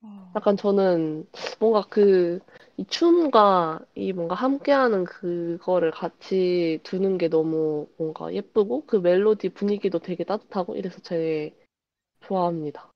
어, 0.02 0.34
약간 0.36 0.58
저는 0.58 1.26
뭔가 1.60 1.86
그, 1.90 2.40
이 2.76 2.86
춤과 2.86 3.86
이 3.96 4.12
뭔가 4.12 4.36
함께하는 4.36 5.06
그거를 5.06 5.92
같이 5.92 6.82
두는 6.84 7.18
게 7.18 7.30
너무 7.30 7.88
뭔가 7.98 8.34
예쁘고 8.34 8.86
그 8.86 8.98
멜로디 8.98 9.50
분위기도 9.50 10.00
되게 10.00 10.26
따뜻하고 10.26 10.76
이래서 10.76 11.00
제일 11.00 11.56
좋아합니다. 12.28 12.92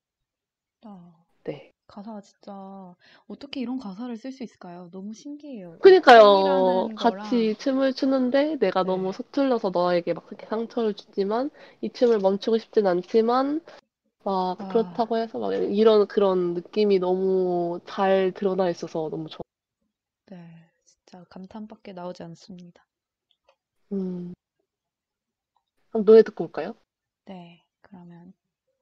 아, 0.84 1.14
네. 1.46 1.72
가사가 1.88 2.20
진짜 2.20 2.96
어떻게 3.28 3.62
이런 3.62 3.80
가사를 3.80 4.16
쓸 4.18 4.34
수 4.34 4.44
있을까요? 4.44 4.90
너무 4.92 5.14
신기해요. 5.14 5.78
그니까요. 5.80 6.20
춤이라는 6.20 6.96
같이 6.96 7.54
거랑 7.54 7.56
춤을 7.58 7.94
추는데 7.94 8.58
내가 8.58 8.84
네. 8.84 8.88
너무 8.88 9.14
서툴러서 9.14 9.72
너에게 9.74 10.14
막 10.14 10.26
이렇게 10.28 10.46
상처를 10.48 10.94
주지만 10.94 11.50
이 11.80 11.90
춤을 11.90 12.20
멈추고 12.20 12.58
싶진 12.58 12.86
않지만 12.86 13.62
막 14.24 14.60
아. 14.60 14.68
그렇다고 14.70 15.18
해서 15.18 15.40
막 15.40 15.54
이런 15.54 16.08
그런 16.08 16.54
느낌이 16.54 17.00
너무 17.00 17.80
잘 17.88 18.32
드러나 18.36 18.70
있어서 18.70 19.10
너무 19.10 19.30
좋아. 19.30 19.42
네, 20.28 20.70
진짜 20.86 21.24
감탄밖에 21.30 21.94
나오지 21.94 22.24
않습니다. 22.24 22.86
음. 23.92 24.34
그럼 25.90 26.06
노래 26.06 26.22
듣고 26.22 26.46
올까요? 26.46 26.76
네, 27.26 27.64
그러면 27.82 28.34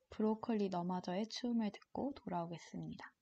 브로콜리 0.09 0.69
너마저의 0.69 1.27
춤을 1.27 1.71
듣고 1.71 2.13
돌아오겠습니다. 2.15 3.13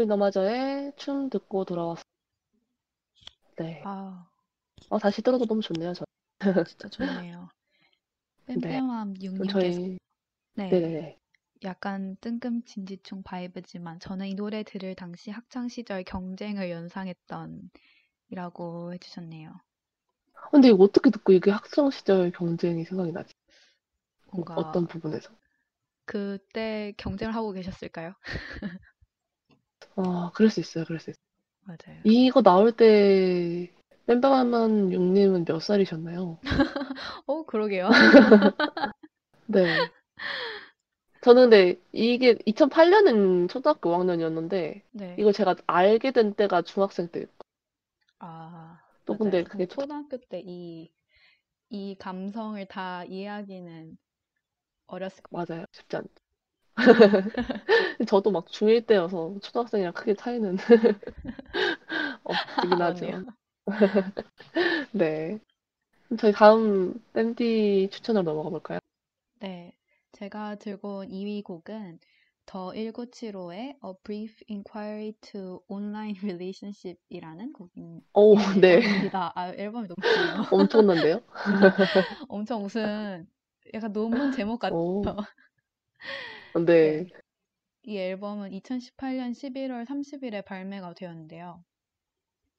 꿀 0.00 0.06
너마저의 0.06 0.94
춤 0.96 1.28
듣고 1.28 1.66
돌아왔어. 1.66 2.02
네. 3.58 3.90
아, 3.90 4.26
어, 4.88 4.98
다시 4.98 5.22
들어도 5.22 5.46
너무 5.46 5.60
좋네요, 5.62 5.92
저. 5.94 6.04
진짜 6.68 6.88
좋네요. 6.88 7.48
네. 8.54 8.80
뺨뺨함 8.80 9.14
그럼 9.32 9.48
육님께서 9.48 9.80
저희, 9.80 9.98
네. 10.54 10.80
네네네. 10.80 11.18
약간 11.64 12.16
뜬금진지충 12.20 13.22
바이브지만 13.24 14.00
저는 14.00 14.28
이 14.28 14.34
노래 14.34 14.62
들을 14.64 14.94
당시 14.96 15.30
학창 15.30 15.68
시절 15.68 16.04
경쟁을 16.04 16.70
연상했던 16.70 17.70
이라고 18.30 18.92
해주셨네요. 18.94 19.52
근데 20.50 20.68
이거 20.68 20.84
어떻게 20.84 21.10
듣고 21.10 21.32
이게 21.32 21.50
학창 21.50 21.90
시절 21.90 22.30
경쟁이 22.32 22.84
생각이 22.84 23.10
나지? 23.12 23.32
뭔가 24.30 24.54
어떤 24.54 24.86
부분에서? 24.86 25.30
그때 26.04 26.92
경쟁을 26.98 27.34
하고 27.34 27.52
계셨을까요? 27.52 28.14
아 30.04 30.30
그럴 30.34 30.50
수 30.50 30.60
있어요. 30.60 30.84
그럴 30.84 31.00
수 31.00 31.10
있어요. 31.10 31.22
맞아요. 31.64 32.00
이거 32.04 32.42
나올 32.42 32.72
때 32.72 33.70
뺨뺨한 34.06 34.92
육님은 34.92 35.44
몇 35.44 35.60
살이셨나요? 35.60 36.38
어 37.26 37.44
그러게요. 37.44 37.88
네. 39.46 39.64
저는 41.22 41.50
근데 41.50 41.78
이게 41.92 42.34
2008년은 42.46 43.48
초등학교 43.48 43.90
5학년이었는데 43.90 44.82
네. 44.92 45.16
이걸 45.18 45.32
제가 45.32 45.54
알게 45.66 46.12
된 46.12 46.32
때가 46.32 46.62
중학생 46.62 47.08
때였고 47.08 47.46
아. 48.20 48.80
또 49.04 49.14
맞아요. 49.14 49.30
근데 49.30 49.44
그게 49.44 49.66
초등학교 49.66 50.16
때 50.18 50.42
이, 50.44 50.90
이 51.68 51.94
감성을 51.98 52.64
다 52.66 53.04
이해하기는 53.04 53.98
어렸을 54.86 55.22
것 55.22 55.36
같아요. 55.36 55.58
맞아요. 55.58 55.66
쉽지 55.72 55.96
않죠. 55.96 56.08
저도 58.08 58.30
막 58.30 58.46
중1 58.46 58.86
때여서 58.86 59.36
초등학생이랑 59.42 59.92
크게 59.92 60.14
차이는 60.14 60.56
없긴 62.24 62.80
하죠. 62.80 63.06
같네요. 63.06 63.24
네. 64.92 65.38
그럼 66.08 66.18
저희 66.18 66.32
다음 66.32 66.94
밴디 67.12 67.88
추천으로 67.92 68.24
넘어가 68.24 68.50
볼까요? 68.50 68.78
네, 69.40 69.72
제가 70.12 70.56
들고 70.56 70.98
온 70.98 71.08
2위 71.10 71.42
곡은 71.42 71.98
더 72.46 72.72
1975의 72.74 73.76
A 73.84 73.94
Brief 74.02 74.42
Inquiry 74.50 75.12
to 75.20 75.62
Online 75.68 76.18
Relationship이라는 76.20 77.52
곡인 77.52 78.02
오, 78.12 78.36
네. 78.60 78.80
앨범입니다. 78.80 79.32
아, 79.34 79.48
앨범이 79.52 79.88
너무 79.88 79.96
길어요. 80.02 80.46
엄청난데요? 80.50 81.20
엄청 82.28 82.62
무슨 82.62 83.26
약간 83.74 83.92
논문 83.92 84.32
제목 84.32 84.58
같아요. 84.58 84.76
오. 84.76 85.02
네. 86.66 87.06
이 87.82 87.96
앨범은 87.96 88.50
2018년 88.52 89.32
11월 89.32 89.86
30일에 89.86 90.44
발매가 90.44 90.94
되었는데요. 90.94 91.62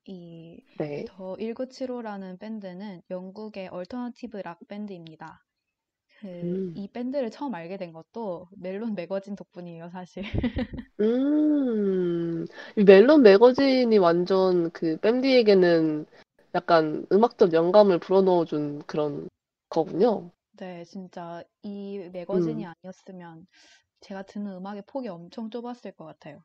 이 0.05 0.63
네. 0.77 1.05
The 1.07 1.35
1975라는 1.38 2.39
밴드는 2.39 3.01
영국의 3.09 3.68
alternative 3.67 4.38
락 4.38 4.59
밴드입니다. 4.68 5.43
그, 6.19 6.27
음. 6.27 6.73
이 6.76 6.88
밴드를 6.88 7.30
처음 7.31 7.55
알게 7.55 7.77
된 7.77 7.93
것도 7.93 8.47
멜론 8.57 8.95
매거진 8.95 9.35
덕분이에요, 9.35 9.89
사실. 9.91 10.23
음, 10.99 12.45
이 12.77 12.84
멜론 12.84 13.23
매거진이 13.23 13.97
완전 13.97 14.69
그 14.72 14.97
밴디에게는 14.97 16.05
약간 16.53 17.05
음악적 17.11 17.53
영감을 17.53 17.99
불어넣어준 17.99 18.84
그런 18.85 19.30
거군요. 19.69 20.31
네, 20.61 20.85
진짜 20.85 21.43
이 21.63 21.97
매거진이 22.13 22.63
음. 22.63 22.65
아니었으면 22.67 23.47
제가 24.01 24.21
듣는 24.23 24.53
음악의 24.57 24.83
폭이 24.85 25.07
엄청 25.07 25.49
좁았을 25.49 25.93
것 25.93 26.05
같아요. 26.05 26.43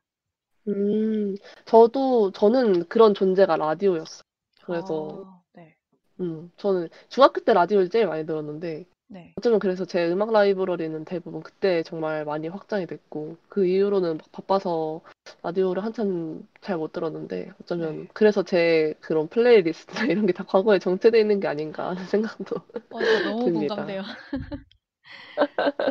음, 0.67 1.35
저도, 1.65 2.31
저는 2.31 2.87
그런 2.89 3.13
존재가 3.13 3.55
라디오였어요. 3.57 4.23
그래서, 4.65 5.21
아, 5.23 5.41
네, 5.53 5.75
음, 6.19 6.51
저는 6.57 6.89
중학교 7.09 7.41
때 7.41 7.53
라디오를 7.53 7.89
제일 7.89 8.07
많이 8.07 8.25
들었는데, 8.25 8.85
네, 9.07 9.35
어쩌면 9.35 9.59
그래서 9.59 9.85
제 9.85 10.09
음악 10.11 10.31
라이브러리는 10.31 11.05
대부분 11.05 11.43
그때 11.43 11.83
정말 11.83 12.25
많이 12.25 12.47
확장이 12.47 12.87
됐고, 12.87 13.37
그 13.49 13.67
이후로는 13.67 14.17
막 14.17 14.31
바빠서 14.31 15.01
라디오를 15.43 15.83
한참 15.83 16.47
잘 16.61 16.77
못 16.77 16.91
들었는데, 16.91 17.51
어쩌면 17.61 18.07
네. 18.07 18.07
그래서 18.13 18.43
제 18.43 18.95
그런 18.99 19.27
playlist나 19.27 20.05
이런 20.11 20.25
게 20.25 20.33
다 20.33 20.43
과거에 20.43 20.79
정체되어 20.79 21.21
있는 21.21 21.39
게 21.39 21.47
아닌가 21.47 21.89
하는 21.89 22.03
생각도. 22.07 22.55
어, 22.89 23.05
저 23.05 23.19
너무 23.21 23.51
듭니다. 23.51 23.75
공감돼요. 23.75 24.03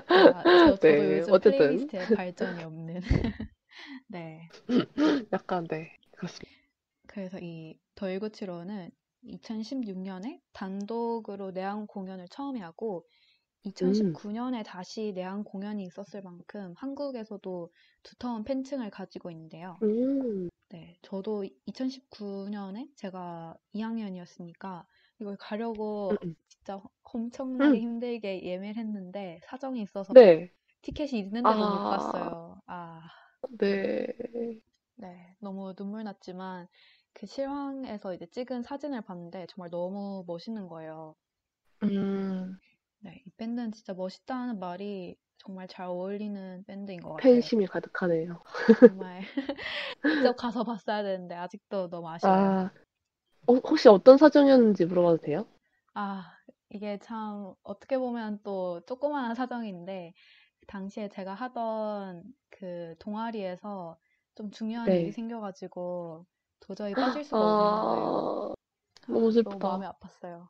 제가, 0.09 0.44
저, 0.56 0.76
저도 0.78 0.80
네, 0.80 1.18
요즘 1.18 1.32
어쨌든. 1.32 1.38
playlist에 1.40 2.07
발전이 2.06 2.62
없는. 2.64 3.01
네. 4.09 4.52
약간, 5.32 5.66
네, 5.68 5.97
그렇습니다. 6.12 6.56
그래서 7.09 7.38
이 7.40 7.78
The 7.97 8.22
1975는 8.22 8.90
2016년에 9.24 10.40
단독으로 10.52 11.51
내한 11.52 11.86
공연을 11.86 12.28
처음에 12.28 12.60
하고 12.60 13.06
음. 13.82 14.16
2019년에 14.16 14.64
다시 14.64 15.12
내한 15.14 15.43
공연이 15.44 15.84
있었을 15.84 16.22
만큼 16.22 16.74
한국에서도 16.76 17.70
두터운 18.02 18.44
팬층을 18.44 18.90
가지고 18.90 19.30
있는데요. 19.30 19.76
음, 19.82 20.48
네, 20.68 20.97
저도 21.02 21.44
2019년에 21.66 22.88
제가 22.97 23.56
2학년이었으니까 23.74 24.84
이걸 25.20 25.36
가려고 25.38 26.12
음, 26.22 26.34
진짜 26.48 26.80
엄청나게 27.02 27.78
음. 27.78 27.80
힘들게 27.80 28.43
예매를 28.44 28.76
했는데 28.76 29.40
사정이 29.47 29.80
있어서 29.82 30.12
네, 30.14 30.52
티켓이 30.82 31.18
있는데도 31.20 31.64
못 31.66 31.88
아. 31.88 31.90
봤어요. 31.90 32.60
아, 32.66 33.01
네, 33.59 34.06
네, 34.97 35.36
너무 35.40 35.74
눈물 35.74 36.05
났지만 36.05 36.68
그 37.16 37.26
실황에서 37.26 38.14
이제 38.14 38.26
찍은 38.26 38.62
사진을 38.62 39.01
봤는데 39.02 39.47
정말 39.48 39.70
너무 39.70 40.22
멋있는 40.28 40.68
거예요. 40.68 41.16
음, 41.82 42.59
네, 42.98 43.22
이 43.26 43.30
밴드는 43.38 43.72
진짜 43.72 43.94
멋있다는 43.94 44.59
말이 44.59 45.16
정말 45.38 45.66
잘 45.68 45.86
어울리는 45.86 46.64
밴드인 46.66 47.01
것 47.01 47.12
같아요. 47.14 47.51
팬심이 47.51 47.66
가득하네요. 47.66 48.40
정말 48.80 49.20
직접 50.06 50.34
가서 50.36 50.64
봤어야 50.64 51.02
되는데 51.02 51.34
아직도 51.34 51.90
너무 51.90 52.09
아쉬워요. 52.10 52.55
아, 52.55 52.70
어, 53.47 53.55
혹시 53.55 53.88
어떤 53.88 54.18
사정이었는지 54.18 54.86
물어봐도 54.86 55.18
돼요? 55.18 55.47
아, 55.94 56.24
이게 56.70 56.98
참 56.98 57.55
어떻게 57.62 57.98
보면 57.98 58.40
또 58.43 58.80
조그마한 58.86 59.34
사정인데 59.34 60.12
당시에 60.66 61.09
제가 61.09 61.34
하던 61.34 62.24
그 62.51 62.94
동아리에서 62.98 63.98
좀 64.34 64.51
중요한 64.51 64.94
네. 64.94 64.97
일이 64.97 65.12
생겨가지고 65.12 66.26
도저히 66.66 66.94
빠질 66.94 67.24
수가 67.24 67.44
없는 67.47 67.78
거예요. 67.80 68.28
아, 69.09 69.09
너무 69.09 69.32
너무 69.44 69.59
슬프다. 69.59 69.59
마음이 69.60 69.86
아팠어요. 69.86 70.48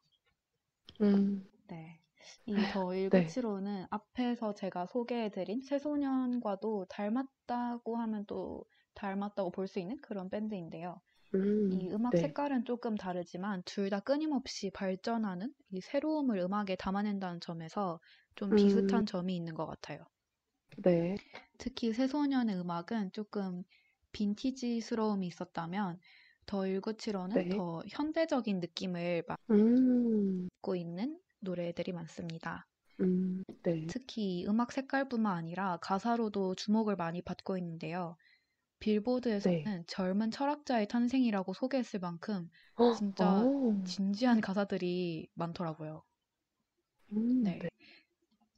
음, 1.01 1.47
네. 1.69 2.01
이더 2.47 2.95
1975는 2.97 3.87
앞에서 3.91 4.53
제가 4.55 4.87
소개해드린 4.87 5.63
새소년과도 5.63 6.87
닮았다고 6.89 7.97
하면 7.99 8.25
또 8.27 8.65
닮았다고 8.95 9.51
볼 9.53 9.69
수 9.69 9.79
있는 9.79 9.97
그런 10.01 10.29
밴드인데요. 10.29 11.01
음, 11.35 11.71
이 11.71 11.91
음악 11.91 12.19
네. 12.19 12.19
색깔은 12.19 12.65
조금 12.67 12.97
다르지만 12.97 13.63
둘 13.67 13.91
다 13.91 14.01
끊임없이 14.01 14.71
발전하는 14.71 15.53
이 15.71 15.81
새로움을 15.81 16.39
음악에 16.39 16.77
담아낸다는 16.77 17.41
점에서 17.41 18.01
좀 18.37 18.53
음. 18.53 18.57
비슷한 18.57 19.07
점이 19.07 19.37
있는 19.37 19.55
것 19.55 19.67
같아요. 19.67 20.07
네. 20.77 21.17
특히 21.59 21.93
새소년의 21.93 22.57
음악은 22.57 23.13
조금 23.13 23.63
빈티지스러움이 24.17 25.27
있었다면 25.27 26.01
더 26.47 26.67
1975는 26.67 27.35
네. 27.35 27.51
더 27.51 27.83
현대적인 27.87 28.61
느낌을 28.61 29.25
음, 29.51 30.49
맡고 30.63 30.75
있는 30.75 31.21
노래들이 31.41 31.93
많습니다. 31.93 32.67
음, 33.01 33.43
네. 33.63 33.87
특히 33.89 34.39
이 34.41 34.47
음악 34.47 34.73
색깔뿐만 34.73 35.37
아니라 35.37 35.77
가사로도 35.83 36.55
주목을 36.55 36.97
많이 36.97 37.21
받고 37.21 37.59
있는데요. 37.59 38.17
빌보드에서는 38.81 39.59
네. 39.63 39.85
젊은 39.87 40.31
철학자의 40.31 40.89
탄생이라고 40.89 41.55
소개했을 41.55 42.01
만큼 42.01 42.51
어, 42.77 42.93
진짜 42.93 43.27
어, 43.43 43.73
진지한 43.85 44.41
가사들이 44.41 45.29
많더라고요. 45.35 46.03
음, 47.13 47.43
네. 47.43 47.59
네. 47.59 47.69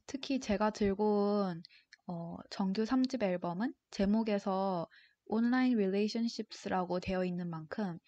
특히 0.07 0.39
제가 0.39 0.71
들고 0.71 1.43
온 1.49 1.63
어, 2.07 2.37
정규 2.49 2.85
3집 2.85 3.23
앨범은 3.23 3.73
제목에서 3.91 4.87
온라인 5.29 5.77
relationships라고 5.77 6.99
되어 6.99 7.25
있는 7.25 7.49
만큼 7.49 7.99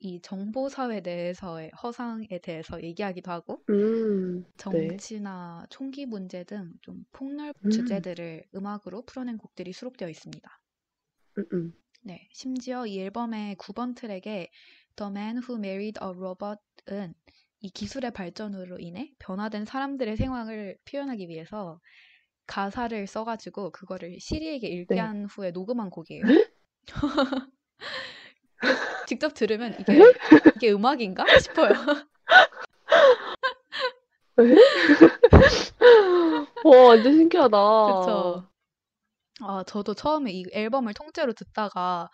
이 0.00 0.20
정보 0.22 0.68
사회 0.70 1.00
내에서의 1.00 1.72
허상에 1.82 2.26
대해서 2.42 2.82
얘기하기도 2.82 3.30
하고 3.30 3.62
음, 3.70 4.44
네. 4.70 5.02
정치나 5.08 5.66
총기 5.70 6.04
문제 6.06 6.44
등 6.44 6.74
좀 6.82 7.06
폭넓은 7.12 7.54
음. 7.64 7.70
주제들을 7.70 8.44
음악으로 8.54 9.02
풀어낸 9.06 9.38
곡들이 9.38 9.72
수록되어 9.72 10.08
있습니다. 10.10 10.60
음, 11.38 11.44
음. 11.52 11.72
네, 12.02 12.28
심지어 12.32 12.86
이 12.86 12.98
앨범의 13.00 13.56
9번 13.56 13.94
트랙에 13.94 14.48
The 14.96 15.10
Man 15.10 15.36
Who 15.38 15.58
Married 15.58 16.00
a 16.02 16.08
Robot은 16.10 17.14
이 17.60 17.70
기술의 17.70 18.12
발전으로 18.12 18.78
인해 18.80 19.12
변화된 19.18 19.64
사람들의 19.64 20.16
생활을 20.16 20.78
표현하기 20.84 21.28
위해서 21.28 21.80
가사를 22.46 23.06
써가지고 23.06 23.72
그거를 23.72 24.18
시리에게 24.20 24.68
읽게 24.68 25.00
네. 25.00 25.00
한 25.00 25.26
후에 25.26 25.50
녹음한 25.52 25.90
곡이에요. 25.90 26.22
그래서 28.60 28.84
직접 29.06 29.34
들으면 29.34 29.74
이게 29.78 29.92
이게 30.54 30.70
음악인가 30.72 31.26
싶어요. 31.36 31.72
와, 36.62 36.86
완전 36.88 37.16
신기하다. 37.16 37.56
그쵸. 37.84 38.48
아, 39.40 39.62
저도 39.66 39.94
처음에 39.94 40.32
이 40.32 40.44
앨범을 40.52 40.94
통째로 40.94 41.32
듣다가 41.32 42.08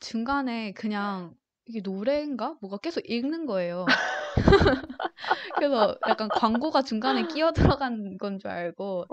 중간에 0.00 0.72
그냥 0.72 1.34
이게 1.66 1.80
노래인가? 1.82 2.56
뭐가 2.60 2.78
계속 2.78 3.00
읽는 3.08 3.46
거예요. 3.46 3.86
그래서 5.56 5.96
약간 6.06 6.30
광고가 6.32 6.82
중간에 6.82 7.22
끼어 7.24 7.52
들어간 7.52 8.18
건 8.18 8.38
줄 8.38 8.50
알고 8.50 9.06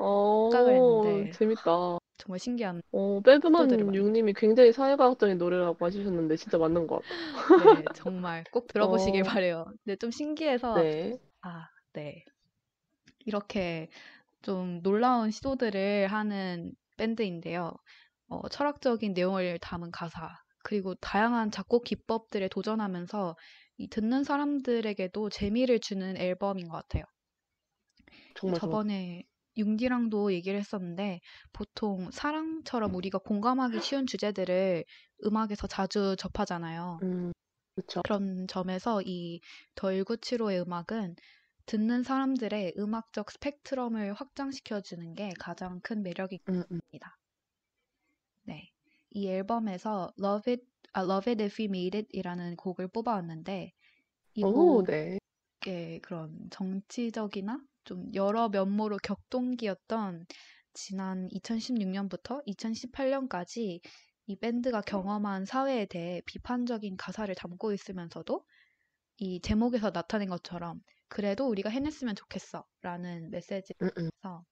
착각을 0.49 0.73
어, 0.73 0.75
했는데 0.75 1.31
재밌다. 1.31 1.97
정말 2.22 2.39
신기한 2.39 2.81
어, 2.91 3.19
많이 3.49 3.98
육님이 3.98 4.34
굉장히 4.34 4.72
사회과학적인 4.72 5.38
노래라고 5.38 5.85
하주셨는데 5.85 6.38
진짜 6.38 6.57
맞는 6.57 6.88
것 6.88 7.02
같아요. 7.02 7.76
네, 7.76 7.85
정말 7.95 8.43
꼭 8.52 8.68
들어보시길 8.68 9.22
어. 9.22 9.23
바래요. 9.23 9.65
근데 9.84 9.95
좀 9.95 10.11
신기해서 10.11 10.76
네. 10.76 11.19
아, 11.41 11.68
네. 11.93 12.23
이렇게 13.26 13.89
좀 14.41 14.81
놀라운 14.84 15.31
시도들을 15.31 16.07
하는 16.07 16.73
밴드인데요. 16.98 17.72
어, 18.30 18.48
철학적인 18.49 19.14
내용을 19.14 19.60
담은 19.60 19.91
가사, 19.91 20.30
그리고 20.64 20.95
다양한 20.95 21.52
작곡 21.52 21.84
기법들에 21.84 22.48
도전하면서 22.49 23.35
이 23.77 23.88
듣는 23.89 24.23
사람들에게도 24.23 25.30
재미를 25.30 25.80
주는 25.80 26.18
앨범인 26.18 26.69
것 26.69 26.77
같아요. 26.77 27.03
정말 28.35 28.60
정말 28.60 28.60
저번에 28.60 29.23
융디랑도 29.57 30.34
얘기를 30.34 30.57
했었는데 30.60 31.22
보통 31.53 32.10
사랑처럼 32.11 32.95
우리가 32.95 33.19
공감하기 33.19 33.82
쉬운 33.82 34.06
주제들을 34.07 34.86
음악에서 35.26 35.68
자주 35.68 36.15
접하잖아요. 36.18 36.99
음, 37.03 37.32
그렇죠. 37.76 38.02
그런 38.03 38.48
점에서 38.48 39.02
이 39.02 39.41
덜구치로의 39.76 40.61
음악은 40.61 41.15
듣는 41.65 42.03
사람들의 42.03 42.73
음악적 42.78 43.32
스펙트럼을 43.32 44.14
확장시켜주는 44.14 45.14
게 45.14 45.32
가장 45.40 45.80
큰 45.82 46.03
매력입니다. 46.03 46.52
음, 46.52 46.64
음. 46.72 46.80
네. 48.44 48.69
이 49.11 49.28
앨범에서 49.28 50.14
Love 50.19 50.53
It, 50.53 50.65
아, 50.94 51.02
Love 51.02 51.32
It 51.32 51.44
If 51.44 51.61
We 51.61 51.65
Made 51.65 51.98
It 51.98 52.10
이라는 52.11 52.56
곡을 52.56 52.88
뽑아왔는데 52.88 53.73
이 54.36 54.44
오, 54.44 54.84
곡의 54.84 55.19
네. 55.65 55.99
그런 56.02 56.49
정치적이나 56.49 57.64
좀 57.83 58.13
여러 58.13 58.49
면모로 58.49 58.97
격동기였던 58.97 60.25
지난 60.73 61.27
2016년부터 61.29 62.45
2018년까지 62.47 63.81
이 64.27 64.35
밴드가 64.37 64.81
경험한 64.81 65.45
사회에 65.45 65.85
대해 65.85 66.21
비판적인 66.25 66.95
가사를 66.97 67.33
담고 67.35 67.73
있으면서도 67.73 68.45
이 69.17 69.41
제목에서 69.41 69.91
나타낸 69.91 70.29
것처럼 70.29 70.81
그래도 71.07 71.47
우리가 71.49 71.69
해냈으면 71.69 72.15
좋겠어 72.15 72.65
라는 72.81 73.29
메시지에서 73.31 73.73
음, 73.81 73.89
음, 73.97 74.09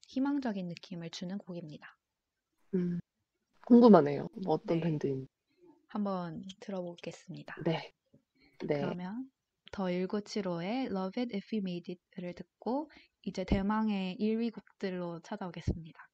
희망적인 0.07 0.68
느낌을 0.68 1.10
주는 1.10 1.38
곡입니다. 1.38 1.97
음. 2.76 2.99
궁금하네요. 3.65 4.27
뭐 4.43 4.56
어떤 4.56 4.80
네. 4.80 4.84
밴드인지. 4.84 5.27
한번 5.88 6.43
들어보겠습니다. 6.60 7.56
네. 7.64 7.93
네. 8.68 8.81
그러면 8.81 9.30
더 9.72 9.85
1975의 9.85 10.88
Love 10.88 11.22
It 11.22 11.35
If 11.35 11.56
We 11.56 11.60
Made 11.60 11.95
It를 11.95 12.34
듣고 12.34 12.91
이제 13.26 13.44
대망의 13.44 14.18
1위 14.20 14.54
곡들로 14.54 15.20
찾아오겠습니다. 15.22 16.10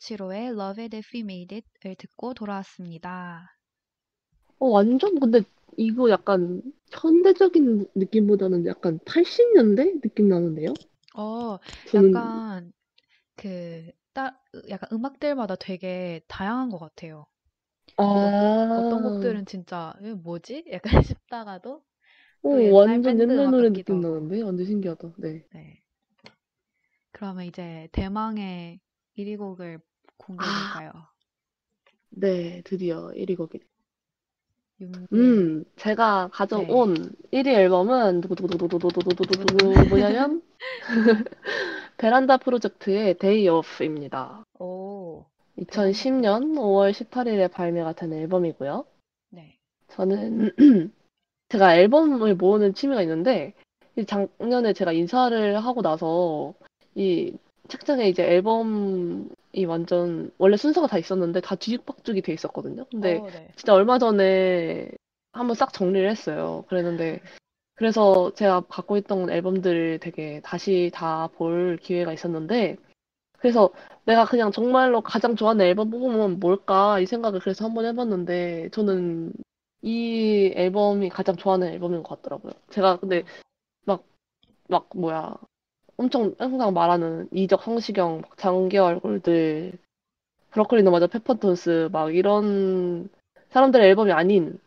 더 0.00 0.16
1975의 0.16 0.48
Love 0.58 0.82
It 0.84 0.96
If 0.96 1.10
We 1.14 1.20
Made 1.22 1.54
It을 1.56 1.94
듣고 1.96 2.34
돌아왔습니다. 2.34 3.56
어, 4.58 4.66
완전 4.68 5.18
근데 5.18 5.42
이거 5.76 6.10
약간 6.10 6.62
현대적인 6.92 7.86
느낌보다는 7.94 8.66
약간 8.66 8.98
80년대 9.04 10.00
느낌 10.00 10.28
나는데요? 10.28 10.74
어, 11.14 11.58
저는 11.84 12.22
약간 12.22 12.72
그 13.36 13.90
따, 14.14 14.40
약간 14.70 14.90
음악들마다 14.92 15.56
되게 15.56 16.20
다양한 16.28 16.70
것 16.70 16.78
같아요. 16.78 17.26
아, 17.96 18.04
어떤 18.74 19.02
곡들은 19.02 19.46
진짜 19.46 19.94
뭐지? 20.22 20.64
약간 20.72 20.82
싶다가도 21.04 21.84
오, 22.42 22.50
또 22.50 22.60
옛날 22.62 23.02
완전 23.02 23.18
옛날 23.18 23.48
노래 23.50 23.70
느낌. 23.70 24.00
나는데? 24.00 24.42
완전 24.42 24.66
신기하다. 24.66 25.14
네. 25.18 25.44
네. 25.52 25.82
그러면 27.12 27.44
이제 27.46 27.88
대망의 27.92 28.80
1위 29.14 29.36
곡을 29.36 29.80
공개해볼까요? 30.30 30.92
네, 32.10 32.62
드디어 32.64 33.10
1위 33.14 33.36
곡이. 33.36 33.60
윤기의 34.80 35.08
음, 35.12 35.64
제가 35.76 36.24
네. 36.24 36.30
가져온 36.32 37.12
1위 37.32 37.48
앨범은 37.48 38.22
뭐냐면 39.90 40.42
베란다 41.98 42.38
프로젝트의 42.38 43.14
Day 43.14 43.48
Off입니다. 43.48 44.42
오, 44.58 45.26
2010년 45.58 46.54
5월 46.54 46.92
18일에 46.92 47.50
발매가 47.52 47.92
된 47.92 48.14
앨범이고요. 48.14 48.86
네. 49.30 49.58
저는 49.88 50.50
제가 51.50 51.76
앨범을 51.76 52.36
모으는 52.36 52.72
취미가 52.72 53.02
있는데 53.02 53.52
이 53.96 54.06
작년에 54.06 54.72
제가 54.72 54.92
인사를 54.92 55.62
하고 55.62 55.82
나서 55.82 56.54
이 56.94 57.36
책장에 57.68 58.08
이제 58.08 58.24
앨범 58.24 59.28
이 59.52 59.64
완전 59.64 60.30
원래 60.38 60.56
순서가 60.56 60.86
다 60.86 60.98
있었는데 60.98 61.40
다 61.40 61.54
뒤죽박죽이 61.56 62.22
돼 62.22 62.32
있었거든요. 62.32 62.84
근데 62.90 63.16
어, 63.16 63.26
네. 63.30 63.48
진짜 63.56 63.74
얼마 63.74 63.98
전에 63.98 64.90
한번 65.32 65.54
싹 65.56 65.72
정리를 65.72 66.08
했어요. 66.10 66.64
그랬는데 66.68 67.20
그래서 67.74 68.32
제가 68.34 68.62
갖고 68.68 68.96
있던 68.98 69.30
앨범들을 69.30 70.00
되게 70.00 70.40
다시 70.44 70.90
다 70.94 71.28
볼 71.34 71.78
기회가 71.82 72.12
있었는데 72.12 72.76
그래서 73.38 73.70
내가 74.04 74.24
그냥 74.26 74.52
정말로 74.52 75.00
가장 75.00 75.36
좋아하는 75.36 75.64
앨범 75.66 75.90
뽑으면 75.90 76.40
뭘까 76.40 77.00
이 77.00 77.06
생각을 77.06 77.40
그래서 77.40 77.64
한번 77.64 77.86
해봤는데 77.86 78.70
저는 78.72 79.32
이 79.82 80.52
앨범이 80.56 81.08
가장 81.10 81.36
좋아하는 81.36 81.68
앨범인 81.68 82.02
것 82.02 82.16
같더라고요. 82.22 82.52
제가 82.70 82.98
근데 82.98 83.24
막, 83.84 84.04
막 84.68 84.88
뭐야 84.94 85.36
엄청 86.00 86.34
항상 86.38 86.72
말하는 86.72 87.28
이적 87.30 87.62
성시경, 87.62 88.22
막 88.22 88.38
장기 88.38 88.78
얼굴들, 88.78 89.72
브로콜리 90.50 90.82
너마저 90.82 91.06
페퍼톤스 91.08 91.90
막 91.92 92.14
이런 92.14 93.10
사람들의 93.50 93.86
앨범이 93.86 94.10
아닌 94.10 94.58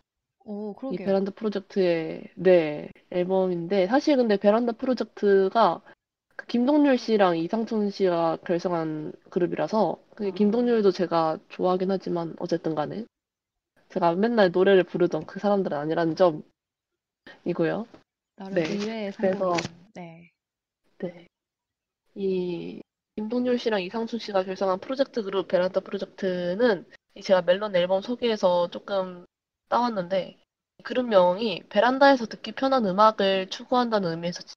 오, 0.46 0.74
이 0.74 0.76
그러게요. 0.78 1.06
베란다 1.08 1.32
프로젝트의 1.32 2.26
네 2.36 2.92
앨범인데 3.10 3.88
사실 3.88 4.16
근데 4.16 4.38
베란다 4.38 4.74
프로젝트가 4.74 5.82
그 6.36 6.46
김동률 6.46 7.00
씨랑 7.00 7.38
이상춘 7.38 7.90
씨가 7.90 8.38
결성한 8.46 9.14
그룹이라서 9.32 9.98
그 10.14 10.28
아. 10.28 10.32
김동률도 10.32 10.92
제가 10.92 11.40
좋아하긴 11.50 11.90
하지만 11.90 12.36
어쨌든 12.40 12.76
간에 12.76 13.06
제가 13.90 14.14
맨날 14.14 14.52
노래를 14.52 14.84
부르던 14.84 15.26
그 15.26 15.40
사람들은 15.40 15.76
아니라는 15.76 16.16
점이고요. 16.16 17.88
나름 18.36 18.54
네, 18.54 18.62
의외의 18.70 19.12
그래서- 19.14 19.56
선곡이네요. 19.56 20.33
네. 21.04 21.10
네. 21.10 21.28
이 22.16 22.82
김동률 23.18 23.60
씨랑 23.60 23.82
이상순 23.84 24.20
씨가 24.20 24.44
결성한 24.46 24.80
프로젝트 24.80 25.24
그룹 25.24 25.48
베란다 25.48 25.82
프로젝트는 25.82 26.86
이 27.16 27.22
제가 27.22 27.42
멜론 27.44 27.76
앨범 27.76 28.02
소개에서 28.02 28.70
조금 28.72 29.26
따왔는데 29.70 30.38
그룹명이 30.84 31.64
베란다에서 31.70 32.26
듣기 32.28 32.54
편한 32.54 32.86
음악을 32.86 33.50
추구한다는 33.50 34.12
의미에서 34.12 34.44
지- 34.44 34.56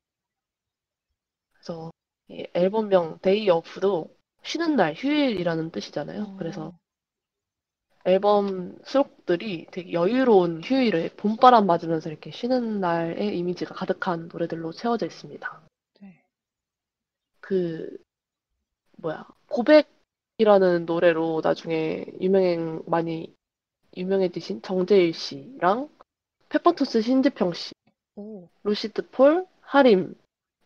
그래서 1.54 1.90
이 2.28 2.46
앨범명 2.54 3.18
Day 3.20 3.50
Off도 3.50 4.16
쉬는 4.42 4.76
날, 4.76 4.94
휴일이라는 4.94 5.70
뜻이잖아요. 5.70 6.36
그래서 6.38 6.66
어, 6.66 6.78
앨범 8.06 8.78
수록곡들이 8.84 9.66
되게 9.70 9.92
여유로운 9.92 10.62
휴일에 10.64 11.10
봄바람 11.16 11.66
맞으면서 11.66 12.08
이렇게 12.08 12.30
쉬는 12.30 12.80
날의 12.80 13.36
이미지가 13.38 13.74
가득한 13.74 14.28
노래들로 14.32 14.72
채워져 14.72 15.04
있습니다. 15.04 15.65
네. 17.46 17.86
그 17.86 17.96
뭐야 18.98 19.26
고백이라는 19.48 20.84
노래로 20.86 21.40
나중에 21.42 22.06
유명행 22.20 22.82
많이 22.86 23.34
유명해지신 23.96 24.62
정재일 24.62 25.14
씨랑 25.14 25.88
페퍼톤스 26.48 27.02
신재평 27.02 27.52
씨, 27.54 27.72
오, 28.16 28.48
루시드 28.62 29.10
폴, 29.10 29.46
하림, 29.60 30.14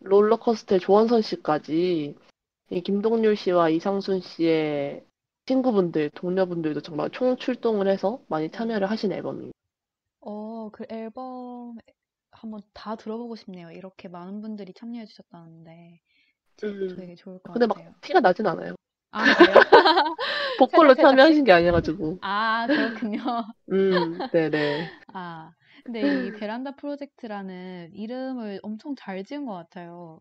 롤러코스터의 0.01 0.81
조원선 0.81 1.23
씨까지 1.23 2.17
이 2.71 2.81
김동률 2.81 3.37
씨와 3.37 3.71
이상순 3.71 4.21
씨의 4.21 5.05
친구분들, 5.47 6.11
동료분들도 6.11 6.81
정말 6.83 7.11
총 7.11 7.37
출동을 7.37 7.89
해서 7.89 8.21
많이 8.29 8.51
참여를 8.51 8.91
하신 8.91 9.13
앨범입니다. 9.13 9.53
어, 10.21 10.71
그 10.73 10.85
앨범 10.89 11.77
한번 12.31 12.63
다 12.73 12.97
들어보고 12.97 13.37
싶네요. 13.37 13.71
이렇게 13.71 14.09
많은 14.09 14.41
분들이 14.41 14.73
참여해 14.73 15.07
주셨다는데 15.07 16.01
음, 16.65 16.97
되게 16.97 17.15
좋을 17.15 17.39
것 17.41 17.53
근데 17.53 17.67
같아요. 17.67 17.95
막 17.95 18.01
티가 18.01 18.21
나진 18.21 18.47
않아요. 18.47 18.75
아, 19.13 19.29
그래요? 19.29 19.69
보컬로 20.57 20.95
살짝 20.95 21.11
참여하신 21.11 21.45
게 21.45 21.53
아니라가지고. 21.53 22.19
아, 22.21 22.69
그렇군요. 22.73 23.21
음, 23.71 24.23
네네. 24.31 24.91
아, 25.13 25.53
근데 25.85 26.27
이 26.27 26.31
베란다 26.33 26.73
프로젝트라는 26.77 27.91
이름을 27.95 28.61
엄청 28.63 28.95
잘 28.97 29.25
지은 29.25 29.47
것 29.47 29.55
같아요. 29.55 30.21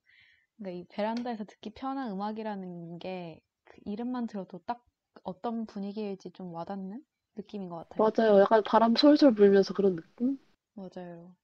그러니까 0.57 0.79
이 0.81 0.85
베란다에서 0.89 1.45
듣기 1.45 1.71
편한 1.71 2.11
음악이라는 2.11 2.99
게 2.99 3.41
그 3.65 3.77
이름만 3.85 4.27
들어도 4.27 4.59
딱 4.65 4.83
어떤 5.23 5.65
분위기일지 5.67 6.31
좀 6.31 6.53
와닿는 6.53 7.03
느낌인 7.35 7.69
것 7.69 7.77
같아요. 7.77 8.13
맞아요. 8.17 8.39
약간 8.41 8.63
바람 8.63 8.95
솔솔 8.95 9.35
불면서 9.35 9.75
그런 9.75 9.95
느낌? 9.95 10.39
맞아요. 10.73 11.35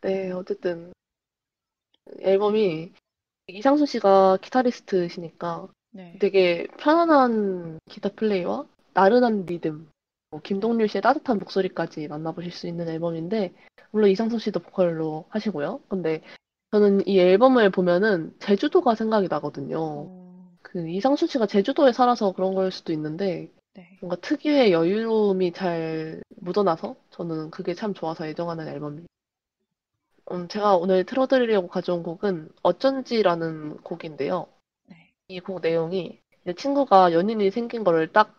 네, 0.00 0.30
어쨌든 0.32 0.92
앨범이 2.20 2.92
이상순 3.48 3.86
씨가 3.86 4.38
기타리스트시니까 4.42 5.68
네. 5.92 6.16
되게 6.20 6.66
편안한 6.78 7.78
기타 7.88 8.08
플레이와 8.10 8.66
나른한 8.92 9.46
리듬, 9.46 9.88
뭐 10.30 10.40
김동률 10.40 10.88
씨의 10.88 11.02
따뜻한 11.02 11.38
목소리까지 11.38 12.08
만나보실 12.08 12.50
수 12.52 12.66
있는 12.66 12.88
앨범인데 12.88 13.52
물론 13.90 14.10
이상순 14.10 14.38
씨도 14.38 14.60
보컬로 14.60 15.26
하시고요. 15.28 15.80
근데 15.88 16.22
저는 16.72 17.06
이 17.06 17.18
앨범을 17.18 17.70
보면은 17.70 18.34
제주도가 18.40 18.94
생각이 18.94 19.28
나거든요. 19.28 19.78
어, 19.80 20.50
그 20.62 20.88
이상순 20.88 21.28
씨가 21.28 21.46
제주도에 21.46 21.92
살아서 21.92 22.32
그런 22.32 22.54
걸 22.54 22.72
수도 22.72 22.92
있는데 22.92 23.50
네. 23.74 23.98
뭔가 24.00 24.16
특유의 24.16 24.72
여유로움이 24.72 25.52
잘 25.52 26.22
묻어나서 26.36 26.96
저는 27.10 27.50
그게 27.50 27.74
참 27.74 27.94
좋아서 27.94 28.26
애정하는 28.26 28.66
앨범이에요. 28.68 29.06
음, 30.32 30.48
제가 30.48 30.76
오늘 30.76 31.04
틀어드리려고 31.04 31.68
가져온 31.68 32.02
곡은 32.02 32.50
어쩐지라는 32.62 33.78
곡인데요. 33.78 34.48
네. 34.86 35.12
이곡 35.28 35.60
내용이 35.60 36.20
내 36.44 36.52
친구가 36.54 37.12
연인이 37.12 37.50
생긴 37.50 37.84
거를 37.84 38.12
딱 38.12 38.34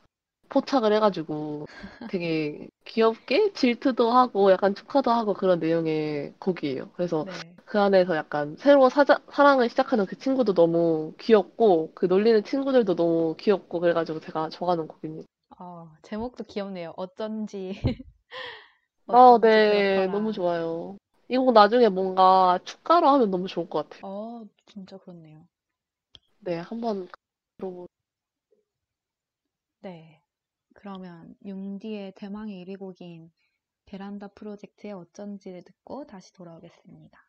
포착을 0.50 0.94
해가지고 0.94 1.66
되게 2.10 2.68
귀엽게 2.86 3.54
질투도 3.54 4.12
하고 4.12 4.52
약간 4.52 4.76
축하도 4.76 5.12
하고 5.12 5.34
그런 5.34 5.60
내용의 5.60 6.34
곡이에요. 6.40 6.90
그래서 6.94 7.26
네. 7.26 7.34
그 7.66 7.80
안에서 7.80 8.16
약간 8.16 8.56
새로 8.58 8.90
사자, 8.90 9.20
사랑을 9.32 9.70
시작하는 9.70 10.06
그 10.06 10.18
친구도 10.18 10.54
너무 10.54 11.14
귀엽고 11.20 11.92
그 11.94 12.06
놀리는 12.06 12.44
친구들도 12.44 12.96
너무 12.96 13.36
귀엽고 13.38 13.80
그래가지고 13.82 14.22
제가 14.22 14.50
좋아하는 14.50 14.88
곡입니다. 14.88 15.28
어, 15.60 15.92
제목도 16.04 16.46
귀엽네요. 16.46 16.94
어쩐지. 16.96 17.74
아, 19.08 19.32
어쩐지 19.32 19.48
네. 19.48 20.08
너무 20.08 20.32
좋아요. 20.32 20.98
이곡 21.30 21.54
나중에 21.54 21.90
뭔가 21.90 22.60
축가로 22.64 23.08
하면 23.08 23.32
너무 23.32 23.48
좋을 23.48 23.70
것 23.70 23.90
같아요. 23.90 24.12
어, 24.12 24.46
진짜 24.66 24.98
그렇네요. 24.98 25.48
네, 26.40 26.58
한번 26.58 27.08
들어보. 27.58 27.88
네. 29.82 30.22
그러면 30.74 31.36
융디의 31.44 32.14
대망의 32.16 32.62
1위 32.62 32.78
곡인 32.78 33.32
베란다 33.86 34.28
프로젝트의 34.28 34.94
어쩐지를 34.94 35.64
듣고 35.64 36.06
다시 36.06 36.32
돌아오겠습니다. 36.34 37.27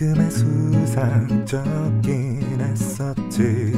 지금의 0.00 0.30
수상쩍긴 0.30 1.60
했었지. 2.58 3.74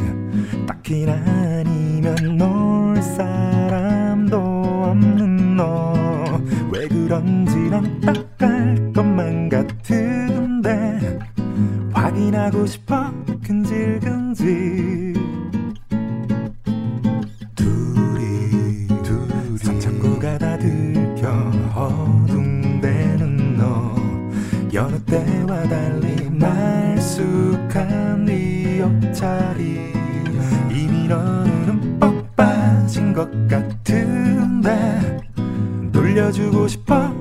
딱히 0.69 1.05
아니면 1.11 2.15
놀 2.39 3.03
사람도 3.03 4.37
없는 4.37 5.57
너. 5.57 6.41
왜 6.73 6.87
그런지 6.87 7.57
넌딱갈 7.71 8.93
것만 8.95 9.49
같은데. 9.49 11.19
확인하고 11.93 12.67
싶어 12.67 13.11
근질근질. 13.45 15.15
둘이 17.57 18.87
둘이 19.03 19.59
선 19.59 19.81
잡고 19.81 20.21
가 20.21 20.39
다 20.39 20.57
들켜 20.57 21.29
허둥대는 21.75 23.57
너. 23.57 23.93
여느 24.73 24.99
때와 25.05 25.63
달리 25.65 26.02
말쑥한 27.23 28.25
네 28.25 28.81
옆자리. 28.81 29.93
이미 30.71 31.07
너는 31.07 31.99
흠뻑 32.01 32.37
빠진 32.37 33.13
것 33.13 33.29
같은데 33.49 35.21
놀려주고 35.93 36.69
싶어? 36.69 37.15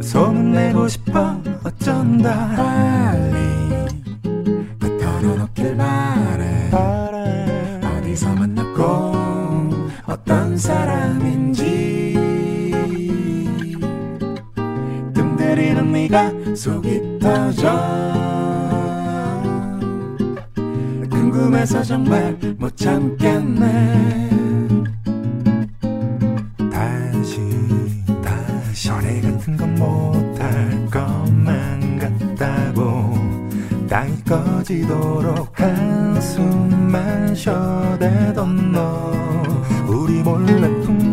소문내고 0.00 0.88
싶어? 0.88 1.40
어쩐다? 1.64 2.48
빨리 2.56 3.36
다 4.78 4.88
털어놓길 4.98 5.76
바래. 5.76 6.70
어디서 7.98 8.34
만났고 8.34 9.12
어떤 10.06 10.56
사람인지. 10.56 11.70
뜸들이는 15.14 15.92
네가 15.92 16.32
속이 16.54 16.99
궁금해서 21.60 21.82
정말 21.82 22.36
못 22.58 22.76
참겠네. 22.76 24.30
다시 26.72 27.40
다시. 28.22 28.88
전에 28.88 29.20
같은 29.20 29.56
건 29.56 29.74
못할 29.74 30.86
것만 30.90 31.98
같다고 31.98 33.14
땅이 33.88 34.24
꺼지도록 34.24 35.58
한숨만 35.58 37.34
쉬어대던 37.34 38.72
너. 38.72 39.12
우리 39.86 40.22
몰래 40.22 40.68
풍 40.82 41.09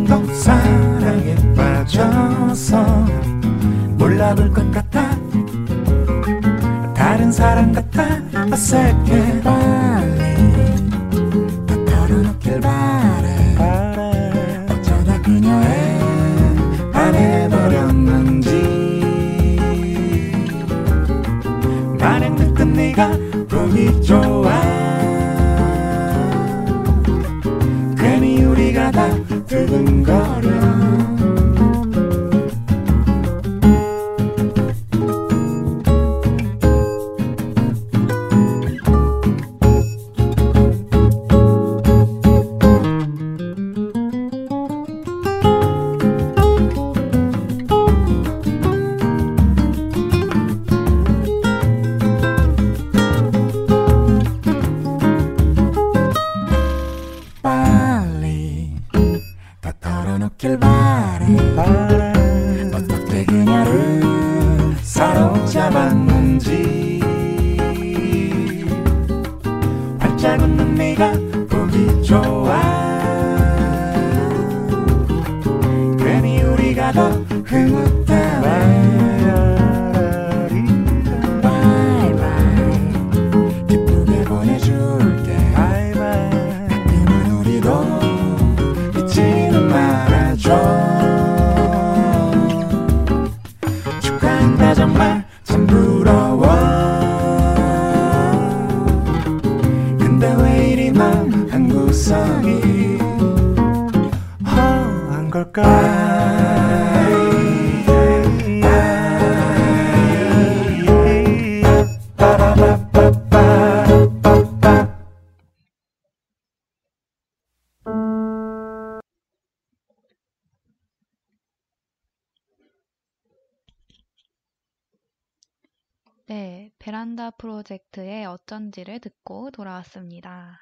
프로젝트의 127.31 128.25
어쩐지를 128.25 128.99
듣고 128.99 129.51
돌아왔습니다. 129.51 130.59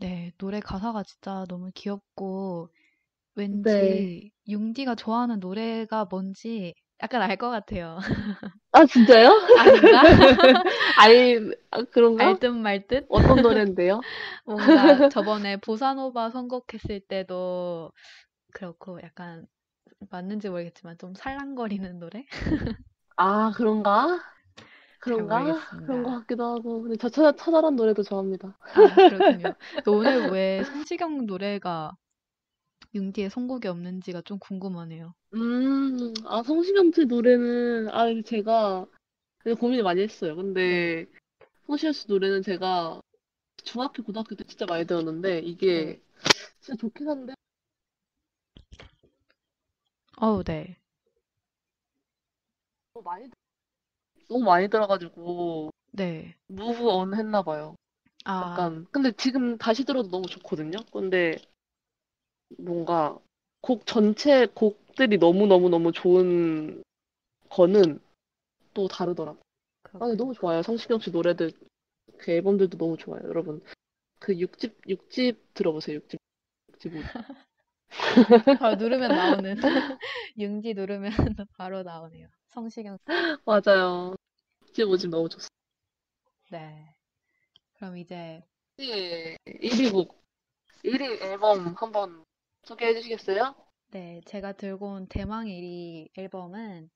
네, 0.00 0.32
노래 0.38 0.60
가사가 0.60 1.02
진짜 1.04 1.44
너무 1.48 1.70
귀엽고 1.74 2.68
왠지 3.36 4.06
네. 4.06 4.30
융디가 4.48 4.94
좋아하는 4.96 5.40
노래가 5.40 6.06
뭔지 6.10 6.74
약간 7.02 7.22
알 7.22 7.36
것 7.38 7.50
같아요. 7.50 7.98
아, 8.72 8.84
진짜요? 8.86 9.30
아닌가? 9.54 10.02
알, 10.96 11.54
아, 11.70 11.82
그런가? 11.84 12.38
알듯 12.40 12.54
말 12.56 12.86
듯? 12.88 13.06
어떤 13.08 13.40
노래인데요? 13.42 14.04
뭔가 14.44 15.02
저번에 15.08 15.56
보사노바 15.58 16.30
선곡했을 16.30 17.00
때도 17.08 17.92
그렇고 18.52 19.00
약간 19.02 19.46
맞는지 20.10 20.50
모르겠지만 20.50 20.98
좀 20.98 21.14
살랑거리는 21.14 21.98
노래? 22.00 22.24
아, 23.16 23.50
그런가? 23.56 24.20
그런가? 25.04 25.60
그런 25.70 26.02
것 26.02 26.10
같기도 26.20 26.44
하고. 26.44 26.82
근데 26.82 26.96
저 26.96 27.08
처, 27.08 27.30
처절한 27.32 27.76
노래도 27.76 28.02
좋아합니다. 28.02 28.56
아, 28.62 29.08
그렇군요. 29.08 29.52
또 29.84 29.98
오늘 29.98 30.30
왜 30.30 30.64
성시경 30.64 31.26
노래가 31.26 31.96
융디의 32.94 33.28
선곡이 33.30 33.68
없는지가 33.68 34.22
좀 34.22 34.38
궁금하네요. 34.38 35.14
음, 35.34 36.14
아, 36.26 36.42
성시경 36.42 36.92
씨 36.92 37.04
노래는, 37.04 37.88
아, 37.90 38.06
제가 38.24 38.86
고민을 39.58 39.82
많이 39.82 40.00
했어요. 40.00 40.36
근데 40.36 41.06
성시경 41.66 41.92
씨 41.92 42.08
노래는 42.08 42.42
제가 42.42 43.00
중학교, 43.64 44.02
고등학교 44.02 44.34
때 44.36 44.44
진짜 44.44 44.64
많이 44.66 44.86
들었는데, 44.86 45.40
이게 45.40 46.00
진짜 46.60 46.76
좋긴 46.76 47.08
한데, 47.08 47.34
어우, 50.18 50.44
네. 50.44 50.78
너무 52.94 53.04
많이, 53.04 53.28
너무 54.28 54.44
많이 54.44 54.68
들어가지고, 54.68 55.70
네. 55.92 56.34
무브 56.46 56.86
온 56.88 57.14
했나 57.14 57.42
봐요. 57.42 57.76
아, 58.24 58.50
약간, 58.50 58.86
근데 58.90 59.12
지금 59.12 59.58
다시 59.58 59.84
들어도 59.84 60.10
너무 60.10 60.26
좋거든요? 60.26 60.78
근데 60.92 61.36
뭔가 62.58 63.18
곡 63.60 63.86
전체 63.86 64.46
곡들이 64.46 65.18
너무 65.18 65.46
너무 65.46 65.68
너무 65.68 65.92
좋은 65.92 66.82
거는 67.48 68.00
또 68.74 68.88
다르더라고요. 68.88 69.42
아. 70.00 70.14
너무 70.16 70.34
좋아요. 70.34 70.62
성시경 70.62 70.98
씨 70.98 71.10
노래들, 71.10 71.52
그 72.18 72.32
앨범들도 72.32 72.76
너무 72.78 72.96
좋아요. 72.96 73.22
여러분, 73.24 73.62
그 74.18 74.34
6집, 74.34 74.74
6집 74.88 75.54
들어보세요. 75.54 75.98
6집, 75.98 76.18
6집. 76.72 76.92
바로 78.60 78.74
누르면 78.76 79.14
나오는 79.14 79.56
융지 80.38 80.74
누르면 80.74 81.10
바로 81.56 81.82
나오네요. 81.82 82.28
성시경 82.54 82.96
씨. 82.96 83.04
맞아요. 83.44 84.14
지금 84.72 84.90
오집 84.90 85.10
너무 85.10 85.28
좋습니다. 85.28 85.54
네. 86.50 86.94
그럼 87.74 87.98
이제 87.98 88.42
1위 88.78 89.92
곡, 89.92 90.24
1위 90.84 91.20
앨범 91.22 91.74
한번 91.76 92.24
소개해 92.62 92.94
주시겠어요? 92.94 93.54
네, 93.90 94.20
제가 94.26 94.52
들고 94.52 94.86
온 94.86 95.06
대망 95.08 95.46
1위 95.46 96.08
앨범은 96.16 96.90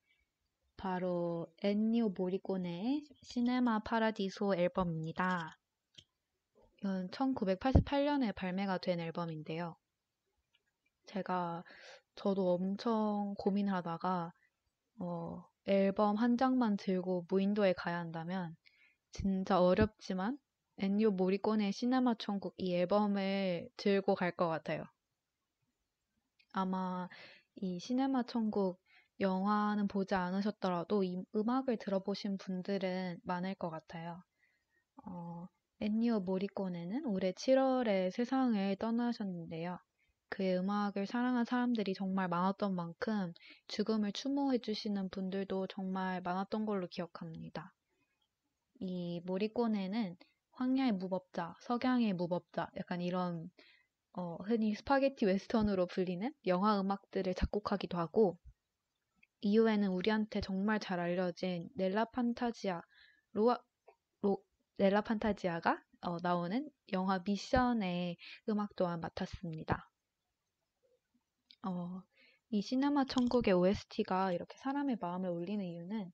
바로 0.77 1.47
엔니오 1.63 2.11
모리꼬네의 2.11 3.05
시네마 3.23 3.81
파라디소 3.81 4.55
앨범입니다. 4.55 5.59
이건 6.79 7.09
1988년에 7.11 8.33
발매가 8.35 8.79
된 8.79 9.01
앨범인데요. 9.01 9.77
제가 11.07 11.65
저도 12.15 12.55
엄청 12.55 13.35
고민하다가 13.39 14.33
어, 15.01 15.45
앨범 15.67 16.15
한 16.17 16.37
장만 16.37 16.77
들고 16.77 17.27
무인도에 17.29 17.73
가야 17.73 17.99
한다면 17.99 18.57
진짜 19.13 19.61
어렵지만 19.63 20.39
엔니오 20.79 21.13
모리꼬네의 21.13 21.73
시네마 21.73 22.17
천국 22.19 22.55
이 22.59 22.75
앨범을 22.77 23.71
들고 23.79 24.15
갈 24.17 24.33
것 24.37 24.49
같아요. 24.49 24.85
아마 26.53 27.09
이 27.57 27.79
시네마 27.79 28.25
천국 28.25 28.81
영화는 29.21 29.89
보지 29.89 30.15
않으셨더라도 30.15 31.03
이 31.03 31.25
음악을 31.35 31.79
들어보신 31.79 32.37
분들은 32.39 33.21
많을 33.25 33.55
것 33.55 33.71
같아요. 33.71 34.23
어, 35.07 35.49
엔니오 35.81 36.21
모리꼬네는 36.21 37.07
올해 37.07 37.33
7월에 37.33 38.11
세상을 38.11 38.77
떠나셨는데요. 38.77 39.79
그의 40.31 40.59
음악을 40.59 41.07
사랑한 41.07 41.45
사람들이 41.45 41.95
정말 41.95 42.29
많았던 42.29 42.75
만큼 42.75 43.33
죽음을 43.69 44.13
추모해 44.13 44.59
주시는 44.59 45.09
분들도 45.11 45.67
정말 45.69 46.21
많았던 46.23 46.67
걸로 46.67 46.87
기억합니다. 46.87 47.73
이 48.81 49.21
모리꼬네는 49.25 50.17
황야의 50.53 50.93
무법자, 50.93 51.55
석양의 51.61 52.15
무법자, 52.15 52.69
약간 52.77 53.01
이런 53.01 53.51
어, 54.13 54.37
흔히 54.45 54.75
스파게티 54.75 55.27
웨스턴으로 55.27 55.87
불리는 55.87 56.33
영화 56.47 56.81
음악들을 56.81 57.35
작곡하기도 57.35 57.97
하고 57.99 58.39
이후에는 59.41 59.89
우리한테 59.91 60.41
정말 60.41 60.81
잘 60.81 60.99
알려진 60.99 61.69
Nella 61.77 62.07
Fantasia 62.07 62.83
로아 63.33 63.59
로, 64.23 64.43
Nella 64.77 65.03
Fantasia가 65.03 65.81
어, 66.03 66.17
나오는 66.23 66.69
영화 66.93 67.21
미션의 67.25 68.17
음악 68.49 68.75
또한 68.77 69.01
맡았습니다. 69.01 69.88
어, 71.67 72.03
이 72.51 72.63
시네마 72.63 73.05
천국의 73.07 73.55
OST가 73.55 74.33
이렇게 74.33 74.57
사람의 74.59 74.99
마음을 75.01 75.31
울리는 75.31 75.65
이유는 75.65 76.13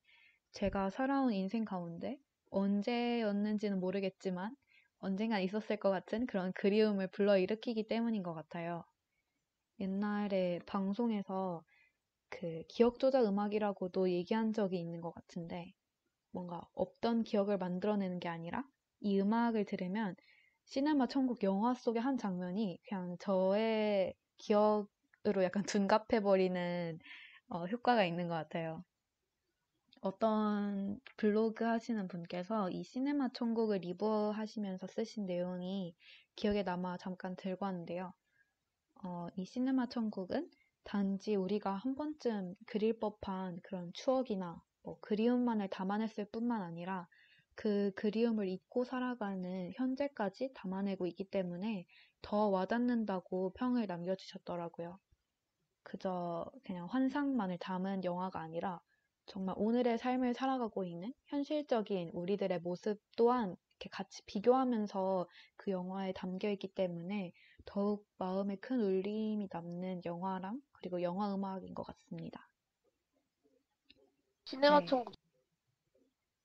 제가 0.52 0.90
살아온 0.90 1.32
인생 1.32 1.64
가운데 1.64 2.18
언제였는지는 2.50 3.80
모르겠지만 3.80 4.56
언젠간 5.00 5.42
있었을 5.42 5.76
것 5.76 5.90
같은 5.90 6.26
그런 6.26 6.52
그리움을 6.54 7.08
불러일으키기 7.08 7.88
때문인 7.88 8.22
것 8.22 8.32
같아요. 8.34 8.84
옛날에 9.80 10.60
방송에서 10.66 11.62
그 12.30 12.62
기억 12.68 12.98
조작 12.98 13.24
음악이라고도 13.26 14.10
얘기한 14.10 14.52
적이 14.52 14.80
있는 14.80 15.00
것 15.00 15.12
같은데 15.14 15.72
뭔가 16.32 16.62
없던 16.74 17.24
기억을 17.24 17.58
만들어내는 17.58 18.20
게 18.20 18.28
아니라 18.28 18.64
이 19.00 19.20
음악을 19.20 19.66
들으면 19.66 20.16
시네마 20.64 21.08
천국 21.08 21.42
영화 21.42 21.74
속의 21.74 22.02
한 22.02 22.16
장면이 22.16 22.80
그냥 22.88 23.16
저의 23.20 24.14
기억 24.38 24.88
으로 25.26 25.42
약간 25.44 25.64
둔갑해버리는 25.64 26.98
어, 27.48 27.66
효과가 27.66 28.04
있는 28.04 28.28
것 28.28 28.34
같아요. 28.34 28.84
어떤 30.02 31.00
블로그 31.16 31.64
하시는 31.64 32.06
분께서 32.08 32.70
이 32.70 32.84
시네마 32.84 33.30
천국을 33.32 33.78
리뷰 33.78 34.30
하시면서 34.32 34.86
쓰신 34.86 35.26
내용이 35.26 35.96
기억에 36.36 36.62
남아 36.62 36.98
잠깐 36.98 37.34
들고 37.36 37.64
왔는데요. 37.64 38.12
어, 39.04 39.28
이 39.36 39.44
시네마 39.46 39.86
천국은 39.88 40.50
단지 40.84 41.36
우리가 41.36 41.74
한 41.76 41.94
번쯤 41.96 42.56
그릴 42.66 42.98
법한 43.00 43.60
그런 43.62 43.92
추억이나 43.94 44.62
뭐 44.82 44.98
그리움만을 45.00 45.68
담아냈을 45.70 46.26
뿐만 46.32 46.62
아니라 46.62 47.08
그 47.54 47.92
그리움을 47.96 48.48
잊고 48.48 48.84
살아가는 48.84 49.72
현재까지 49.76 50.52
담아내고 50.54 51.06
있기 51.08 51.24
때문에 51.30 51.86
더 52.22 52.48
와닿는다고 52.48 53.52
평을 53.54 53.86
남겨주셨더라고요. 53.86 54.98
그저 55.84 56.50
그냥 56.64 56.86
환상만을 56.86 57.58
담은 57.58 58.04
영화가 58.04 58.40
아니라 58.40 58.80
정말 59.26 59.54
오늘의 59.58 59.98
삶을 59.98 60.34
살아가고 60.34 60.84
있는 60.84 61.14
현실적인 61.26 62.10
우리들의 62.12 62.58
모습 62.60 63.00
또한 63.16 63.56
이렇게 63.78 63.88
같이 63.90 64.22
비교하면서 64.26 65.28
그 65.56 65.70
영화에 65.70 66.12
담겨 66.12 66.50
있기 66.50 66.68
때문에 66.68 67.32
더욱 67.64 68.06
마음에 68.18 68.56
큰 68.56 68.80
울림이 68.80 69.48
남는 69.50 70.02
영화랑 70.04 70.60
그리고 70.72 71.00
영화 71.02 71.34
음악인 71.34 71.74
것 71.74 71.84
같습니다. 71.84 72.48
시네마 74.44 74.80
네. 74.80 74.86
천국 74.86 75.14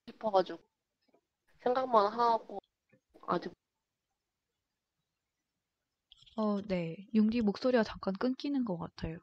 싶어가지고 0.08 0.60
생각만 1.64 2.12
하고 2.14 2.60
아직 3.28 3.54
어, 6.36 6.62
네. 6.62 6.96
융디 7.14 7.42
목소리가 7.42 7.84
잠깐 7.84 8.14
끊기는 8.14 8.64
것 8.64 8.78
같아요. 8.78 9.20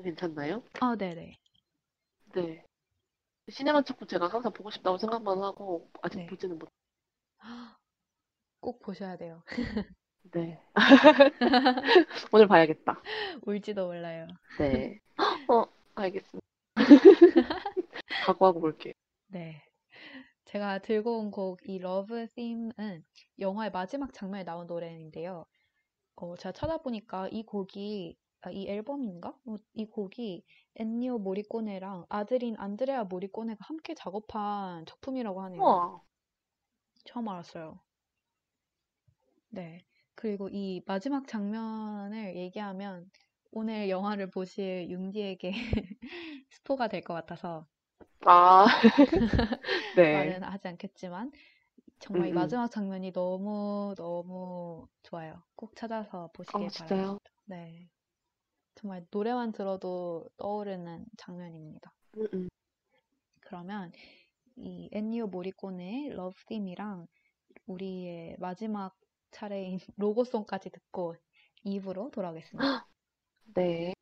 괜찮나요? 0.00 0.62
아, 0.80 0.96
네네. 0.96 1.36
네. 2.34 2.64
시네마 3.50 3.82
천국 3.82 4.08
제가 4.08 4.28
항상 4.28 4.52
보고 4.52 4.70
싶다고 4.70 4.96
생각만 4.96 5.42
하고 5.42 5.90
아직 6.00 6.18
네. 6.18 6.26
보지는 6.26 6.58
못. 6.58 6.70
꼭 8.60 8.80
보셔야 8.80 9.16
돼요. 9.16 9.42
네. 10.32 10.60
오늘 12.32 12.46
봐야겠다. 12.46 13.02
울지도 13.42 13.86
몰라요. 13.86 14.28
네. 14.58 15.00
어, 15.50 15.66
알겠습니다. 15.96 16.46
각오하고 18.24 18.60
볼게요. 18.60 18.92
네. 19.26 19.62
제가 20.44 20.78
들고 20.78 21.18
온 21.18 21.30
곡, 21.30 21.58
이 21.68 21.78
Love 21.78 22.28
Theme은 22.34 23.04
영화의 23.38 23.72
마지막 23.72 24.12
장면에 24.12 24.44
나온 24.44 24.66
노래인데요. 24.66 25.44
어, 26.16 26.36
제가 26.36 26.52
찾아보니까 26.52 27.28
이 27.28 27.42
곡이, 27.42 28.16
아, 28.42 28.50
이 28.50 28.68
앨범인가? 28.68 29.30
어, 29.46 29.56
이 29.74 29.86
곡이 29.86 30.44
엔니오 30.76 31.18
모리꼬네랑 31.18 32.06
아들인 32.08 32.56
안드레아 32.58 33.04
모리꼬네가 33.04 33.58
함께 33.66 33.94
작업한 33.94 34.86
작품이라고 34.86 35.42
하네요. 35.42 35.80
우와. 35.80 36.02
처음 37.04 37.28
알았어요. 37.28 37.80
네. 39.50 39.84
그리고 40.14 40.48
이 40.50 40.82
마지막 40.86 41.26
장면을 41.28 42.36
얘기하면 42.36 43.10
오늘 43.50 43.88
영화를 43.88 44.30
보실 44.30 44.88
용디에게 44.90 45.52
스포가 46.50 46.88
될 46.88 47.02
것 47.02 47.14
같아서 47.14 47.66
아, 48.24 48.66
네. 49.94 50.36
말은 50.36 50.42
하지 50.44 50.68
않겠지만 50.68 51.32
정말 52.00 52.28
이 52.28 52.32
음, 52.32 52.36
음. 52.36 52.58
마지막 52.58 52.70
장면이 52.70 53.12
너무 53.12 53.94
너무 53.96 54.88
좋아요. 55.02 55.42
꼭 55.56 55.76
찾아서 55.76 56.30
보시길 56.34 56.70
어? 56.72 56.72
바랍니다. 56.72 57.30
네. 57.46 57.88
정말 58.82 59.06
노래만 59.12 59.52
들어도 59.52 60.28
떠오르는 60.36 61.06
장면입니다. 61.16 61.92
음, 62.16 62.26
음. 62.34 62.48
그러면 63.40 63.92
이 64.56 64.88
엔니오 64.90 65.28
모리꼬네의 65.28 66.10
Love 66.10 66.34
Theme이랑 66.46 67.06
우리의 67.66 68.36
마지막 68.40 68.94
차례인 69.30 69.78
로고송까지 69.96 70.70
듣고 70.70 71.14
2부로 71.64 72.10
돌아오겠습니다. 72.10 72.88
네. 73.54 73.94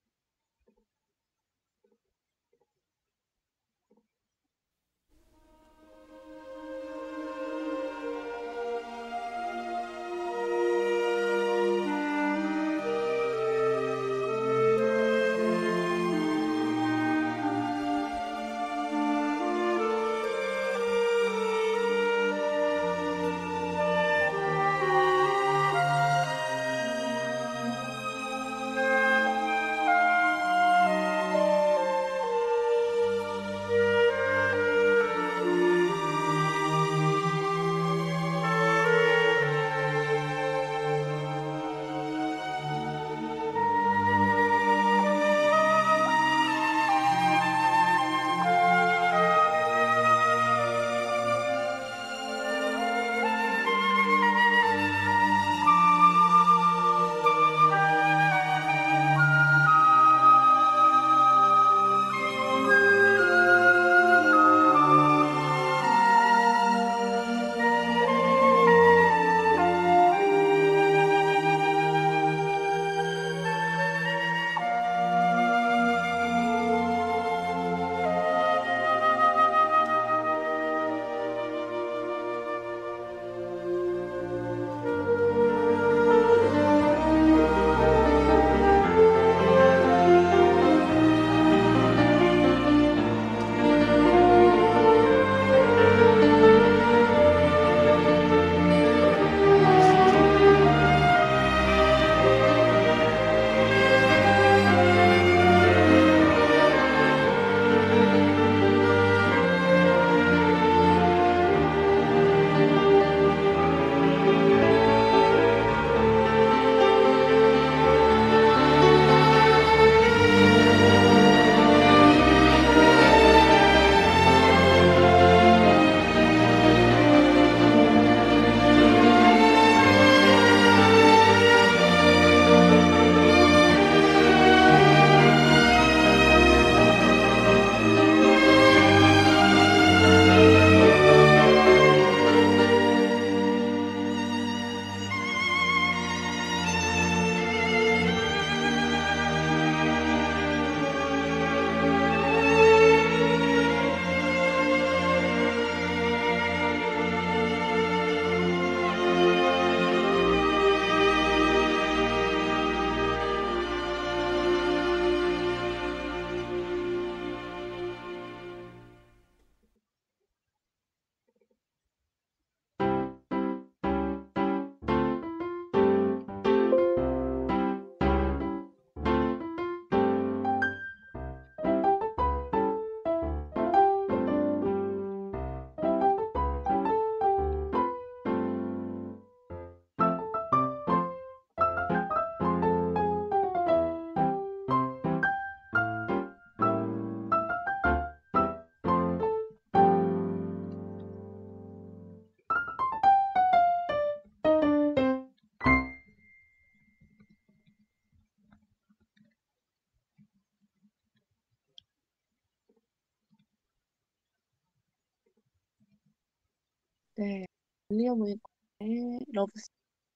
네, 217.20 217.44
윌리엄 217.90 218.22
웨이커의 218.22 219.20
러브스 219.34 219.68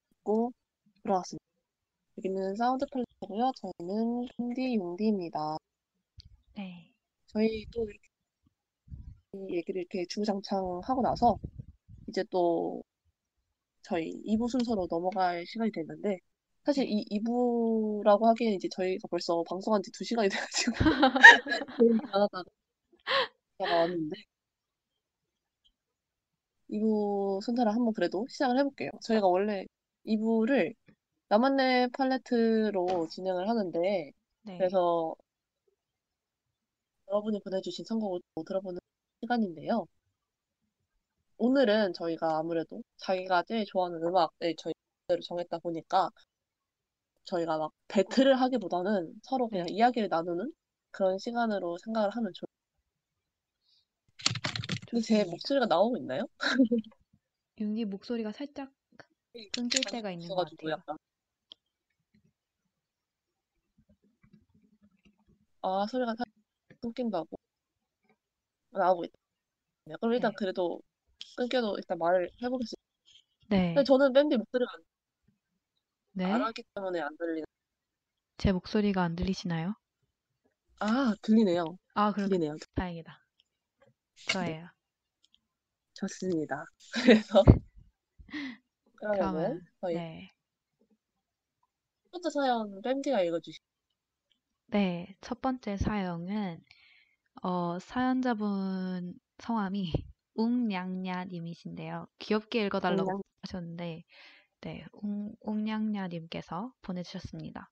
듣고 0.09 0.55
돌아왔습니다. 1.03 1.45
여기는 2.17 2.57
사운드 2.57 2.87
플랫고요. 2.91 3.53
저희는 3.57 4.27
캔디 4.39 4.77
용디입니다. 4.77 5.59
네. 6.57 6.91
저희 7.27 7.67
또 7.75 7.83
이렇게 7.85 8.09
이 9.35 9.55
얘기를 9.55 9.83
이렇게 9.83 10.07
주구장창 10.09 10.81
하고 10.83 11.03
나서 11.03 11.37
이제 12.09 12.25
또 12.31 12.83
저희 13.83 14.11
2부 14.25 14.49
순서로 14.49 14.87
넘어갈 14.89 15.45
시간이 15.47 15.73
됐는데 15.73 16.21
사실 16.65 16.87
이 16.89 17.05
2부라고 17.11 18.25
하기엔 18.29 18.55
이제 18.55 18.67
저희가 18.71 19.09
벌써 19.11 19.43
방송한 19.47 19.83
지 19.83 19.91
2시간이 19.93 20.31
돼가지고 20.31 20.77
조용히 21.77 21.99
안 22.13 22.23
하다가 22.23 22.45
왔는데 23.59 24.17
2부 26.75 27.41
순서를 27.43 27.73
한번 27.75 27.93
그래도 27.95 28.27
시작을 28.29 28.59
해볼게요. 28.59 28.91
저희가 29.03 29.27
원래 29.29 29.65
2부를 30.07 30.75
나만의 31.29 31.91
팔레트로 31.93 33.09
진행을 33.11 33.49
하는데 33.49 34.13
네. 34.43 34.59
그래서 34.59 35.15
여러분이 37.09 37.41
보내주신 37.41 37.85
선곡을 37.87 38.21
또 38.35 38.45
들어보는 38.45 38.81
시간인데요. 39.23 39.87
오늘은 41.39 41.93
저희가 41.95 42.39
아무래도 42.39 42.83
자기가 42.99 43.45
제일 43.45 43.65
좋아하는 43.67 44.03
음악을 44.03 44.55
저희 44.59 44.75
로 45.09 45.21
정했다 45.21 45.59
보니까 45.59 46.11
저희가 47.25 47.59
막 47.59 47.73
배틀을 47.89 48.41
하기보다는 48.41 49.15
서로 49.23 49.49
그냥 49.49 49.67
이야기를 49.69 50.09
나누는 50.09 50.53
그런 50.91 51.19
시간으로 51.19 51.77
생각을 51.79 52.11
하면 52.11 52.33
좋을 52.35 52.44
근데 54.95 55.01
제 55.07 55.15
좋습니다. 55.17 55.31
목소리가 55.33 55.67
나오고 55.67 55.97
있나요? 55.99 56.29
윤기 57.59 57.85
목소리가 57.85 58.31
살짝 58.31 58.73
끊길 59.53 59.83
때가 59.83 60.11
있는 60.13 60.29
것 60.29 60.37
같아요. 60.37 60.71
약간 60.71 60.97
아 65.63 65.87
소리가 65.91 66.15
살짝 66.15 66.33
끊긴다고 66.81 67.37
나오고 68.71 69.05
있다. 69.05 69.15
네, 69.87 69.95
그럼 70.01 70.15
일단 70.15 70.33
네. 70.33 70.37
그래도 70.39 70.81
끊겨도 71.37 71.77
일단 71.79 71.99
말을 71.99 72.31
해보겠습니다. 72.43 72.83
네. 73.49 73.75
근데 73.75 73.85
저는 73.85 74.13
밴드 74.13 74.35
목소리가 74.37 74.73
안, 74.75 74.83
네. 76.13 76.25
안 76.35 76.43
하기 76.43 76.63
때문에 76.75 77.01
안 77.01 77.17
들리는. 77.17 77.45
제 78.39 78.53
목소리가 78.53 79.03
안 79.03 79.17
들리시나요? 79.17 79.75
아 80.79 81.15
들리네요. 81.23 81.79
아, 81.95 82.13
그럼 82.13 82.29
들리네요. 82.29 82.57
다행이다. 82.75 83.21
좋아요. 84.27 84.71
좋습니다. 86.09 86.65
그래서 87.33 87.45
그러면은 88.97 89.61
그러면 89.61 89.61
저희 89.81 89.95
네. 89.95 90.31
첫 92.05 92.11
번째 92.13 92.31
사연 92.31 92.83
밴디가 92.83 93.23
읽어주시. 93.23 93.59
네, 94.67 95.17
첫 95.21 95.41
번째 95.41 95.77
사연은 95.77 96.61
어, 97.43 97.79
사연자분 97.79 99.15
성함이 99.39 99.93
웅냥냐님이신데요. 100.35 102.07
귀엽게 102.19 102.67
읽어달라고 102.67 103.11
웅냥. 103.11 103.23
하셨는데, 103.43 104.05
네, 104.63 104.87
웅, 104.93 105.35
웅냥냐님께서 105.41 106.73
보내주셨습니다. 106.83 107.71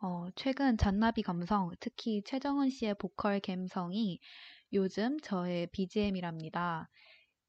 어, 0.00 0.26
최근 0.34 0.76
잔나비 0.76 1.22
감성, 1.22 1.70
특히 1.78 2.22
최정은 2.24 2.70
씨의 2.70 2.94
보컬 2.94 3.40
감성이 3.40 4.18
요즘 4.72 5.20
저의 5.20 5.68
BGM이랍니다. 5.68 6.88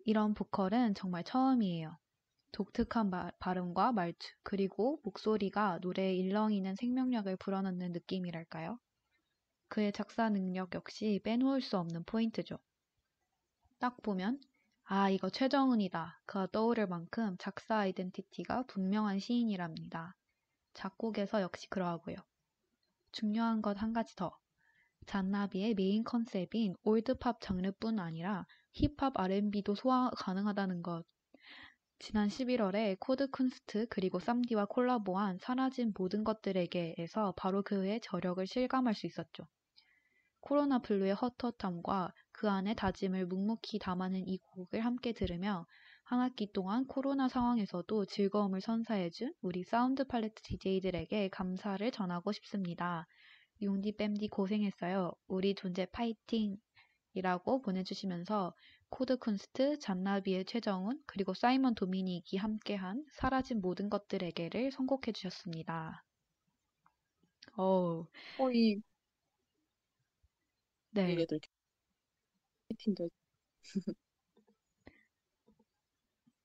이런 0.05 0.35
보컬은 0.35 0.93
정말 0.93 1.23
처음이에요. 1.23 1.97
독특한 2.51 3.09
말- 3.09 3.31
발음과 3.39 3.93
말투, 3.93 4.27
그리고 4.43 4.99
목소리가 5.03 5.79
노래에 5.81 6.13
일렁이는 6.15 6.75
생명력을 6.75 7.35
불어넣는 7.37 7.93
느낌이랄까요? 7.93 8.77
그의 9.69 9.91
작사 9.93 10.29
능력 10.29 10.75
역시 10.75 11.21
빼놓을 11.23 11.61
수 11.61 11.77
없는 11.77 12.03
포인트죠. 12.05 12.59
딱 13.77 14.01
보면, 14.01 14.41
아, 14.85 15.11
이거 15.11 15.29
최정훈이다. 15.29 16.21
그가 16.25 16.47
떠오를 16.51 16.87
만큼 16.87 17.35
작사 17.37 17.77
identity가 17.77 18.63
분명한 18.63 19.19
시인이랍니다. 19.19 20.15
작곡에서 20.73 21.41
역시 21.41 21.69
그러하고요. 21.69 22.15
중요한 23.13 23.61
것 23.61 23.77
한 23.77 23.93
가지 23.93 24.15
더. 24.17 24.37
잔나비의 25.05 25.75
메인 25.75 26.03
컨셉인 26.03 26.75
old 26.83 27.12
pop 27.12 27.41
장르뿐 27.41 27.99
아니라 27.99 28.45
힙합 28.71 29.19
R&B도 29.19 29.75
소화 29.75 30.09
가능하다는 30.11 30.83
것. 30.83 31.03
지난 31.99 32.27
11월에 32.27 32.97
코드 32.99 33.27
쿤스트 33.31 33.87
그리고 33.89 34.19
쌈디와 34.19 34.65
콜라보한 34.65 35.37
사라진 35.39 35.93
모든 35.97 36.23
것들에게에서 36.23 37.33
바로 37.37 37.61
그의 37.61 38.01
저력을 38.01 38.45
실감할 38.45 38.93
수 38.93 39.07
있었죠. 39.07 39.47
코로나 40.41 40.79
블루의 40.79 41.13
헛헛함과 41.13 42.13
그 42.33 42.49
안에 42.49 42.73
다짐을 42.73 43.27
묵묵히 43.27 43.79
담아낸 43.79 44.27
이 44.27 44.37
곡을 44.37 44.81
함께 44.81 45.13
들으며 45.13 45.65
한 46.03 46.19
학기 46.19 46.51
동안 46.51 46.85
코로나 46.85 47.29
상황에서도 47.29 48.05
즐거움을 48.05 48.59
선사해준 48.59 49.33
우리 49.41 49.63
사운드 49.63 50.03
팔레트 50.03 50.41
DJ들에게 50.41 51.29
감사를 51.29 51.89
전하고 51.91 52.33
싶습니다. 52.33 53.07
용디 53.63 53.93
뺨디 53.93 54.27
고생했어요. 54.27 55.11
우리 55.27 55.55
존재 55.55 55.87
파이팅! 55.87 56.57
이라고 57.13 57.61
보내주시면서 57.63 58.53
코드 58.89 59.17
쿤스트, 59.17 59.79
잔나비의 59.79 60.45
최정훈, 60.45 61.01
그리고 61.07 61.33
사이먼 61.33 61.73
도미닉이 61.73 62.37
함께한 62.37 63.05
사라진 63.11 63.61
모든 63.61 63.89
것들에게를 63.89 64.71
선곡해 64.71 65.13
주셨습니다. 65.13 66.03
어우, 67.57 68.05
거의 68.37 68.81
네. 70.91 71.11
얘기들 71.11 71.39
팀들 72.77 73.09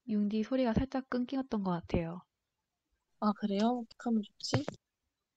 융디 0.08 0.42
소리가 0.42 0.72
살짝 0.74 1.08
끊겼던 1.08 1.62
것 1.62 1.70
같아요. 1.70 2.22
아 3.20 3.32
그래요? 3.38 3.82
어떻게 3.84 3.96
하면 4.06 4.22
좋지? 4.22 4.64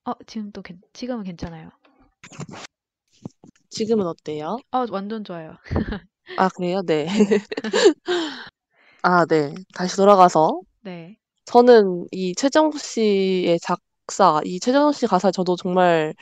어, 0.03 0.13
지금 0.25 0.51
또, 0.51 0.61
괜, 0.63 0.81
지금은 0.93 1.23
괜찮아요. 1.23 1.69
지금은 3.69 4.05
어때요? 4.07 4.57
어, 4.71 4.85
완전 4.91 5.23
좋아요. 5.23 5.55
아 6.39 6.49
그래요? 6.49 6.81
네. 6.81 7.05
아 9.03 9.25
네. 9.25 9.53
다시 9.75 9.95
돌아가서 9.95 10.61
네. 10.81 11.17
저는 11.45 12.07
이 12.11 12.33
최정 12.35 12.71
씨의 12.71 13.59
작사, 13.59 14.41
이 14.45 14.59
최정 14.59 14.91
씨 14.91 15.07
가사 15.07 15.31
저도 15.31 15.55
정말 15.55 16.13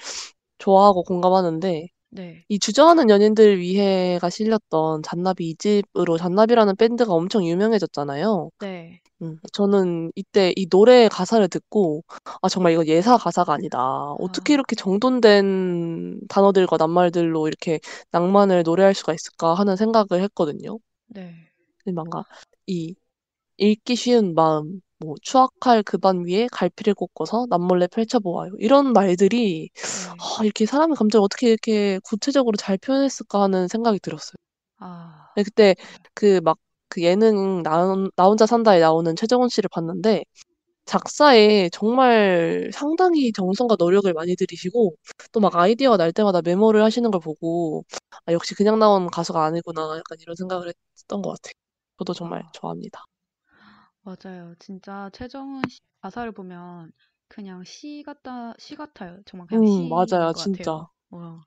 좋아하고 0.57 1.03
공감하는데 1.03 1.87
네. 2.11 2.43
이 2.49 2.59
주저하는 2.59 3.09
연인들 3.09 3.59
위해가 3.59 4.29
실렸던 4.29 5.03
잔나비 5.03 5.49
2집으로 5.51 6.17
잔나비라는 6.17 6.75
밴드가 6.75 7.13
엄청 7.13 7.45
유명해졌잖아요. 7.45 8.49
네. 8.59 9.01
음, 9.21 9.37
저는 9.51 10.11
이때 10.15 10.53
이 10.55 10.67
노래 10.67 11.07
가사를 11.09 11.47
듣고 11.49 12.03
아 12.41 12.49
정말 12.49 12.73
이거 12.73 12.85
예사 12.85 13.17
가사가 13.17 13.53
아니다. 13.53 13.79
어떻게 14.13 14.53
아. 14.53 14.55
이렇게 14.55 14.75
정돈된 14.75 16.21
단어들과 16.29 16.77
낱말들로 16.77 17.47
이렇게 17.47 17.79
낭만을 18.11 18.63
노래할 18.63 18.93
수가 18.93 19.13
있을까 19.13 19.53
하는 19.53 19.75
생각을 19.75 20.23
했거든요. 20.23 20.79
네. 21.07 21.33
뭔가 21.93 22.23
이 22.65 22.95
읽기 23.57 23.95
쉬운 23.95 24.35
마음, 24.35 24.81
뭐 24.99 25.15
추악할 25.21 25.83
그반 25.83 26.25
위에 26.25 26.47
갈피를 26.51 26.93
꽂고서 26.93 27.47
남몰래 27.49 27.87
펼쳐보아요. 27.87 28.51
이런 28.59 28.93
말들이 28.93 29.69
네. 29.73 30.09
아, 30.39 30.43
이렇게 30.43 30.65
사람의 30.65 30.95
감정을 30.97 31.23
어떻게 31.23 31.49
이렇게 31.49 31.99
구체적으로 32.03 32.57
잘 32.57 32.77
표현했을까 32.77 33.41
하는 33.43 33.67
생각이 33.67 33.99
들었어요. 33.99 34.35
아, 34.79 35.29
네, 35.35 35.43
그때 35.43 35.75
그막그 36.15 37.01
예능 37.01 37.63
나, 37.63 37.95
나 38.15 38.25
혼자 38.25 38.45
산다에 38.45 38.79
나오는 38.79 39.15
최정원 39.15 39.49
씨를 39.49 39.69
봤는데 39.71 40.23
작사에 40.85 41.69
정말 41.71 42.69
상당히 42.73 43.31
정성과 43.33 43.75
노력을 43.79 44.11
많이 44.13 44.35
들이시고 44.35 44.95
또 45.31 45.39
막 45.41 45.55
아이디어가 45.55 45.97
날 45.97 46.11
때마다 46.13 46.41
메모를 46.41 46.83
하시는 46.83 47.09
걸 47.11 47.21
보고 47.21 47.85
아, 48.25 48.33
역시 48.33 48.55
그냥 48.55 48.79
나온 48.79 49.07
가수가 49.07 49.43
아니구나 49.45 49.81
약간 49.97 50.17
이런 50.21 50.35
생각을 50.35 50.73
했던 50.97 51.21
것 51.21 51.31
같아요. 51.31 51.53
저도 51.99 52.13
정말 52.13 52.41
아. 52.45 52.51
좋아합니다. 52.53 53.05
맞아요. 54.15 54.55
진짜 54.59 55.09
최정은 55.13 55.61
씨 55.69 55.79
가사를 56.01 56.31
보면 56.31 56.91
그냥 57.27 57.63
시 57.63 58.03
같다, 58.05 58.53
시 58.57 58.75
같아요. 58.75 59.21
정말 59.25 59.47
그냥 59.47 59.63
음, 59.63 59.65
시인 59.65 59.89
맞아요, 59.89 60.33
것 60.33 60.33
진짜. 60.33 60.71
같아요. 60.71 60.89
어. 61.11 61.41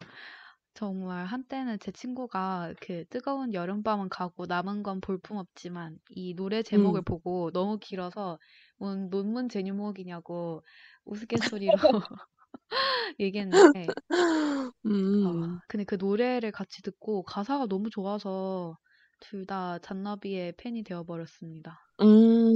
정말 0.74 1.26
한때는 1.26 1.78
제 1.80 1.92
친구가 1.92 2.74
그 2.80 3.04
뜨거운 3.10 3.54
여름밤은 3.54 4.08
가고 4.10 4.46
남은 4.46 4.82
건 4.84 5.00
볼품없지만 5.02 5.98
이 6.10 6.34
노래 6.34 6.62
제목을 6.62 7.02
음. 7.02 7.04
보고 7.04 7.50
너무 7.52 7.78
길어서 7.78 8.38
뭔 8.78 9.10
논문 9.10 9.48
제목이냐고 9.50 10.64
우스갯소리로 11.04 11.78
얘기했는데 13.20 13.94
음. 14.86 14.92
어, 15.22 15.62
근데 15.68 15.84
그 15.84 15.94
노래를 15.96 16.52
같이 16.52 16.82
듣고 16.82 17.22
가사가 17.24 17.66
너무 17.66 17.90
좋아서 17.90 18.76
둘 19.20 19.46
다 19.46 19.78
잔나비의 19.80 20.52
팬이 20.56 20.82
되어버렸습니다. 20.84 21.78
음, 22.00 22.51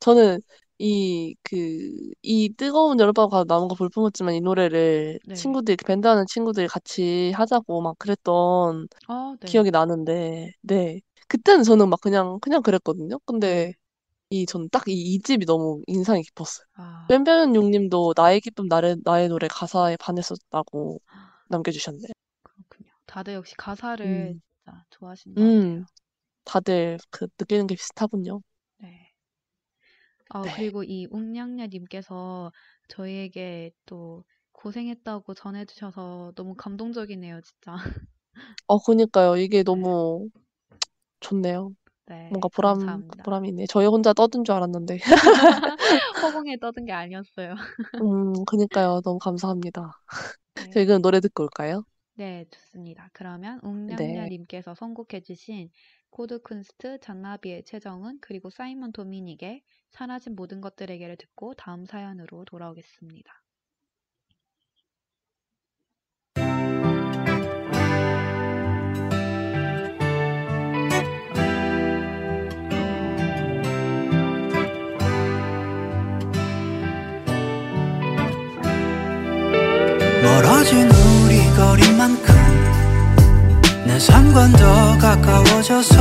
저는 0.00 0.40
이, 0.78 1.34
그, 1.42 1.56
이 2.22 2.50
뜨거운 2.56 3.00
여름밤과 3.00 3.44
나무가 3.48 3.74
불품었지만 3.74 4.34
이 4.34 4.40
노래를 4.40 5.18
네. 5.22 5.52
친구들, 5.52 5.76
밴드 5.86 6.06
하는 6.06 6.26
친구들이 6.26 6.68
같이 6.68 7.32
하자고 7.34 7.82
막 7.82 7.98
그랬던 7.98 8.88
아, 9.08 9.36
네. 9.40 9.60
기억이 9.60 9.70
나는데, 9.70 10.52
네. 10.62 11.00
그때는 11.28 11.64
저는 11.64 11.88
막 11.90 12.00
그냥, 12.00 12.38
그냥 12.40 12.62
그랬거든요. 12.62 13.18
근데 13.26 13.72
네. 13.72 13.74
이, 14.30 14.46
전 14.46 14.68
딱 14.70 14.88
이, 14.88 14.92
이 14.94 15.20
집이 15.22 15.46
너무 15.46 15.82
인상이 15.88 16.22
깊었어요. 16.24 16.66
아, 16.76 16.86
뺨뺨용 17.08 17.70
님도 17.72 18.14
나의 18.16 18.40
기쁨, 18.40 18.66
나의, 18.68 18.96
나의 19.04 19.28
노래 19.28 19.48
가사에 19.48 19.96
반했었다고 19.98 21.00
남겨주셨네요. 21.48 22.12
그렇군요. 22.42 22.90
다들 23.04 23.34
역시 23.34 23.54
가사를 23.56 24.00
음, 24.04 24.40
진짜 24.64 24.84
좋아하시는 24.90 25.36
것 25.36 25.44
같아요. 25.44 25.76
음, 25.78 25.86
다들 26.44 26.98
그 27.10 27.28
느끼는 27.40 27.66
게 27.68 27.76
비슷하군요. 27.76 28.42
네. 30.34 30.38
아, 30.38 30.42
네. 30.42 30.50
그리고 30.56 30.82
이 30.84 31.06
웅냥냐님께서 31.10 32.52
저희에게 32.88 33.70
또 33.86 34.24
고생했다고 34.52 35.34
전해주셔서 35.34 36.32
너무 36.36 36.54
감동적이네요, 36.56 37.40
진짜. 37.42 37.76
어, 38.66 38.78
그니까요. 38.78 39.36
이게 39.36 39.62
네. 39.70 39.82
너무 39.84 40.28
좋네요. 41.20 41.72
네, 42.06 42.30
뭔가 42.30 42.48
보람, 42.48 42.78
감사합니다. 42.78 43.24
보람이 43.24 43.48
있네. 43.50 43.66
저희 43.68 43.86
혼자 43.86 44.12
떠든 44.14 44.44
줄 44.44 44.54
알았는데. 44.54 44.98
허공에 46.22 46.56
떠든 46.58 46.84
게 46.86 46.92
아니었어요. 46.92 47.54
음, 48.00 48.44
그니까요. 48.44 49.00
너무 49.04 49.18
감사합니다. 49.18 49.98
네. 50.54 50.72
저희 50.72 50.86
그럼 50.86 51.02
노래 51.02 51.20
듣고 51.20 51.44
올까요? 51.44 51.84
네, 52.14 52.46
좋습니다. 52.50 53.10
그러면 53.12 53.60
네. 53.88 54.30
웅냥냐님께서 54.30 54.74
선곡해주신 54.74 55.70
코드쿤스트, 56.16 56.98
잔나비의 57.02 57.64
최정훈, 57.64 58.18
그리고 58.22 58.48
사이먼 58.48 58.92
도미닉의 58.92 59.62
사라진 59.90 60.34
모든 60.34 60.62
것들에게를 60.62 61.16
듣고 61.16 61.52
다음 61.54 61.84
사연으로 61.84 62.46
돌아오겠습니다. 62.46 63.42
멀어진 80.22 80.88
우리 80.88 81.38
거리만큼 81.56 82.45
내 83.96 84.00
삶과 84.00 84.48
더 84.48 84.98
가까워져서 84.98 85.96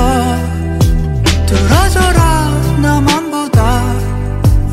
들어져라 1.45 2.49
나만보다. 2.81 3.95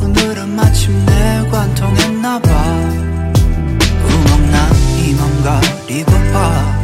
오늘은 0.03 0.57
마침내 0.57 1.49
관통했나봐. 1.49 2.49
구멍난 4.09 4.75
이맘 4.99 5.45
가리고파 5.45 6.83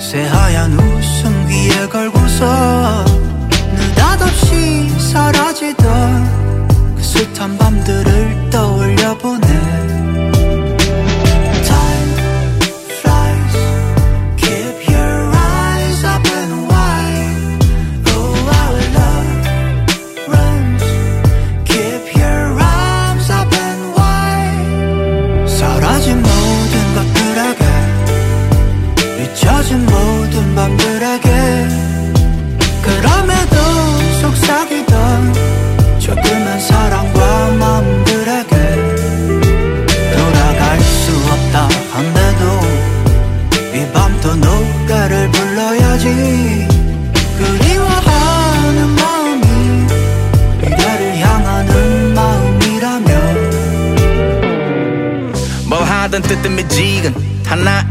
새하얀 0.00 0.72
웃음 0.74 1.48
귀에 1.48 1.88
걸고서 1.88 3.04
느닷없이 3.74 4.88
사라지던 5.00 6.68
그 6.96 7.02
숱한 7.02 7.58
밤들을 7.58 8.50
떠올려보네 8.50 9.45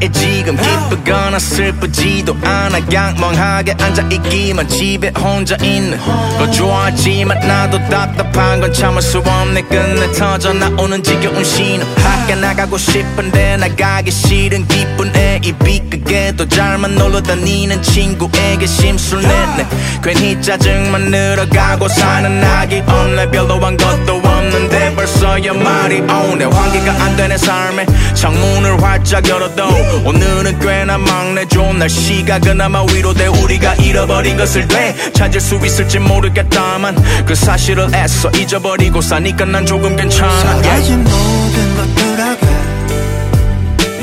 나의 0.05 0.11
지금 0.11 0.55
기쁘거나 0.55 1.39
슬프지도 1.39 2.37
않아. 2.43 2.79
양멍하게 2.91 3.75
앉아있기만 3.79 4.67
집에 4.67 5.11
혼자 5.17 5.55
있는 5.61 5.97
걸 6.37 6.51
좋아하지만 6.51 7.39
나도 7.39 7.77
답답한 7.89 8.59
건 8.61 8.71
참을 8.73 9.01
수 9.01 9.19
없네. 9.19 9.63
끝내 9.63 10.11
터져 10.11 10.53
나오는 10.53 11.01
지겨운 11.01 11.43
신호. 11.43 11.85
밖에 11.95 12.35
나가고 12.35 12.77
싶은데 12.77 13.57
나가기 13.57 14.11
싫은 14.11 14.67
기쁜 14.67 15.15
애 15.15 15.39
입이 15.43 15.89
크게도 15.89 16.47
잘만 16.49 16.95
놀러 16.95 17.21
다니는 17.21 17.81
친구에게 17.81 18.65
심술 18.65 19.21
냈네 19.21 19.67
괜히 20.03 20.41
짜증만 20.41 21.05
늘어가고 21.05 21.87
사는 21.87 22.39
낙이 22.41 22.83
없네 22.87 23.31
별로 23.31 23.59
한 23.59 23.77
것도 23.77 24.24
벌써 25.05 25.43
연말이 25.43 26.01
오네. 26.01 26.45
환기가 26.45 26.91
안 27.03 27.15
되는 27.15 27.37
삶에. 27.37 27.85
창문을 28.15 28.81
활짝 28.81 29.29
열어도 29.29 29.63
오늘은 30.03 30.57
꽤나 30.59 30.97
막내 30.97 31.47
좋은 31.47 31.77
날씨가 31.77 32.39
그나마 32.39 32.81
위로돼. 32.81 33.27
우리가 33.27 33.75
잃어버린 33.75 34.35
것을 34.35 34.67
되찾을 34.67 35.39
수 35.39 35.63
있을지 35.63 35.99
모르겠다만 35.99 36.95
그 37.23 37.35
사실을 37.35 37.93
애써 37.93 38.31
잊어버리고 38.31 38.99
사니까 38.99 39.45
난 39.45 39.63
조금 39.63 39.95
괜찮아. 39.95 40.39
사라진 40.39 41.03
모든 41.03 41.75
것들에게 41.77 42.47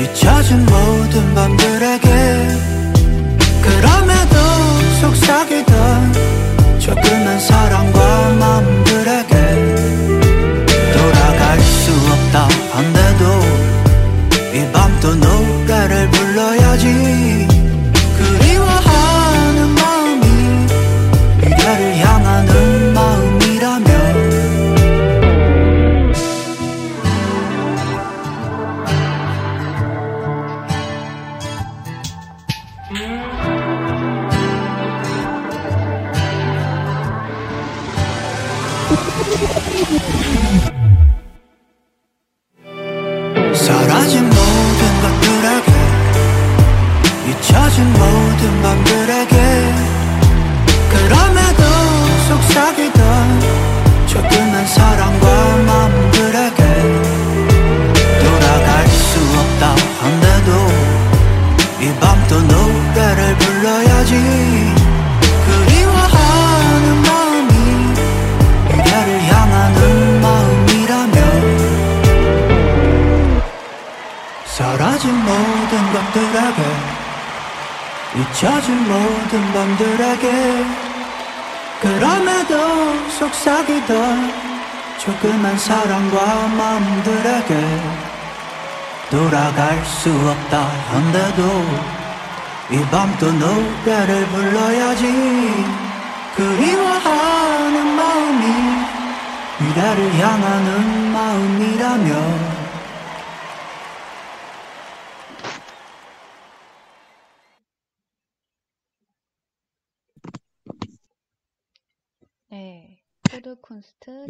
잊혀진 0.03 0.65
모든 0.65 1.35
밤들에게. 1.35 2.09
그럼에도 3.61 4.35
속삭이던 5.01 6.13
조그만 6.79 7.39
사랑 7.41 7.72
사랑과 85.67 86.47
마음들에게 86.47 87.51
돌아갈 89.09 89.85
수 89.85 90.09
없다 90.11 90.59
한데도 90.91 91.41
이 92.71 92.77
밤 92.91 93.15
또 93.19 93.31
노래를 93.31 94.25
불러야지. 94.27 95.03
그리워하는 96.35 97.95
마음이 97.95 98.45
미래를 99.59 100.19
향하는 100.19 101.11
마음이라면 101.13 102.63
네. 112.49 112.99
코드 113.23 113.55
쿤스트, 113.61 114.27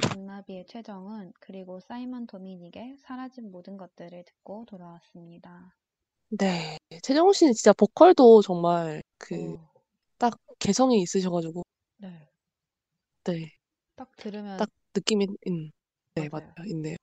최정훈, 0.65 1.33
그리고 1.39 1.79
사이먼 1.79 2.27
도미닉의 2.27 2.97
사라진 2.99 3.51
모든 3.51 3.77
것들을 3.77 4.23
듣고 4.25 4.65
돌아왔습니다. 4.65 5.75
네. 6.29 6.77
최정훈 7.03 7.33
씨는 7.33 7.53
진짜 7.53 7.73
보컬도 7.73 8.41
정말 8.41 9.03
그 9.17 9.55
오, 9.55 9.59
딱 10.19 10.37
개성이 10.59 11.01
있으셔가지고 11.03 11.63
네. 11.97 12.29
네. 13.25 13.57
딱 13.95 14.15
들으면, 14.17 14.65
딱 14.65 14.69
느낌이 14.95 15.27
음. 15.47 15.69
네, 16.15 16.29
맞아요. 16.29 16.53
맞아요. 16.55 16.55
있네요. 16.71 16.95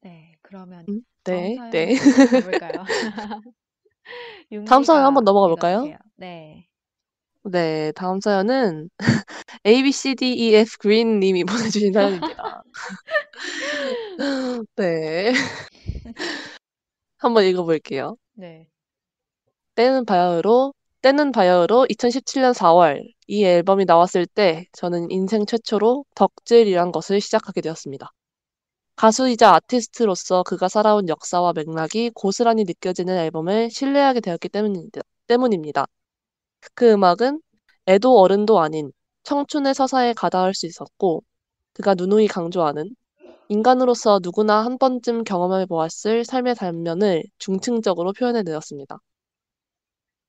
네. 0.00 0.36
그러면 0.42 0.88
음, 0.88 1.00
다음 1.24 1.48
네, 1.48 1.50
사연 1.50 1.88
네. 1.88 1.94
가볼까요? 2.28 2.84
다음 4.64 4.82
사연 4.84 5.04
한번 5.04 5.24
넘어가 5.24 5.46
볼까요? 5.48 5.90
네. 6.16 6.68
네, 7.46 7.92
다음 7.92 8.20
사연은 8.20 8.88
A, 9.66 9.82
B, 9.82 9.92
C, 9.92 10.14
D, 10.14 10.32
E, 10.32 10.54
F 10.54 10.78
그린 10.78 11.20
님이 11.20 11.44
보내주신 11.78 11.92
사연입니다. 11.92 12.64
네. 14.76 15.34
한번 17.18 17.44
읽어볼게요. 17.44 18.16
네. 18.34 18.66
때는 19.74 20.06
바야흐로, 20.06 20.72
때는 21.02 21.32
바야흐로 21.32 21.86
2017년 21.90 22.54
4월 22.54 23.02
이 23.26 23.44
앨범이 23.44 23.84
나왔을 23.84 24.26
때 24.26 24.66
저는 24.72 25.10
인생 25.10 25.44
최초로 25.44 26.06
덕질이란 26.14 26.92
것을 26.92 27.20
시작하게 27.20 27.60
되었습니다. 27.60 28.10
가수이자 28.96 29.54
아티스트로서 29.54 30.44
그가 30.44 30.68
살아온 30.68 31.08
역사와 31.08 31.52
맥락이 31.54 32.12
고스란히 32.14 32.64
느껴지는 32.64 33.16
앨범을 33.18 33.70
신뢰하게 33.70 34.20
되었기 34.20 34.48
때문입니다. 34.48 35.00
때문입니다. 35.26 35.86
그 36.74 36.90
음악은 36.90 37.40
애도 37.86 38.18
어른도 38.18 38.60
아닌 38.60 38.92
청춘의 39.24 39.74
서사에 39.74 40.14
가닿을 40.14 40.54
수 40.54 40.66
있었고 40.66 41.22
그가 41.74 41.94
누누이 41.94 42.28
강조하는 42.28 42.94
인간으로서 43.48 44.20
누구나 44.22 44.64
한 44.64 44.78
번쯤 44.78 45.24
경험해 45.24 45.66
보았을 45.66 46.24
삶의 46.24 46.54
단면을 46.56 47.24
중층적으로 47.38 48.12
표현해 48.12 48.42
내었습니다. 48.42 48.98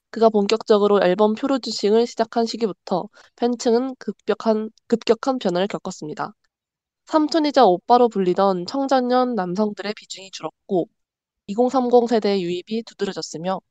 그가 0.10 0.30
본격적으로 0.30 1.02
앨범 1.04 1.34
프로듀싱을 1.36 2.08
시작한 2.08 2.46
시기부터 2.46 3.10
팬층은 3.36 3.96
급격한, 4.00 4.70
급격한 4.88 5.40
변화를 5.40 5.68
겪었습니다. 5.68 6.34
삼촌이자 7.06 7.66
오빠로 7.66 8.10
불리던 8.10 8.66
청소년 8.68 9.36
남성들의 9.36 9.94
비중이 9.96 10.32
줄었고 10.32 10.90
2030 11.48 12.10
세대의 12.10 12.44
유입이 12.44 12.84
두드러졌으며 12.84 13.62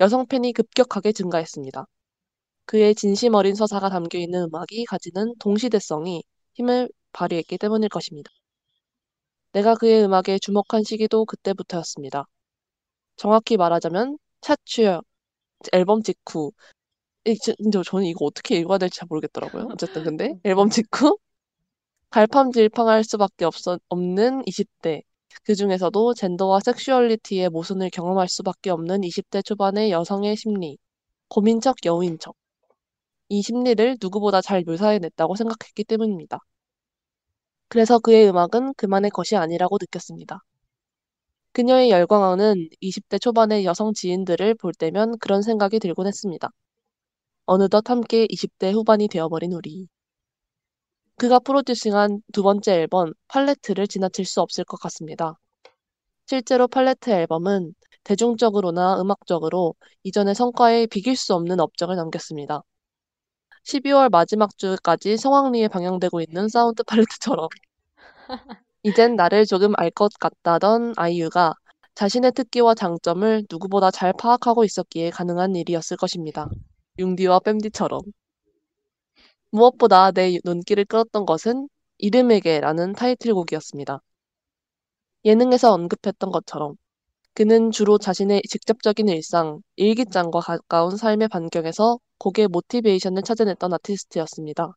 여성 0.00 0.26
팬이 0.26 0.52
급격하게 0.52 1.12
증가했습니다. 1.12 1.86
그의 2.72 2.94
진심 2.94 3.34
어린 3.34 3.54
서사가 3.54 3.90
담겨 3.90 4.16
있는 4.16 4.44
음악이 4.44 4.86
가지는 4.86 5.34
동시대성이 5.38 6.22
힘을 6.54 6.88
발휘했기 7.12 7.58
때문일 7.58 7.90
것입니다. 7.90 8.30
내가 9.52 9.74
그의 9.74 10.02
음악에 10.02 10.38
주목한 10.38 10.82
시기도 10.82 11.26
그때부터였습니다. 11.26 12.24
정확히 13.16 13.58
말하자면 13.58 14.16
차추어 14.40 15.02
앨범 15.72 16.02
직후 16.02 16.52
근데 17.24 17.82
저는 17.84 18.06
이거 18.06 18.24
어떻게 18.24 18.56
읽어야 18.56 18.78
될지 18.78 19.00
잘 19.00 19.06
모르겠더라고요. 19.06 19.68
어쨌든 19.72 20.04
근데 20.04 20.40
앨범 20.44 20.70
직후 20.70 21.18
갈팡질팡할 22.08 23.04
수밖에 23.04 23.44
없어, 23.44 23.78
없는 23.90 24.44
20대 24.46 25.02
그 25.44 25.54
중에서도 25.54 26.14
젠더와 26.14 26.60
섹슈얼리티의 26.60 27.50
모순을 27.50 27.90
경험할 27.90 28.30
수밖에 28.30 28.70
없는 28.70 29.02
20대 29.02 29.42
초반의 29.42 29.90
여성의 29.90 30.36
심리 30.36 30.78
고민척 31.28 31.76
여우인 31.84 32.18
척 32.18 32.34
이 33.32 33.40
심리를 33.40 33.96
누구보다 33.98 34.42
잘 34.42 34.62
묘사해냈다고 34.62 35.36
생각했기 35.36 35.84
때문입니다. 35.84 36.38
그래서 37.68 37.98
그의 37.98 38.28
음악은 38.28 38.74
그만의 38.76 39.10
것이 39.10 39.36
아니라고 39.36 39.78
느꼈습니다. 39.80 40.38
그녀의 41.52 41.88
열광하는 41.88 42.68
20대 42.82 43.18
초반의 43.18 43.64
여성 43.64 43.94
지인들을 43.94 44.56
볼 44.56 44.74
때면 44.74 45.16
그런 45.18 45.40
생각이 45.40 45.78
들곤 45.78 46.06
했습니다. 46.08 46.50
어느덧 47.46 47.88
함께 47.88 48.26
20대 48.26 48.70
후반이 48.70 49.08
되어버린 49.08 49.54
우리. 49.54 49.88
그가 51.16 51.38
프로듀싱한 51.38 52.20
두 52.34 52.42
번째 52.42 52.74
앨범 52.74 53.14
팔레트를 53.28 53.88
지나칠 53.88 54.26
수 54.26 54.42
없을 54.42 54.64
것 54.64 54.78
같습니다. 54.78 55.38
실제로 56.26 56.68
팔레트 56.68 57.08
앨범은 57.08 57.74
대중적으로나 58.04 59.00
음악적으로 59.00 59.74
이전의 60.02 60.34
성과에 60.34 60.86
비길 60.86 61.16
수 61.16 61.34
없는 61.34 61.60
업적을 61.60 61.96
남겼습니다. 61.96 62.62
12월 63.64 64.08
마지막 64.10 64.56
주까지 64.58 65.16
성황리에 65.16 65.68
방영되고 65.68 66.20
있는 66.20 66.48
사운드 66.48 66.82
팔레트처럼 66.84 67.48
이젠 68.82 69.16
나를 69.16 69.46
조금 69.46 69.72
알 69.76 69.90
것 69.90 70.12
같다던 70.18 70.94
아이유가 70.96 71.54
자신의 71.94 72.32
특기와 72.32 72.74
장점을 72.74 73.46
누구보다 73.50 73.90
잘 73.90 74.12
파악하고 74.12 74.64
있었기에 74.64 75.10
가능한 75.10 75.54
일이었을 75.56 75.96
것입니다. 75.96 76.48
융디와 76.98 77.40
뺨디처럼. 77.40 78.00
무엇보다 79.50 80.10
내 80.12 80.38
눈길을 80.44 80.84
끌었던 80.86 81.24
것은 81.26 81.68
이름에게라는 81.98 82.92
타이틀곡이었습니다. 82.94 84.00
예능에서 85.24 85.72
언급했던 85.72 86.30
것처럼 86.30 86.76
그는 87.34 87.70
주로 87.70 87.98
자신의 87.98 88.42
직접적인 88.48 89.08
일상, 89.08 89.60
일기장과 89.76 90.40
가까운 90.40 90.96
삶의 90.96 91.28
반경에서 91.28 91.98
곡의 92.22 92.46
모티베이션을 92.48 93.22
찾아냈던 93.22 93.72
아티스트였습니다. 93.74 94.68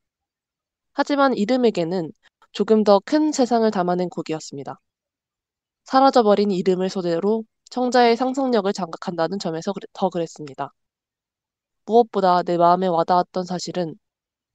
하지만 0.93 1.35
이름에게는 1.35 2.11
조금 2.51 2.83
더 2.83 2.99
큰 2.99 3.31
세상을 3.31 3.69
담아낸 3.69 4.09
곡이었습니다. 4.09 4.79
사라져버린 5.83 6.49
이름을 6.49 6.89
소재로 6.89 7.43
청자의 7.69 8.17
상상력을 8.17 8.73
자극한다는 8.73 9.37
점에서 9.37 9.73
더 9.93 10.09
그랬습니다. 10.09 10.73
무엇보다 11.85 12.41
내 12.41 12.57
마음에 12.57 12.87
와닿았던 12.87 13.45
사실은 13.45 13.93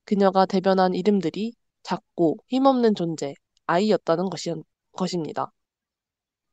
그녀가 0.05 0.45
대변한 0.47 0.95
이름들이 0.95 1.53
작고 1.85 2.39
힘없는 2.49 2.97
존재, 2.97 3.35
아이였다는 3.67 4.31
것이, 4.31 4.53
것입니다. 4.93 5.53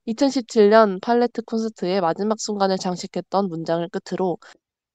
2017년 0.08 1.02
팔레트 1.02 1.42
콘서트의 1.42 2.02
마지막 2.02 2.40
순간을 2.40 2.78
장식했던 2.78 3.50
문장을 3.50 3.90
끝으로 3.90 4.38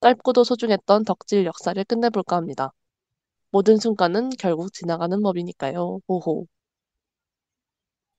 짧고도 0.02 0.44
소중했던 0.44 1.04
덕질 1.04 1.46
역사를 1.46 1.82
끝내볼까 1.84 2.36
합니다. 2.36 2.72
모든 3.50 3.78
순간은 3.78 4.30
결국 4.38 4.72
지나가는 4.72 5.22
법이니까요. 5.22 6.00
호호. 6.08 6.46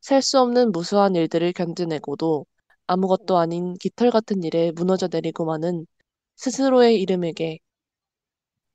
셀 0.01 0.21
수 0.21 0.39
없는 0.39 0.71
무수한 0.71 1.15
일들을 1.15 1.51
견뎌내고도 1.53 2.45
아무것도 2.87 3.37
아닌 3.39 3.73
깃털 3.79 4.11
같은 4.11 4.43
일에 4.43 4.71
무너져 4.71 5.07
내리고 5.11 5.45
마는 5.45 5.87
스스로의 6.35 7.01
이름에게 7.01 7.57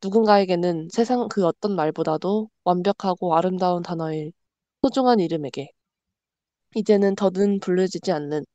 누군가에게는 0.02 0.88
세상 0.92 1.28
그 1.28 1.46
어떤 1.46 1.76
말보다도 1.76 2.50
완벽하고 2.64 3.36
아름다운 3.36 3.82
단어일 3.84 4.32
소중한 4.82 5.20
이름에게 5.20 5.70
이제는 6.76 7.14
더는 7.14 7.60
부르지지 7.60 8.10
않는 8.12 8.46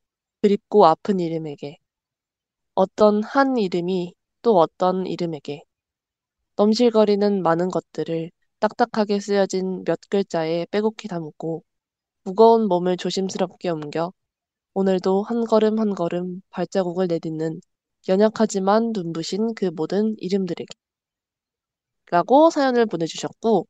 그립고 0.42 0.86
아픈 0.88 1.20
이름에게 1.20 1.78
어떤 2.76 3.24
한 3.24 3.58
이름이 3.58 4.14
또 4.44 4.60
어떤 4.60 5.08
이름에게 5.08 5.64
넘실거리는 6.56 7.44
많은 7.44 7.70
것들을 7.70 8.32
딱딱하게 8.60 9.20
쓰여진 9.20 9.84
몇 9.86 10.00
글자에 10.10 10.66
빼곡히 10.72 11.08
담고 11.08 11.64
무거운 12.24 12.68
몸을 12.68 12.98
조심스럽게 12.98 13.70
옮겨 13.70 14.14
오늘도 14.74 15.24
한 15.24 15.46
걸음 15.46 15.80
한 15.80 15.96
걸음 15.96 16.42
발자국을 16.52 17.08
내딛는 17.08 17.62
연약하지만 18.10 18.92
눈부신 18.96 19.56
그 19.56 19.72
모든 19.76 20.16
이름들에게 20.20 20.66
라고 22.12 22.50
사연을 22.50 22.86
보내주셨고 22.86 23.68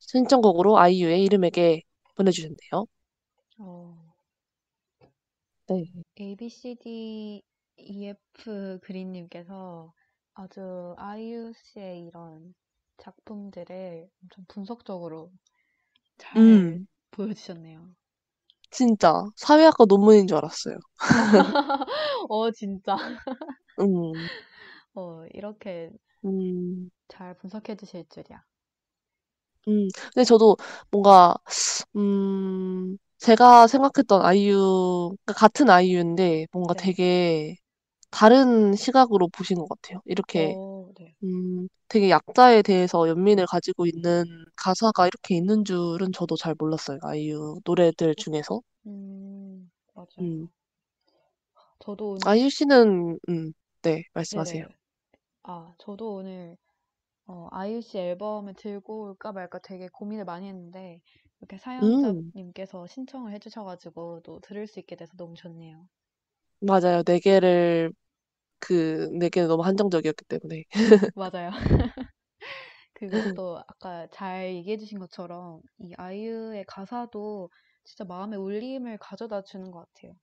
신청곡으로 0.00 0.78
아이유의 0.78 1.22
이름에게 1.24 1.82
보내주셨네요. 2.16 2.86
어, 3.58 4.14
네. 5.68 5.84
A, 6.20 6.36
B, 6.36 6.48
C, 6.48 6.74
D, 6.76 7.42
E, 7.76 8.08
F 8.08 8.78
그린님께서 8.82 9.92
아주 10.34 10.94
아이유 10.96 11.52
씨의 11.56 12.04
이런 12.06 12.54
작품들을 12.98 14.08
엄청 14.22 14.44
분석적으로 14.46 15.32
잘 16.18 16.36
음, 16.36 16.86
보여주셨네요. 17.12 17.94
진짜 18.70 19.24
사회학과 19.36 19.84
논문인 19.86 20.26
줄 20.26 20.36
알았어요. 20.36 20.76
어, 22.28 22.50
진짜. 22.50 22.96
음, 23.78 24.28
어, 24.94 25.26
이렇게 25.32 25.90
음, 26.24 26.90
잘 27.08 27.34
분석해 27.38 27.76
주실 27.76 28.04
줄이야. 28.10 28.44
음. 29.68 29.88
근데 30.12 30.24
저도 30.24 30.56
뭔가 30.90 31.34
음, 31.96 32.98
제가 33.18 33.66
생각했던 33.66 34.22
아이유 34.24 35.16
그러니까 35.24 35.32
같은 35.34 35.70
아이유인데 35.70 36.46
뭔가 36.52 36.74
네. 36.74 36.74
되게 36.74 37.56
다른 38.14 38.74
시각으로 38.76 39.28
보신 39.28 39.58
것 39.58 39.68
같아요. 39.68 40.00
이렇게 40.06 40.56
어, 40.56 40.90
네. 40.96 41.16
음, 41.24 41.68
되게 41.88 42.10
약자에 42.10 42.62
대해서 42.62 43.08
연민을 43.08 43.46
가지고 43.46 43.86
있는 43.86 44.24
가사가 44.56 45.06
이렇게 45.08 45.36
있는 45.36 45.64
줄은 45.64 46.12
저도 46.12 46.36
잘 46.36 46.54
몰랐어요. 46.58 46.98
아이유 47.02 47.60
노래들 47.64 48.14
중에서. 48.16 48.62
음, 48.86 49.70
맞아요. 49.94 50.08
음. 50.20 50.48
저도 51.78 52.10
오늘, 52.14 52.32
아이유 52.32 52.50
씨는 52.50 53.18
음, 53.28 53.52
네, 53.82 54.02
말씀하세요. 54.14 54.64
네네. 54.64 54.76
아, 55.44 55.74
저도 55.78 56.14
오늘, 56.16 56.56
어, 57.26 57.48
아이유 57.52 57.82
씨 57.82 57.98
앨범을 57.98 58.54
들고 58.54 59.02
올까 59.10 59.32
말까 59.32 59.60
되게 59.60 59.88
고민을 59.88 60.24
많이 60.26 60.48
했는데, 60.48 61.00
이렇게 61.40 61.58
음, 61.82 62.32
사연자님께서 62.36 62.86
신청을 62.88 63.32
해주셔가지고 63.34 64.22
또 64.24 64.40
들을 64.40 64.66
수 64.66 64.80
있게 64.80 64.96
돼서 64.96 65.14
너무 65.16 65.34
좋네요. 65.36 65.88
맞아요. 66.60 67.02
네 67.04 67.18
개를 67.20 67.92
그네 68.64 69.28
개는 69.30 69.48
너무 69.48 69.64
한정적이었기 69.64 70.24
때문에. 70.26 70.64
맞아요. 71.14 71.50
그리고 72.94 73.22
또 73.34 73.58
아까 73.68 74.06
잘 74.12 74.54
얘기해 74.54 74.76
주신 74.78 74.98
것처럼 74.98 75.60
이 75.78 75.92
아이유의 75.96 76.64
가사도 76.66 77.50
진짜 77.84 78.04
마음에 78.04 78.36
울림을 78.36 78.98
가져다 78.98 79.42
주는 79.42 79.70
것 79.70 79.80
같아요. 79.92 80.16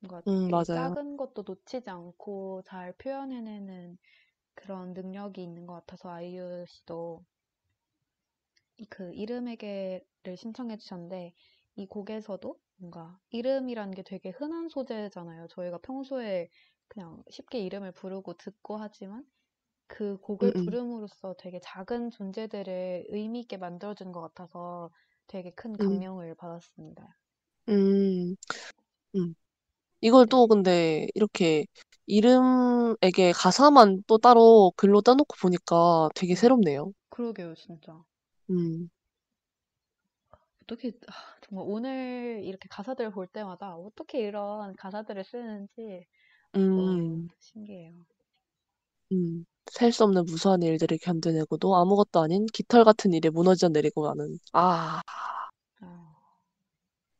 뭔가 0.00 0.22
음. 0.26 0.50
작은 0.64 1.16
것도 1.18 1.44
놓치지 1.46 1.90
않고 1.90 2.62
잘 2.66 2.92
표현해내는 2.98 3.98
그런 4.54 4.94
능력이 4.94 5.42
있는 5.42 5.66
것 5.66 5.74
같아서 5.74 6.10
아이유 6.10 6.64
씨도 6.68 7.24
이그 8.76 9.14
이름에게를 9.14 10.36
신청해 10.36 10.76
주셨는데 10.76 11.32
이 11.76 11.86
곡에서도 11.86 12.60
뭔가 12.76 13.18
이름이라는 13.30 13.94
게 13.94 14.02
되게 14.02 14.28
흔한 14.30 14.68
소재잖아요. 14.68 15.46
저희가 15.48 15.78
평소에 15.78 16.50
그냥 16.92 17.22
쉽게 17.30 17.58
이름을 17.60 17.92
부르고 17.92 18.34
듣고 18.34 18.76
하지만 18.76 19.26
그 19.88 20.18
음, 20.42 20.50
곡을 20.50 20.54
음, 20.56 20.76
부름으로써 20.76 21.34
되게 21.38 21.60
작은 21.62 22.10
존재들을 22.10 23.06
의미 23.10 23.40
있게 23.40 23.56
만들어주는 23.58 24.12
것 24.12 24.22
같아서 24.22 24.90
되게 25.28 25.52
큰 25.52 25.74
음, 25.80 26.02
감명을 26.02 26.34
받았습니다. 26.36 27.16
음, 27.68 28.34
음. 29.16 29.34
이걸 30.02 30.26
또 30.28 30.46
네. 30.48 30.48
근데 30.48 31.08
이렇게 31.14 31.66
이름에게 32.06 33.32
가사만 33.32 34.04
또 34.08 34.18
따로 34.18 34.72
글로 34.76 35.02
따놓고 35.02 35.36
보니까 35.40 36.10
되게 36.16 36.34
네. 36.34 36.36
새롭네요. 36.36 36.92
그러게요, 37.10 37.54
진짜. 37.54 38.04
음, 38.50 38.90
어떻게, 40.62 40.92
아, 41.08 41.12
정말 41.42 41.64
오늘 41.68 42.42
이렇게 42.44 42.68
가사들을 42.68 43.10
볼 43.12 43.26
때마다 43.26 43.76
어떻게 43.76 44.20
이런 44.20 44.74
가사들을 44.76 45.24
쓰는지 45.24 46.06
너무 46.74 47.00
음, 47.00 47.28
신기해요. 47.38 48.04
음. 49.12 49.44
셀 49.70 49.92
수 49.92 50.02
없는 50.04 50.24
무수한 50.24 50.60
일들을 50.62 50.98
견뎌내고도 50.98 51.76
아무것도 51.76 52.20
아닌 52.20 52.46
깃털 52.52 52.82
같은 52.84 53.12
일에 53.12 53.30
무너져 53.30 53.68
내리고 53.68 54.02
가는. 54.02 54.38
아, 54.52 55.02
아, 55.82 55.88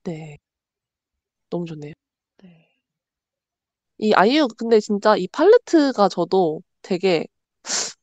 네. 0.05 0.39
너무 1.51 1.67
좋네요. 1.67 1.93
네. 2.43 2.69
이 3.99 4.13
아이유, 4.15 4.49
근데 4.59 4.81
진짜 4.81 5.17
이 5.17 5.29
팔레트가 5.29 6.09
저도 6.09 6.63
되게 6.83 7.27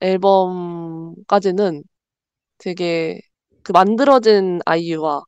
앨범까지는 0.00 1.82
되게 2.58 3.20
그 3.62 3.72
만들어진 3.72 4.60
아이유와 4.66 5.24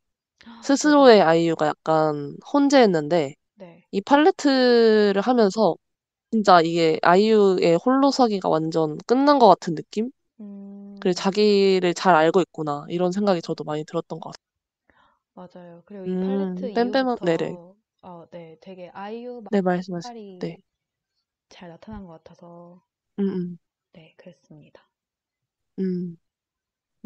스스로의. 0.61 1.23
아이유가 1.23 1.67
약간 1.69 2.37
혼재했는데 2.53 3.35
네. 3.55 3.87
이 3.93 4.01
팔레트를 4.03 5.21
하면서 5.23 5.77
진짜 6.33 6.61
이게 6.63 6.99
아이유의 7.03 7.79
홀로서기가 7.85 8.49
완전 8.51 8.99
끝난 9.07 9.39
것 9.41 9.49
같은 9.49 9.75
느낌? 9.77 10.11
음, 10.41 11.17
자기를 11.17 11.95
잘 11.95 12.15
알고 12.15 12.41
있구나 12.43 12.85
이런 12.89 13.13
생각이 13.13 13.43
저도 13.43 13.65
많이 13.65 13.85
들었던 13.85 14.21
것 14.21 14.31
같아요. 14.33 14.45
맞아요. 15.35 15.83
그리고 15.87 16.07
이 16.07 16.17
팔레트 16.17 16.67
음, 16.67 16.71
뺨뺨한 16.73 17.19
네네 17.23 17.59
어, 18.03 18.27
네, 18.31 18.57
되게 18.61 18.89
아이유 18.95 19.43
네 19.51 19.61
말씀하세요. 19.63 20.13
네, 20.39 20.59
잘 21.49 21.69
나타난 21.71 22.07
것 22.07 22.23
같아서, 22.23 22.81
음, 23.19 23.59
네, 23.93 24.15
그랬습니다. 24.17 24.87
음, 25.79 26.17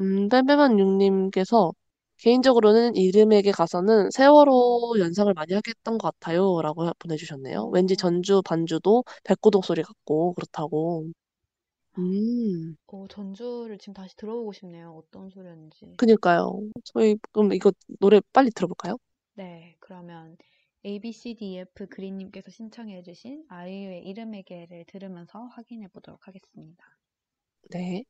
음, 0.00 0.28
음, 0.28 0.28
뺨뺨한 0.28 0.78
육님께서 0.78 1.72
개인적으로는 2.20 2.97
이름에게 2.97 3.51
가서는 3.52 4.10
세월호 4.10 4.97
연상을 4.98 5.32
많이 5.34 5.55
하게 5.55 5.70
했던 5.70 5.98
것 5.98 6.12
같아요. 6.18 6.60
라고 6.62 6.90
보내주셨네요. 6.98 7.66
왠지 7.72 7.97
어, 7.97 7.97
전주, 7.97 8.42
반주도 8.44 9.05
백고동 9.24 9.62
소리 9.62 9.82
같고, 9.82 10.34
그렇다고. 10.34 11.06
음, 11.98 12.76
어, 12.88 13.06
전주를 13.09 13.78
지금 13.78 13.94
다시 13.94 14.14
들어보고 14.16 14.52
싶네요. 14.52 14.92
어떤 14.92 15.30
소리였는지. 15.30 15.97
그니까요. 15.97 16.60
저희, 16.84 17.16
그럼 17.32 17.52
이거 17.52 17.72
노래 18.01 18.20
빨리 18.32 18.51
들어볼까요? 18.51 18.97
네, 19.34 19.74
그러면 19.80 20.36
ABCDEF 20.84 21.88
그린님께서 21.88 22.51
신청해주신 22.52 23.47
아이유의 23.48 24.06
이름에게를 24.06 24.84
들으면서 24.86 25.47
확인해 25.47 25.88
보도록 25.88 26.28
하겠습니다. 26.28 26.97
네. 27.70 28.05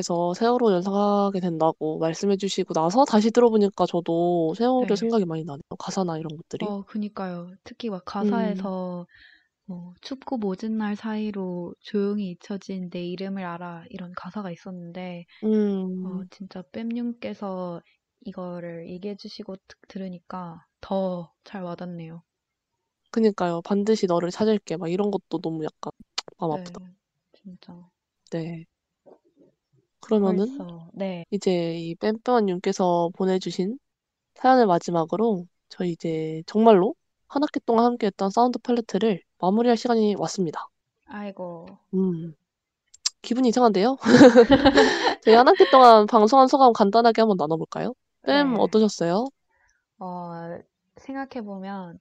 님께서 0.00 0.34
세월호 0.34 0.72
연상하게 0.72 1.40
된다고 1.40 1.98
말씀해 1.98 2.36
주시고 2.36 2.74
나서 2.74 3.04
다시 3.04 3.30
들어보니까 3.30 3.86
저도 3.86 4.54
세월호 4.56 4.86
네. 4.86 4.96
생각이 4.96 5.24
많이 5.26 5.44
나네요. 5.44 5.62
가사나 5.78 6.18
이런 6.18 6.36
것들이. 6.36 6.68
어, 6.68 6.82
그니까요. 6.84 7.52
특히 7.64 7.90
막 7.90 8.04
음, 8.22 8.68
가사에서 8.68 9.06
뭐 9.66 9.94
춥고 10.02 10.38
모진 10.38 10.78
날 10.78 10.96
사이로 10.96 11.74
조용히 11.80 12.30
잊혀진 12.32 12.90
내 12.90 13.04
이름을 13.06 13.44
알아 13.44 13.84
이런 13.90 14.12
가사가 14.16 14.50
있었는데 14.52 15.26
어, 16.02 16.22
음, 16.22 16.28
진짜 16.30 16.62
뺨님께서 16.72 17.82
이거를 18.22 18.88
얘기해 18.90 19.16
주시고 19.16 19.56
드- 19.68 19.76
들으니까 19.88 20.66
더 20.82 21.34
잘 21.44 21.62
와닿네요. 21.64 22.22
그니까요. 23.12 23.62
반드시 23.62 24.06
너를 24.06 24.30
찾을게. 24.30 24.76
막 24.76 24.88
이런 24.90 25.10
것도 25.10 25.38
너무 25.40 25.64
약간 25.64 25.92
마음 26.38 26.52
네, 26.52 26.52
아프다. 26.52 26.80
진짜. 27.32 27.90
네. 28.30 28.66
그러면은 30.00 30.58
벌써, 30.58 30.90
네. 30.92 31.24
이제 31.30 31.74
이 31.78 31.94
뺨뺨한님께서 31.96 33.10
보내주신 33.14 33.78
사연을 34.34 34.66
마지막으로 34.66 35.46
저희 35.68 35.92
이제 35.92 36.42
정말로 36.46 36.94
한 37.28 37.42
학기 37.42 37.60
동안 37.60 37.84
함께했던 37.84 38.30
사운드 38.30 38.58
팔레트를 38.58 39.22
마무리할 39.38 39.76
시간이 39.76 40.16
왔습니다. 40.16 40.68
아이고. 41.06 41.66
음, 41.94 42.34
기분이 43.22 43.48
이상한데요? 43.48 43.96
저희 45.24 45.34
한 45.34 45.46
학기 45.46 45.64
동안 45.70 46.06
방송한 46.06 46.48
소감 46.48 46.72
간단하게 46.72 47.20
한번 47.22 47.36
나눠볼까요? 47.36 47.94
뺨 48.22 48.54
네. 48.54 48.60
어떠셨어요? 48.60 49.26
어, 49.98 50.58
생각해보면 50.96 51.98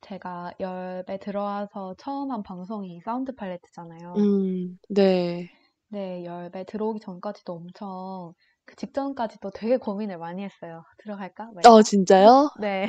제가 0.00 0.52
열배 0.60 1.18
들어와서 1.18 1.94
처음 1.98 2.30
한 2.30 2.42
방송이 2.42 3.00
사운드 3.00 3.34
팔레트잖아요. 3.34 4.14
음, 4.16 4.78
네. 4.88 5.50
네, 5.96 6.24
열배 6.26 6.64
들어오기 6.64 7.00
전까지도 7.00 7.54
엄청 7.54 8.34
그 8.66 8.76
직전까지도 8.76 9.50
되게 9.52 9.76
고민을 9.78 10.18
많이 10.18 10.42
했어요. 10.44 10.84
들어갈까 10.98 11.50
말까? 11.54 11.68
어, 11.68 11.82
진짜요? 11.82 12.48
네. 12.54 12.86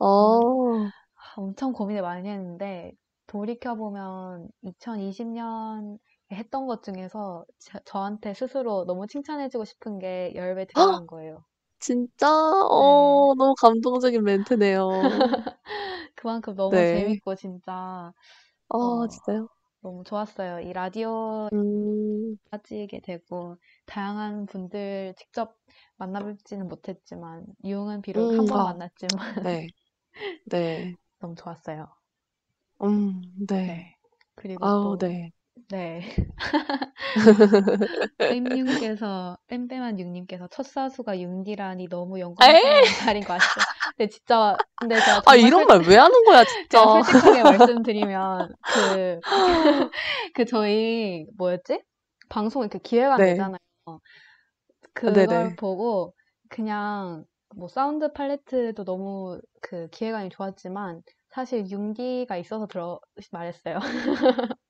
어, 0.00 0.90
엄청 1.36 1.72
고민을 1.72 2.02
많이 2.02 2.28
했는데 2.28 2.92
돌이켜 3.26 3.74
보면 3.74 4.48
2020 4.62 5.28
년에 5.28 5.98
했던 6.32 6.66
것 6.66 6.82
중에서 6.82 7.44
저, 7.58 7.78
저한테 7.84 8.34
스스로 8.34 8.84
너무 8.86 9.06
칭찬해 9.06 9.48
주고 9.50 9.64
싶은 9.64 9.98
게 9.98 10.32
열배 10.36 10.66
들어간 10.66 11.06
거예요. 11.08 11.44
진짜? 11.80 12.28
네. 12.74 13.28
어, 13.30 13.34
너무 13.36 13.54
감동적인 13.56 14.22
멘트네요. 14.24 15.24
그만큼 16.16 16.54
너무 16.56 16.84
네. 16.84 16.86
재밌고 16.86 17.34
진짜 17.36 18.12
아, 18.80 18.84
어, 18.86 19.06
진짜요? 19.08 19.48
너무 19.80 20.04
좋았어요. 20.04 20.60
이 20.60 20.72
라디오 20.72 21.48
음, 21.52 22.38
빠지게 22.50 23.00
되고 23.00 23.56
다양한 23.86 24.46
분들 24.46 25.14
직접 25.18 25.56
만나뵙지는 25.96 26.68
못했지만 26.68 27.46
유흥은 27.64 28.02
비록 28.02 28.38
한 28.38 28.46
음, 28.46 28.48
번 28.48 28.62
아, 28.62 28.64
만났지만 28.64 29.18
네. 29.44 29.72
네. 30.44 30.96
너무 31.20 31.34
좋았어요. 31.36 31.86
음, 32.82 33.22
네. 33.66 33.66
네. 33.66 33.96
그리고 34.34 34.70
아우, 34.70 34.96
또 34.98 34.98
네. 34.98 35.32
네. 35.70 36.02
뺨님께서 38.18 39.36
뺨뺨한 39.48 39.98
육님께서 40.00 40.48
첫 40.50 40.64
사수가 40.64 41.18
윤디라니 41.20 41.88
너무! 41.88 42.18
영광스러운 42.20 42.84
자리인 43.04 43.24
것 43.24 43.34
같죠? 43.34 43.44
근데 43.96 44.08
진짜 44.08 44.56
근데 44.76 44.98
제가 44.98 45.22
아 45.26 45.36
이런 45.36 45.66
솔- 45.66 45.66
말왜 45.66 45.96
하는 45.96 46.24
거야 46.24 46.44
진짜. 46.44 46.78
제가 46.80 47.02
솔직하게 47.02 47.42
말씀드리면 47.42 48.54
그, 48.62 49.20
그 50.34 50.44
저희 50.46 51.26
뭐였지? 51.36 51.82
방송 52.28 52.62
이렇게 52.62 52.78
기획안 52.78 53.18
네. 53.18 53.30
되잖아요. 53.32 53.58
그걸 54.94 55.54
보고 55.56 56.14
그냥 56.48 57.24
뭐 57.54 57.68
사운드 57.68 58.12
팔레트도 58.12 58.84
너무 58.84 59.40
그 59.60 59.88
기획안이 59.90 60.28
좋았지만 60.30 61.02
사실 61.30 61.68
윤기가 61.70 62.36
있어서 62.36 62.66
들어 62.66 63.00
말했어요. 63.32 63.78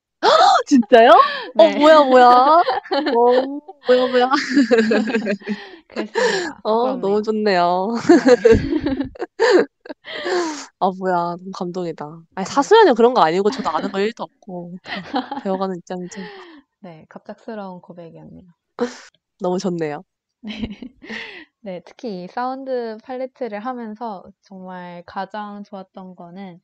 진짜요? 0.69 1.11
네. 1.55 1.75
어 1.77 1.79
뭐야 1.79 2.03
뭐야. 2.05 2.29
어 3.17 3.61
뭐야 3.87 4.07
뭐야. 4.07 4.31
그랬습니다. 5.89 6.61
어 6.63 6.75
부끄럽네요. 6.75 7.01
너무 7.01 7.23
좋네요. 7.23 7.89
네. 8.27 8.37
아 10.79 10.91
뭐야 10.99 11.37
너무 11.39 11.51
감동이다. 11.55 12.21
아니 12.35 12.47
사수연이 12.47 12.93
그런 12.95 13.15
거 13.15 13.23
아니고 13.23 13.51
저도 13.51 13.71
아는 13.71 13.91
거 13.91 13.99
1도 13.99 14.25
없고 14.25 14.75
배워가는 15.45 15.77
입장이죠. 15.77 16.21
네, 16.81 17.07
갑작스러운 17.09 17.81
고백이었네요. 17.81 18.45
너무 19.41 19.59
좋네요. 19.59 20.05
네. 20.41 20.53
네, 21.61 21.83
특히 21.85 22.25
이 22.25 22.29
사운드 22.29 22.97
팔레트를 23.03 23.59
하면서 23.61 24.25
정말 24.43 25.03
가장 25.07 25.65
좋았던 25.65 26.15
거는 26.15 26.61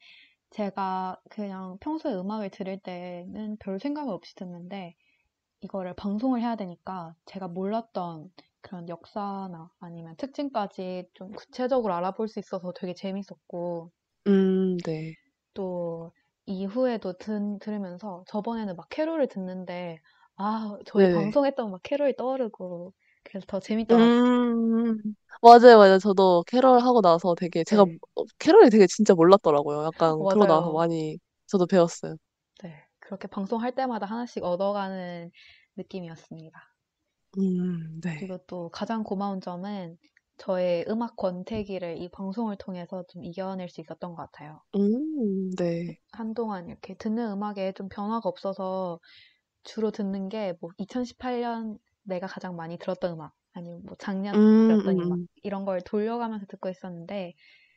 제가 0.54 1.20
그냥 1.30 1.76
평소에 1.80 2.14
음악을 2.14 2.48
들을 2.50 2.78
때는 2.78 3.58
별 3.58 3.78
생각을 3.78 4.10
없이 4.14 4.34
듣는데 4.36 4.96
이거를 5.62 5.94
방송을 5.96 6.40
해야 6.42 6.56
되니까 6.56 7.16
제가 7.26 7.48
몰랐던 7.48 8.32
그런 8.62 8.88
역사나 8.88 9.72
아니면 9.80 10.16
특징까지 10.16 11.10
좀 11.14 11.32
구체적으로 11.32 11.94
알아볼 11.94 12.28
수 12.28 12.38
있어서 12.40 12.72
되게 12.74 12.94
재밌었고 12.94 13.92
음 14.26 14.76
네. 14.84 15.14
또 15.54 16.12
이후에도 16.46 17.14
든, 17.18 17.58
들으면서 17.58 18.24
저번에는 18.28 18.76
막 18.76 18.88
캐롤을 18.90 19.28
듣는데 19.28 19.98
아, 20.36 20.76
저희 20.86 21.06
네네. 21.06 21.08
방송했던 21.08 21.70
막 21.70 21.80
캐롤이 21.82 22.16
떠오르고 22.16 22.92
그래서 23.24 23.46
더 23.48 23.60
재밌더라고요. 23.60 24.22
음 24.70 25.14
맞아요 25.42 25.78
맞아요. 25.78 25.98
저도 25.98 26.42
캐럴 26.46 26.80
하고 26.82 27.00
나서 27.02 27.34
되게 27.34 27.64
제가 27.64 27.82
네. 27.82 27.98
어, 28.14 28.24
캐럴이 28.38 28.70
되게 28.70 28.86
진짜 28.86 29.14
몰랐더라고요. 29.14 29.84
약간 29.84 30.26
그러고 30.26 30.46
나서 30.46 30.70
맞아요. 30.70 30.72
많이 30.72 31.18
저도 31.46 31.66
배웠어요. 31.66 32.16
네, 32.62 32.84
그렇게 32.98 33.28
방송할 33.28 33.74
때마다 33.74 34.06
하나씩 34.06 34.42
얻어가는 34.42 35.30
느낌이었습니다. 35.76 36.74
음 37.38 38.00
네. 38.00 38.26
그리고 38.26 38.38
또 38.48 38.70
가장 38.70 39.04
고마운 39.04 39.40
점은 39.40 39.98
저의 40.36 40.84
음악 40.88 41.14
권태기를 41.16 41.98
이 41.98 42.08
방송을 42.08 42.56
통해서 42.56 43.04
좀 43.08 43.22
이겨낼 43.22 43.68
수 43.68 43.80
있었던 43.80 44.14
것 44.14 44.16
같아요. 44.16 44.62
음 44.76 45.50
네. 45.56 45.98
한동안 46.12 46.68
이렇게 46.68 46.94
듣는 46.94 47.30
음악에 47.32 47.72
좀 47.72 47.88
변화가 47.90 48.26
없어서 48.28 49.00
주로 49.64 49.90
듣는 49.90 50.28
게 50.30 50.54
뭐 50.60 50.70
2018년 50.78 51.78
내가 52.04 52.26
가장 52.26 52.56
많이 52.56 52.78
들었던 52.78 53.12
음악, 53.14 53.34
아니면 53.52 53.82
뭐 53.84 53.96
작년 53.98 54.34
음 54.34 54.38
들었던 54.66 54.96
음 54.96 55.00
음악, 55.00 55.20
음. 55.22 55.26
이런 55.42 55.64
걸 55.64 55.80
돌려가면서 55.82 56.46
듣고 56.46 56.68
있었는데, 56.70 57.34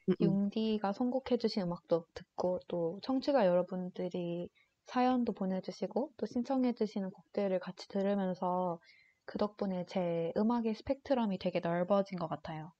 음 0.09 0.15
음. 0.21 0.37
융디가 0.47 0.93
선곡해주신 0.93 1.63
음악도 1.63 2.05
듣고, 2.15 2.59
또 2.69 2.99
청취자 3.03 3.45
여러분들이 3.47 4.49
사연도 4.85 5.33
보내주시고, 5.33 6.13
또 6.17 6.25
신청해주시는 6.27 7.11
곡들을 7.11 7.59
같이 7.59 7.87
들으면서 7.89 8.79
그 9.25 9.37
덕분에 9.39 9.85
제 9.87 10.33
음악의 10.37 10.75
스펙트럼이 10.75 11.39
되게 11.39 11.59
넓어진 11.61 12.19
것 12.19 12.27
같아요. 12.27 12.73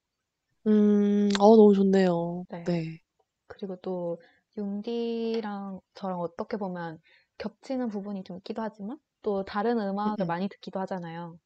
음. 0.65 1.29
어 1.39 1.55
너무 1.55 1.73
좋네요. 1.73 2.45
네. 2.49 2.65
네. 2.65 2.99
그리고 3.47 3.77
또 3.77 4.21
융디랑 4.57 5.81
저랑 5.95 6.19
어떻게 6.21 6.57
보면 6.57 6.99
겹치는 7.39 7.89
부분이 7.89 8.23
좀 8.23 8.37
있기도 8.39 8.61
하지만 8.63 8.99
또 9.27 9.43
다른 9.43 9.79
음악을 9.79 10.25
음음. 10.25 10.27
많이 10.27 10.47
듣기도 10.49 10.79
하잖아요. 10.81 11.39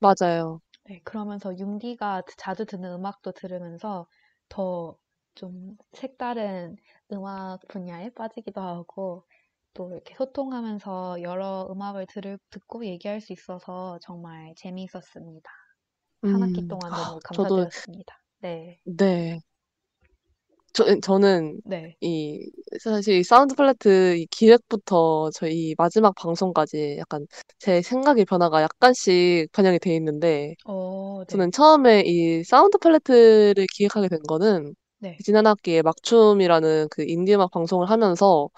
맞아요. 0.00 0.60
네, 0.84 1.00
그러면서 1.04 1.56
융디가 1.56 2.22
자주 2.38 2.64
듣는 2.66 2.92
음악도 2.94 3.32
들으면서 3.32 4.08
더 4.48 4.98
좀 5.34 5.76
색다른 5.92 6.76
음악 7.12 7.60
분야에 7.68 8.10
빠지기도 8.10 8.60
하고 8.60 9.24
또 9.72 9.92
이렇게 9.92 10.16
소통하면서 10.16 11.22
여러 11.22 11.68
음악을 11.70 12.06
들을, 12.08 12.40
듣고 12.50 12.84
얘기할 12.86 13.20
수 13.20 13.32
있어서 13.32 14.00
정말 14.02 14.52
재미있었습니다. 14.56 15.48
한 16.24 16.42
학기 16.42 16.62
음. 16.62 16.68
동안 16.68 16.92
아 16.92 16.96
너무 16.96 17.20
저도 17.32 17.70
감사드렸습니다. 17.70 18.20
네. 18.40 18.80
네. 18.84 19.40
저 20.72 20.84
저는 21.00 21.60
네. 21.64 21.96
이 22.00 22.50
사실 22.80 23.16
이 23.18 23.24
사운드 23.24 23.54
팔레트 23.54 24.16
이 24.16 24.26
기획부터 24.26 25.30
저희 25.34 25.74
마지막 25.76 26.14
방송까지 26.14 26.96
약간 26.98 27.26
제 27.58 27.82
생각의 27.82 28.24
변화가 28.24 28.62
약간씩 28.62 29.50
반영이 29.52 29.78
돼 29.80 29.94
있는데 29.96 30.54
어, 30.66 31.24
네. 31.26 31.32
저는 31.32 31.50
처음에 31.52 32.02
이 32.06 32.44
사운드 32.44 32.78
팔레트를 32.78 33.66
기획하게 33.74 34.08
된 34.08 34.20
거는 34.28 34.74
네. 34.98 35.16
지난 35.24 35.46
학기에 35.46 35.82
막춤이라는 35.82 36.88
그 36.90 37.04
인디 37.06 37.34
음악 37.34 37.50
방송을 37.50 37.90
하면서 37.90 38.48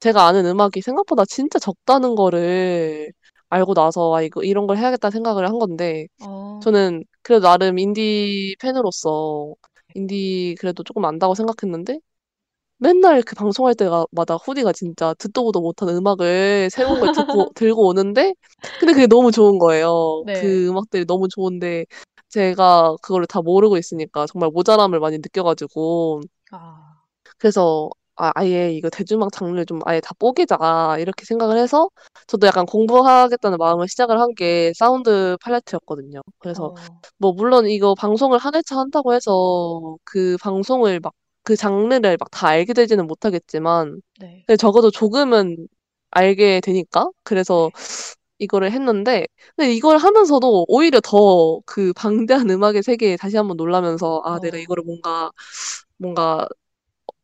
제가 0.00 0.26
아는 0.26 0.46
음악이 0.46 0.82
생각보다 0.82 1.24
진짜 1.26 1.58
적다는 1.58 2.14
거를 2.16 3.12
알고 3.50 3.74
나서 3.74 4.14
'아 4.14 4.22
이거 4.22 4.42
이런 4.44 4.66
걸 4.66 4.78
해야겠다.' 4.78 5.10
생각을 5.10 5.48
한 5.48 5.58
건데 5.58 6.06
어. 6.24 6.60
저는 6.62 7.04
그래도 7.22 7.48
나름 7.48 7.78
인디 7.78 8.56
팬으로서 8.60 9.54
인디 9.94 10.54
그래도 10.60 10.82
쪼끔 10.82 11.04
안다고 11.04 11.34
생각했는데 11.34 12.00
맨날 12.78 13.22
그 13.22 13.36
방송할 13.36 13.74
때가 13.76 14.06
마다 14.12 14.36
후디가 14.36 14.72
진짜 14.72 15.14
듣도 15.18 15.44
보도 15.44 15.60
못한 15.60 15.88
음악을 15.90 16.70
새로운 16.70 17.00
걸 17.00 17.10
듣고 17.10 17.48
들고 17.54 17.88
오는데 17.88 18.34
근데 18.78 18.92
그게 18.94 19.06
너무 19.08 19.32
좋은 19.32 19.58
거예요. 19.58 20.24
네. 20.26 20.34
그 20.40 20.68
음악들이 20.68 21.06
너무 21.06 21.28
좋은데 21.28 21.86
제가 22.30 22.96
그거를 23.02 23.26
다 23.26 23.42
모르고 23.42 23.78
있으니까 23.78 24.26
정말 24.26 24.50
모자람을 24.50 25.00
많이 25.00 25.18
느껴 25.20 25.42
가지고 25.44 26.22
아. 26.52 26.94
그래서' 27.38 27.90
아 28.16 28.32
아예 28.34 28.72
이거 28.72 28.90
대중음악 28.90 29.32
장르를 29.32 29.66
좀 29.66 29.80
아예 29.86 30.00
다 30.00 30.12
뽀개자.' 30.18 30.96
이렇게 31.00 31.24
생각을 31.24 31.58
해서 31.58 31.88
저도 32.26 32.46
약간 32.46 32.66
공부하겠다는 32.66 33.58
마음을 33.58 33.88
시작을 33.88 34.18
한 34.20 34.34
게 34.36 34.72
사운드 34.76 35.36
팔레트였거든요. 35.42 36.20
그래서 36.38 36.72
어. 36.76 37.00
뭐 37.18 37.32
물론 37.32 37.66
이거 37.68 37.94
방송을 37.94 38.38
한 38.38 38.54
회차 38.54 38.76
한다고 38.78 39.14
해서 39.14 39.96
그 40.04 40.36
방송을 40.42 41.00
막 41.00 41.12
그 41.46 41.56
장르를 41.56 42.16
막 42.18 42.30
다 42.30 42.48
알게 42.48 42.72
되지는 42.72 43.06
못하겠지만 43.06 44.00
네. 44.20 44.46
적어도 44.58 44.90
조금은 44.90 45.68
알게 46.10 46.60
되니까 46.62 47.08
그래서 47.22 47.70
네. 47.74 48.14
이거를 48.38 48.72
했는데 48.72 49.26
근데 49.56 49.72
이걸 49.74 49.98
하면서도 49.98 50.66
오히려 50.68 51.00
더 51.02 51.60
그 51.66 51.92
방대한 51.94 52.50
음악의 52.50 52.82
세계에 52.82 53.16
다시 53.16 53.36
한번 53.36 53.56
놀라면서 53.56 54.22
'아 54.24 54.38
내가 54.40 54.56
어. 54.56 54.60
이거를 54.60 54.84
뭔가 54.84 55.30
뭔가 55.98 56.46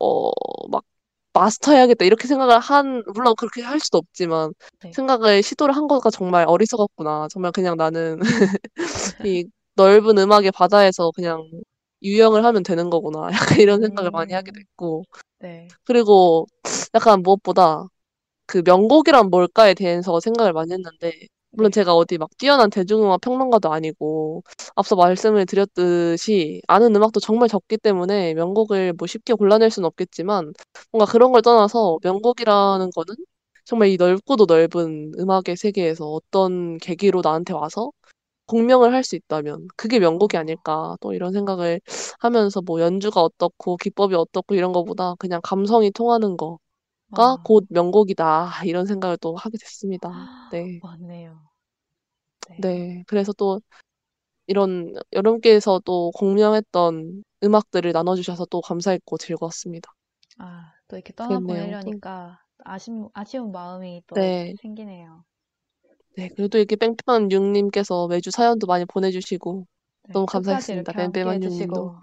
어 0.01 0.31
막 0.71 0.85
마스터해야겠다.' 1.35 2.05
이렇게 2.07 2.29
생각을 2.29 2.59
한 2.61 3.05
물론 3.15 3.35
그렇게 3.39 3.63
할 3.63 3.81
수도 3.81 3.99
없지만 3.99 4.53
네. 4.85 4.93
생각을 4.93 5.43
시도를 5.43 5.77
한 5.77 5.89
거가 5.89 6.11
정말 6.11 6.45
어리석었구나. 6.49 7.29
정말 7.33 7.53
그냥 7.53 7.77
나는 7.77 8.19
이 9.29 9.47
넓은 9.77 10.19
음악의 10.19 10.53
바다에서 10.53 11.11
그냥 11.15 11.49
유영을 12.03 12.45
하면 12.45 12.63
되는 12.63 12.91
거구나. 12.91 13.29
약간 13.57 13.61
이런 13.61 13.81
생각을 13.83 14.11
많이 14.11 14.33
하게 14.35 14.53
음. 14.53 14.55
됐고 14.55 15.05
네. 15.41 15.69
그리고 15.85 16.47
약간 16.95 17.23
무엇보다 17.23 17.85
그 18.47 18.63
'명곡이란 18.65 19.31
뭘까.'에 19.31 19.75
대해서 19.75 20.21
생각을 20.21 20.53
많이 20.53 20.73
했는데 20.73 21.13
물론 21.53 21.71
네. 21.71 21.81
제가 21.81 21.95
어디 21.95 22.17
막 22.19 22.31
뛰어난 22.39 22.71
대중음악 22.71 23.21
평론가도 23.23 23.73
아니고 23.73 24.43
앞서 24.77 24.95
말씀을 24.97 25.47
드렸듯이 25.47 26.63
아는 26.69 26.95
음악도 26.95 27.19
정말 27.21 27.49
적기 27.49 27.77
때문에 27.77 28.35
명곡을 28.35 28.93
뭐 28.95 29.07
쉽게 29.09 29.35
골라낼 29.35 29.71
수는 29.71 29.87
없겠지만 29.87 30.53
뭔가 30.93 31.11
그런 31.11 31.33
걸 31.33 31.43
떠나서 31.43 31.99
명곡이라는 32.03 32.91
거는 32.95 33.17
정말 33.65 33.89
이 33.89 33.97
넓고도 33.97 34.47
넓은 34.47 35.13
음악의 35.19 35.57
세계에서 35.57 36.07
어떤 36.07 36.79
계기로 36.79 37.21
나한테 37.23 37.53
와서 37.55 37.91
공명을 38.47 38.93
할 38.95 39.05
수 39.05 39.17
있다면 39.17 39.69
'그게 39.77 39.99
명곡이 40.01 40.37
어. 40.37 40.41
아닐까.' 40.41 40.97
또 41.01 41.15
이런 41.15 41.33
생각을 41.33 41.81
하면서 42.21 42.61
뭐 42.63 42.81
연주가 42.81 43.23
어떻고 43.23 43.77
기법이 43.79 44.15
어떻고 44.17 44.55
이런 44.57 44.73
거보다 44.73 45.15
그냥 45.19 45.41
'감성이 45.45 45.91
통하는 45.93 46.37
거가 46.37 46.59
아. 47.13 47.37
곧 47.45 47.67
명곡이다.' 47.71 48.51
이런 48.69 48.87
생각을 48.87 49.17
또 49.19 49.37
하게 49.37 49.59
됐습니다. 49.59 50.11
네. 50.53 50.81
맞네요. 50.83 51.41
네. 52.49 52.57
네. 52.61 53.05
그래서 53.07 53.33
또 53.33 53.61
이런 54.47 54.95
여러분께서 55.13 55.81
또 55.85 56.11
공명했던 56.13 57.23
음악들을 57.45 57.93
나눠 57.93 58.17
주셔서 58.17 58.47
또 58.47 58.61
감사했고 58.61 59.17
즐거웠습니다. 59.19 59.93
아, 60.39 60.73
또 60.89 60.97
이렇게 60.97 61.13
떠나 61.15 61.39
그랬네요. 61.41 61.45
또 61.45 61.71
보내려니까 61.71 62.41
아심 62.65 63.09
아쉬운 63.15 63.53
마음이 63.53 64.03
또 64.07 64.15
네. 64.17 64.55
생기네요. 64.61 65.25
네. 66.17 66.29
그래도 66.29 66.59
이렇게 66.59 66.77
뺑뺑한6 66.77 67.53
님께서 67.53 68.09
매주 68.09 68.31
사연도 68.31 68.67
많이 68.67 68.85
보내 68.85 69.11
주시고 69.11 69.67
네. 70.09 70.13
너무 70.13 70.27
감사했습니다. 70.27 70.93
이렇게 70.93 71.03
함께 71.03 71.21
해 71.21 71.25
뺑뺑한6 71.25 71.49
님도. 71.49 72.01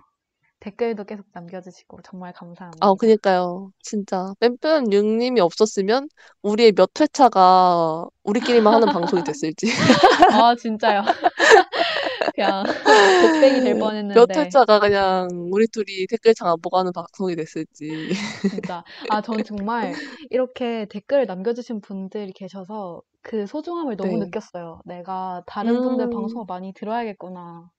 댓글도 0.59 1.03
계속 1.03 1.25
남겨주시고 1.33 1.99
정말 2.03 2.33
감사합니다. 2.33 2.85
아, 2.85 2.93
그니까요. 2.95 3.71
진짜. 3.81 4.33
뺨뺨 4.39 4.91
육님이 4.91 5.39
없었으면 5.39 6.09
우리의 6.41 6.71
몇 6.73 6.89
회차가 6.99 8.05
우리끼리만 8.23 8.73
하는 8.73 8.87
방송이 8.87 9.23
됐을지. 9.23 9.67
아, 10.33 10.55
진짜요. 10.55 11.03
그냥 12.35 12.63
독백이 12.65 13.61
될몇 13.61 13.79
뻔했는데 13.79 14.39
회차가 14.39 14.79
그냥 14.79 15.27
우리 15.51 15.67
둘이 15.67 16.05
댓글창 16.07 16.47
안 16.47 16.59
보고 16.61 16.77
하는 16.77 16.91
방송이 16.93 17.35
됐을지. 17.35 18.11
진짜 18.49 18.83
아, 19.09 19.21
전 19.21 19.43
정말 19.43 19.93
이렇게 20.29 20.85
댓글을 20.89 21.25
남겨주신 21.25 21.81
분들이 21.81 22.31
계셔서 22.33 23.01
그 23.21 23.45
소중함을 23.47 23.97
너무 23.97 24.19
네. 24.19 24.25
느꼈어요. 24.25 24.81
내가 24.85 25.43
다른 25.47 25.81
분들 25.81 26.05
음. 26.05 26.09
방송을 26.11 26.45
많이 26.47 26.73
들어야겠구나. 26.73 27.69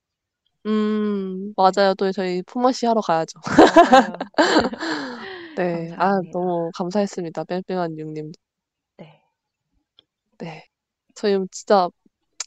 음, 0.66 1.54
맞아요. 1.56 1.94
또 1.96 2.10
저희 2.12 2.42
품앗이 2.42 2.86
하러 2.86 3.00
가야죠. 3.00 3.40
맞아요. 3.44 4.16
네. 5.56 5.92
아, 5.96 6.20
감사합니다. 6.20 6.38
너무 6.38 6.70
감사했습니다. 6.74 7.44
뺑뺑한 7.44 7.98
육님. 7.98 8.32
네. 8.96 9.22
네. 10.38 10.64
저희 11.14 11.38
진짜 11.50 11.88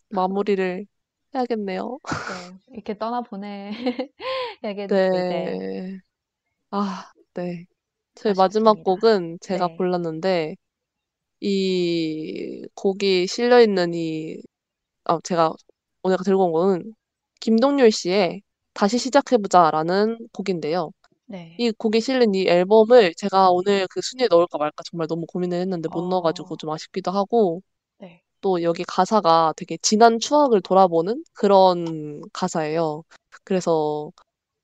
마무리를 0.09 0.85
해야겠네요. 1.33 1.99
네. 2.07 2.73
이렇게 2.73 2.97
떠나보내야겠는데 2.97 3.79
네. 4.87 5.99
아, 6.71 7.11
네. 7.33 7.65
저희 8.15 8.31
아쉽습니다. 8.31 8.41
마지막 8.43 8.83
곡은 8.83 9.39
제가 9.41 9.67
네. 9.67 9.77
골랐는데, 9.77 10.55
이 11.41 12.65
곡이 12.75 13.27
실려있는 13.27 13.93
이, 13.93 14.37
아, 15.05 15.19
제가 15.23 15.53
오늘 16.03 16.17
들고 16.23 16.45
온 16.45 16.51
거는 16.51 16.93
김동률 17.41 17.91
씨의 17.91 18.41
다시 18.73 18.97
시작해보자라는 18.97 20.29
곡인데요. 20.31 20.91
네. 21.25 21.55
이 21.57 21.71
곡이 21.71 22.01
실린 22.01 22.33
이 22.35 22.47
앨범을 22.47 23.13
제가 23.17 23.49
오늘 23.51 23.87
그 23.89 24.01
순위에 24.01 24.27
넣을까 24.29 24.57
말까 24.57 24.83
정말 24.89 25.07
너무 25.07 25.25
고민을 25.25 25.59
했는데 25.59 25.89
못 25.89 26.07
넣어가지고 26.07 26.53
어, 26.53 26.57
좀 26.57 26.69
아쉽기도 26.69 27.11
하고, 27.11 27.61
네. 27.99 28.21
또 28.41 28.63
여기 28.63 28.83
가사가 28.83 29.53
되게 29.57 29.77
지난 29.81 30.19
추억을 30.19 30.61
돌아보는 30.61 31.23
그런 31.33 32.21
가사예요. 32.33 33.03
그래서 33.43 34.11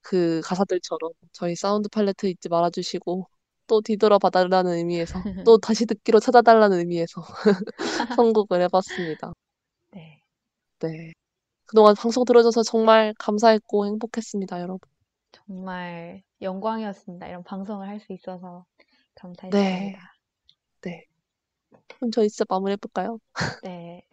그 0.01 0.41
가사들처럼 0.43 1.11
저희 1.33 1.55
사운드 1.55 1.89
팔레트 1.89 2.27
잊지 2.27 2.49
말아주시고 2.49 3.27
또 3.67 3.81
뒤돌아 3.81 4.17
봐달라는 4.19 4.73
의미에서 4.73 5.13
또 5.47 5.57
다시 5.57 5.85
듣기로 5.85 6.19
찾아달라는 6.19 6.79
의미에서 6.79 7.21
선곡을 8.21 8.61
해봤습니다. 8.63 9.33
네. 9.91 10.21
네. 10.79 11.13
그동안 11.67 11.95
방송 11.95 12.25
들어줘서 12.25 12.63
정말 12.63 13.13
감사했고 13.19 13.85
행복했습니다, 13.87 14.61
여러분. 14.61 14.79
정말 15.31 16.23
영광이었습니다. 16.41 17.27
이런 17.27 17.43
방송을 17.43 17.87
할 17.87 17.99
수 17.99 18.13
있어서 18.13 18.65
네. 19.49 19.95
감사했습니다. 19.95 20.15
네. 20.81 21.05
그럼 21.97 22.11
저희 22.11 22.29
진짜 22.29 22.45
마무리해볼까요? 22.49 23.19
네. 23.61 24.03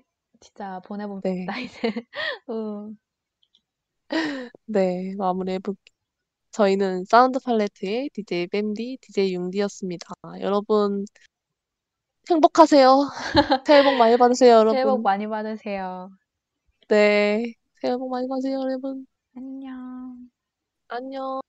진짜 0.41 0.81
보내봅시다, 0.87 1.55
네. 1.55 1.65
이제. 1.65 1.81
음, 2.51 2.99
네, 4.67 5.15
마무리해볼게요. 5.17 5.95
저희는 6.53 7.05
사운드 7.07 7.39
팔레트의 7.41 8.11
DJ 8.15 8.49
뱀디, 8.49 8.99
DJ 9.03 9.35
융디였습니다. 9.35 10.07
여러분, 10.41 11.05
행복하세요. 12.31 13.09
새해 13.67 13.83
복 13.83 13.97
많이 13.97 14.17
받으세요, 14.17 14.61
새해 14.69 14.85
복 14.87 15.03
여러분. 15.03 15.03
많이 15.03 15.27
받으세요. 15.27 16.11
네, 16.89 17.55
새해 17.81 17.97
복 17.97 18.11
많이 18.11 18.29
받으세요, 18.29 18.61
여러분. 18.61 19.07
안녕. 19.37 20.31
안녕. 20.89 21.41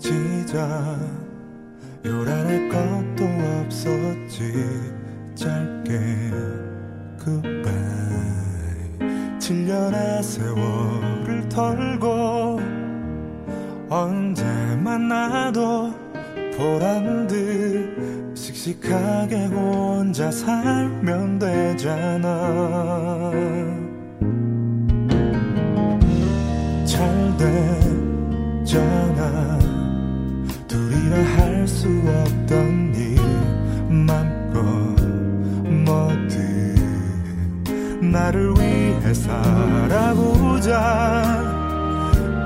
헤어지자 0.00 0.98
요란할 2.04 2.68
것도 2.68 3.24
없었지 3.64 4.29
짧게 5.34 5.98
goodbye. 7.22 7.70
7년의 9.38 10.22
세월을 10.22 11.48
털고 11.48 12.60
언제 13.88 14.44
만나도 14.82 15.92
보란 16.56 17.26
듯 17.26 18.34
씩씩하게 18.34 19.46
혼자 19.46 20.30
살면 20.30 21.38
되잖아. 21.38 23.30
잘 26.84 27.36
됐잖아. 28.64 29.58
둘이라 30.68 31.16
할 31.16 31.66
수 31.66 31.86
없던 31.88 32.94
일 32.94 33.09
나를 38.10 38.52
위해 38.58 39.14
살아보자. 39.14 40.68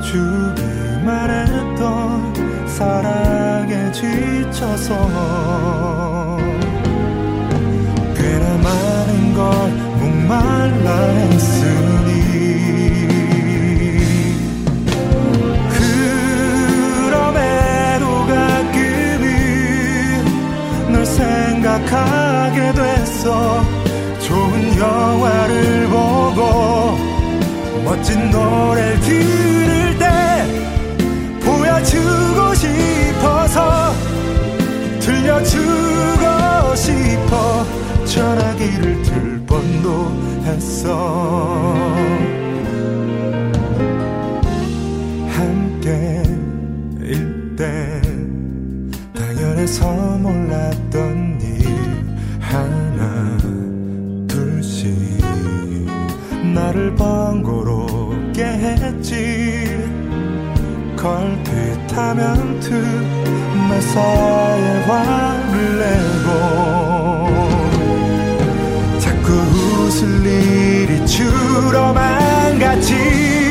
주기만 0.03 1.31
했던 1.31 2.69
사랑에 2.69 3.91
지쳐서 3.93 4.95
꽤나 8.15 8.57
많은 8.59 9.35
걸 9.35 9.45
목말라 9.99 10.91
했으니 11.01 12.13
그럼에도 17.09 18.05
가끔은 18.27 19.25
널 20.93 21.07
생각하게 21.07 22.73
됐어. 22.73 23.65
좋은 24.21 24.64
영화를 24.79 25.87
보고 25.89 26.97
멋진 27.85 28.31
노래를 28.31 29.01
들을 29.01 29.99
때 29.99 30.05
보여주고 31.45 32.55
싶어서 32.55 33.93
들려주고 35.01 36.75
싶어 36.77 37.65
전화기를 38.07 39.03
들 39.03 39.41
뻔도 39.47 40.11
했어. 40.45 41.95
함께일 45.29 46.27
때 47.57 48.01
당연해서 49.15 49.87
몰랐던 50.19 51.24
걸핏하면 61.95 62.61
틈날 62.61 63.81
사이에 63.81 64.83
화를 64.83 65.79
내고 65.79 67.29
자꾸 68.99 69.33
웃을 69.33 70.27
일이 70.27 71.07
줄어만 71.07 72.59
갔지 72.59 73.44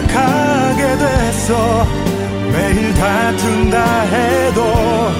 생각하게 0.00 0.96
됐어. 0.96 1.86
매일 2.52 2.94
다툰다 2.94 4.00
해도 4.02 5.10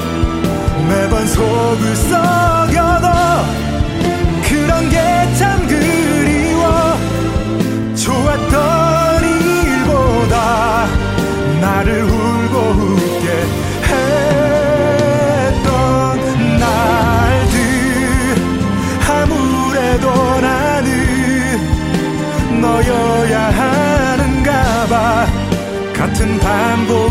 매번 0.89 1.27
속을 1.27 1.97
썩 1.97 2.60
같은 26.41 27.10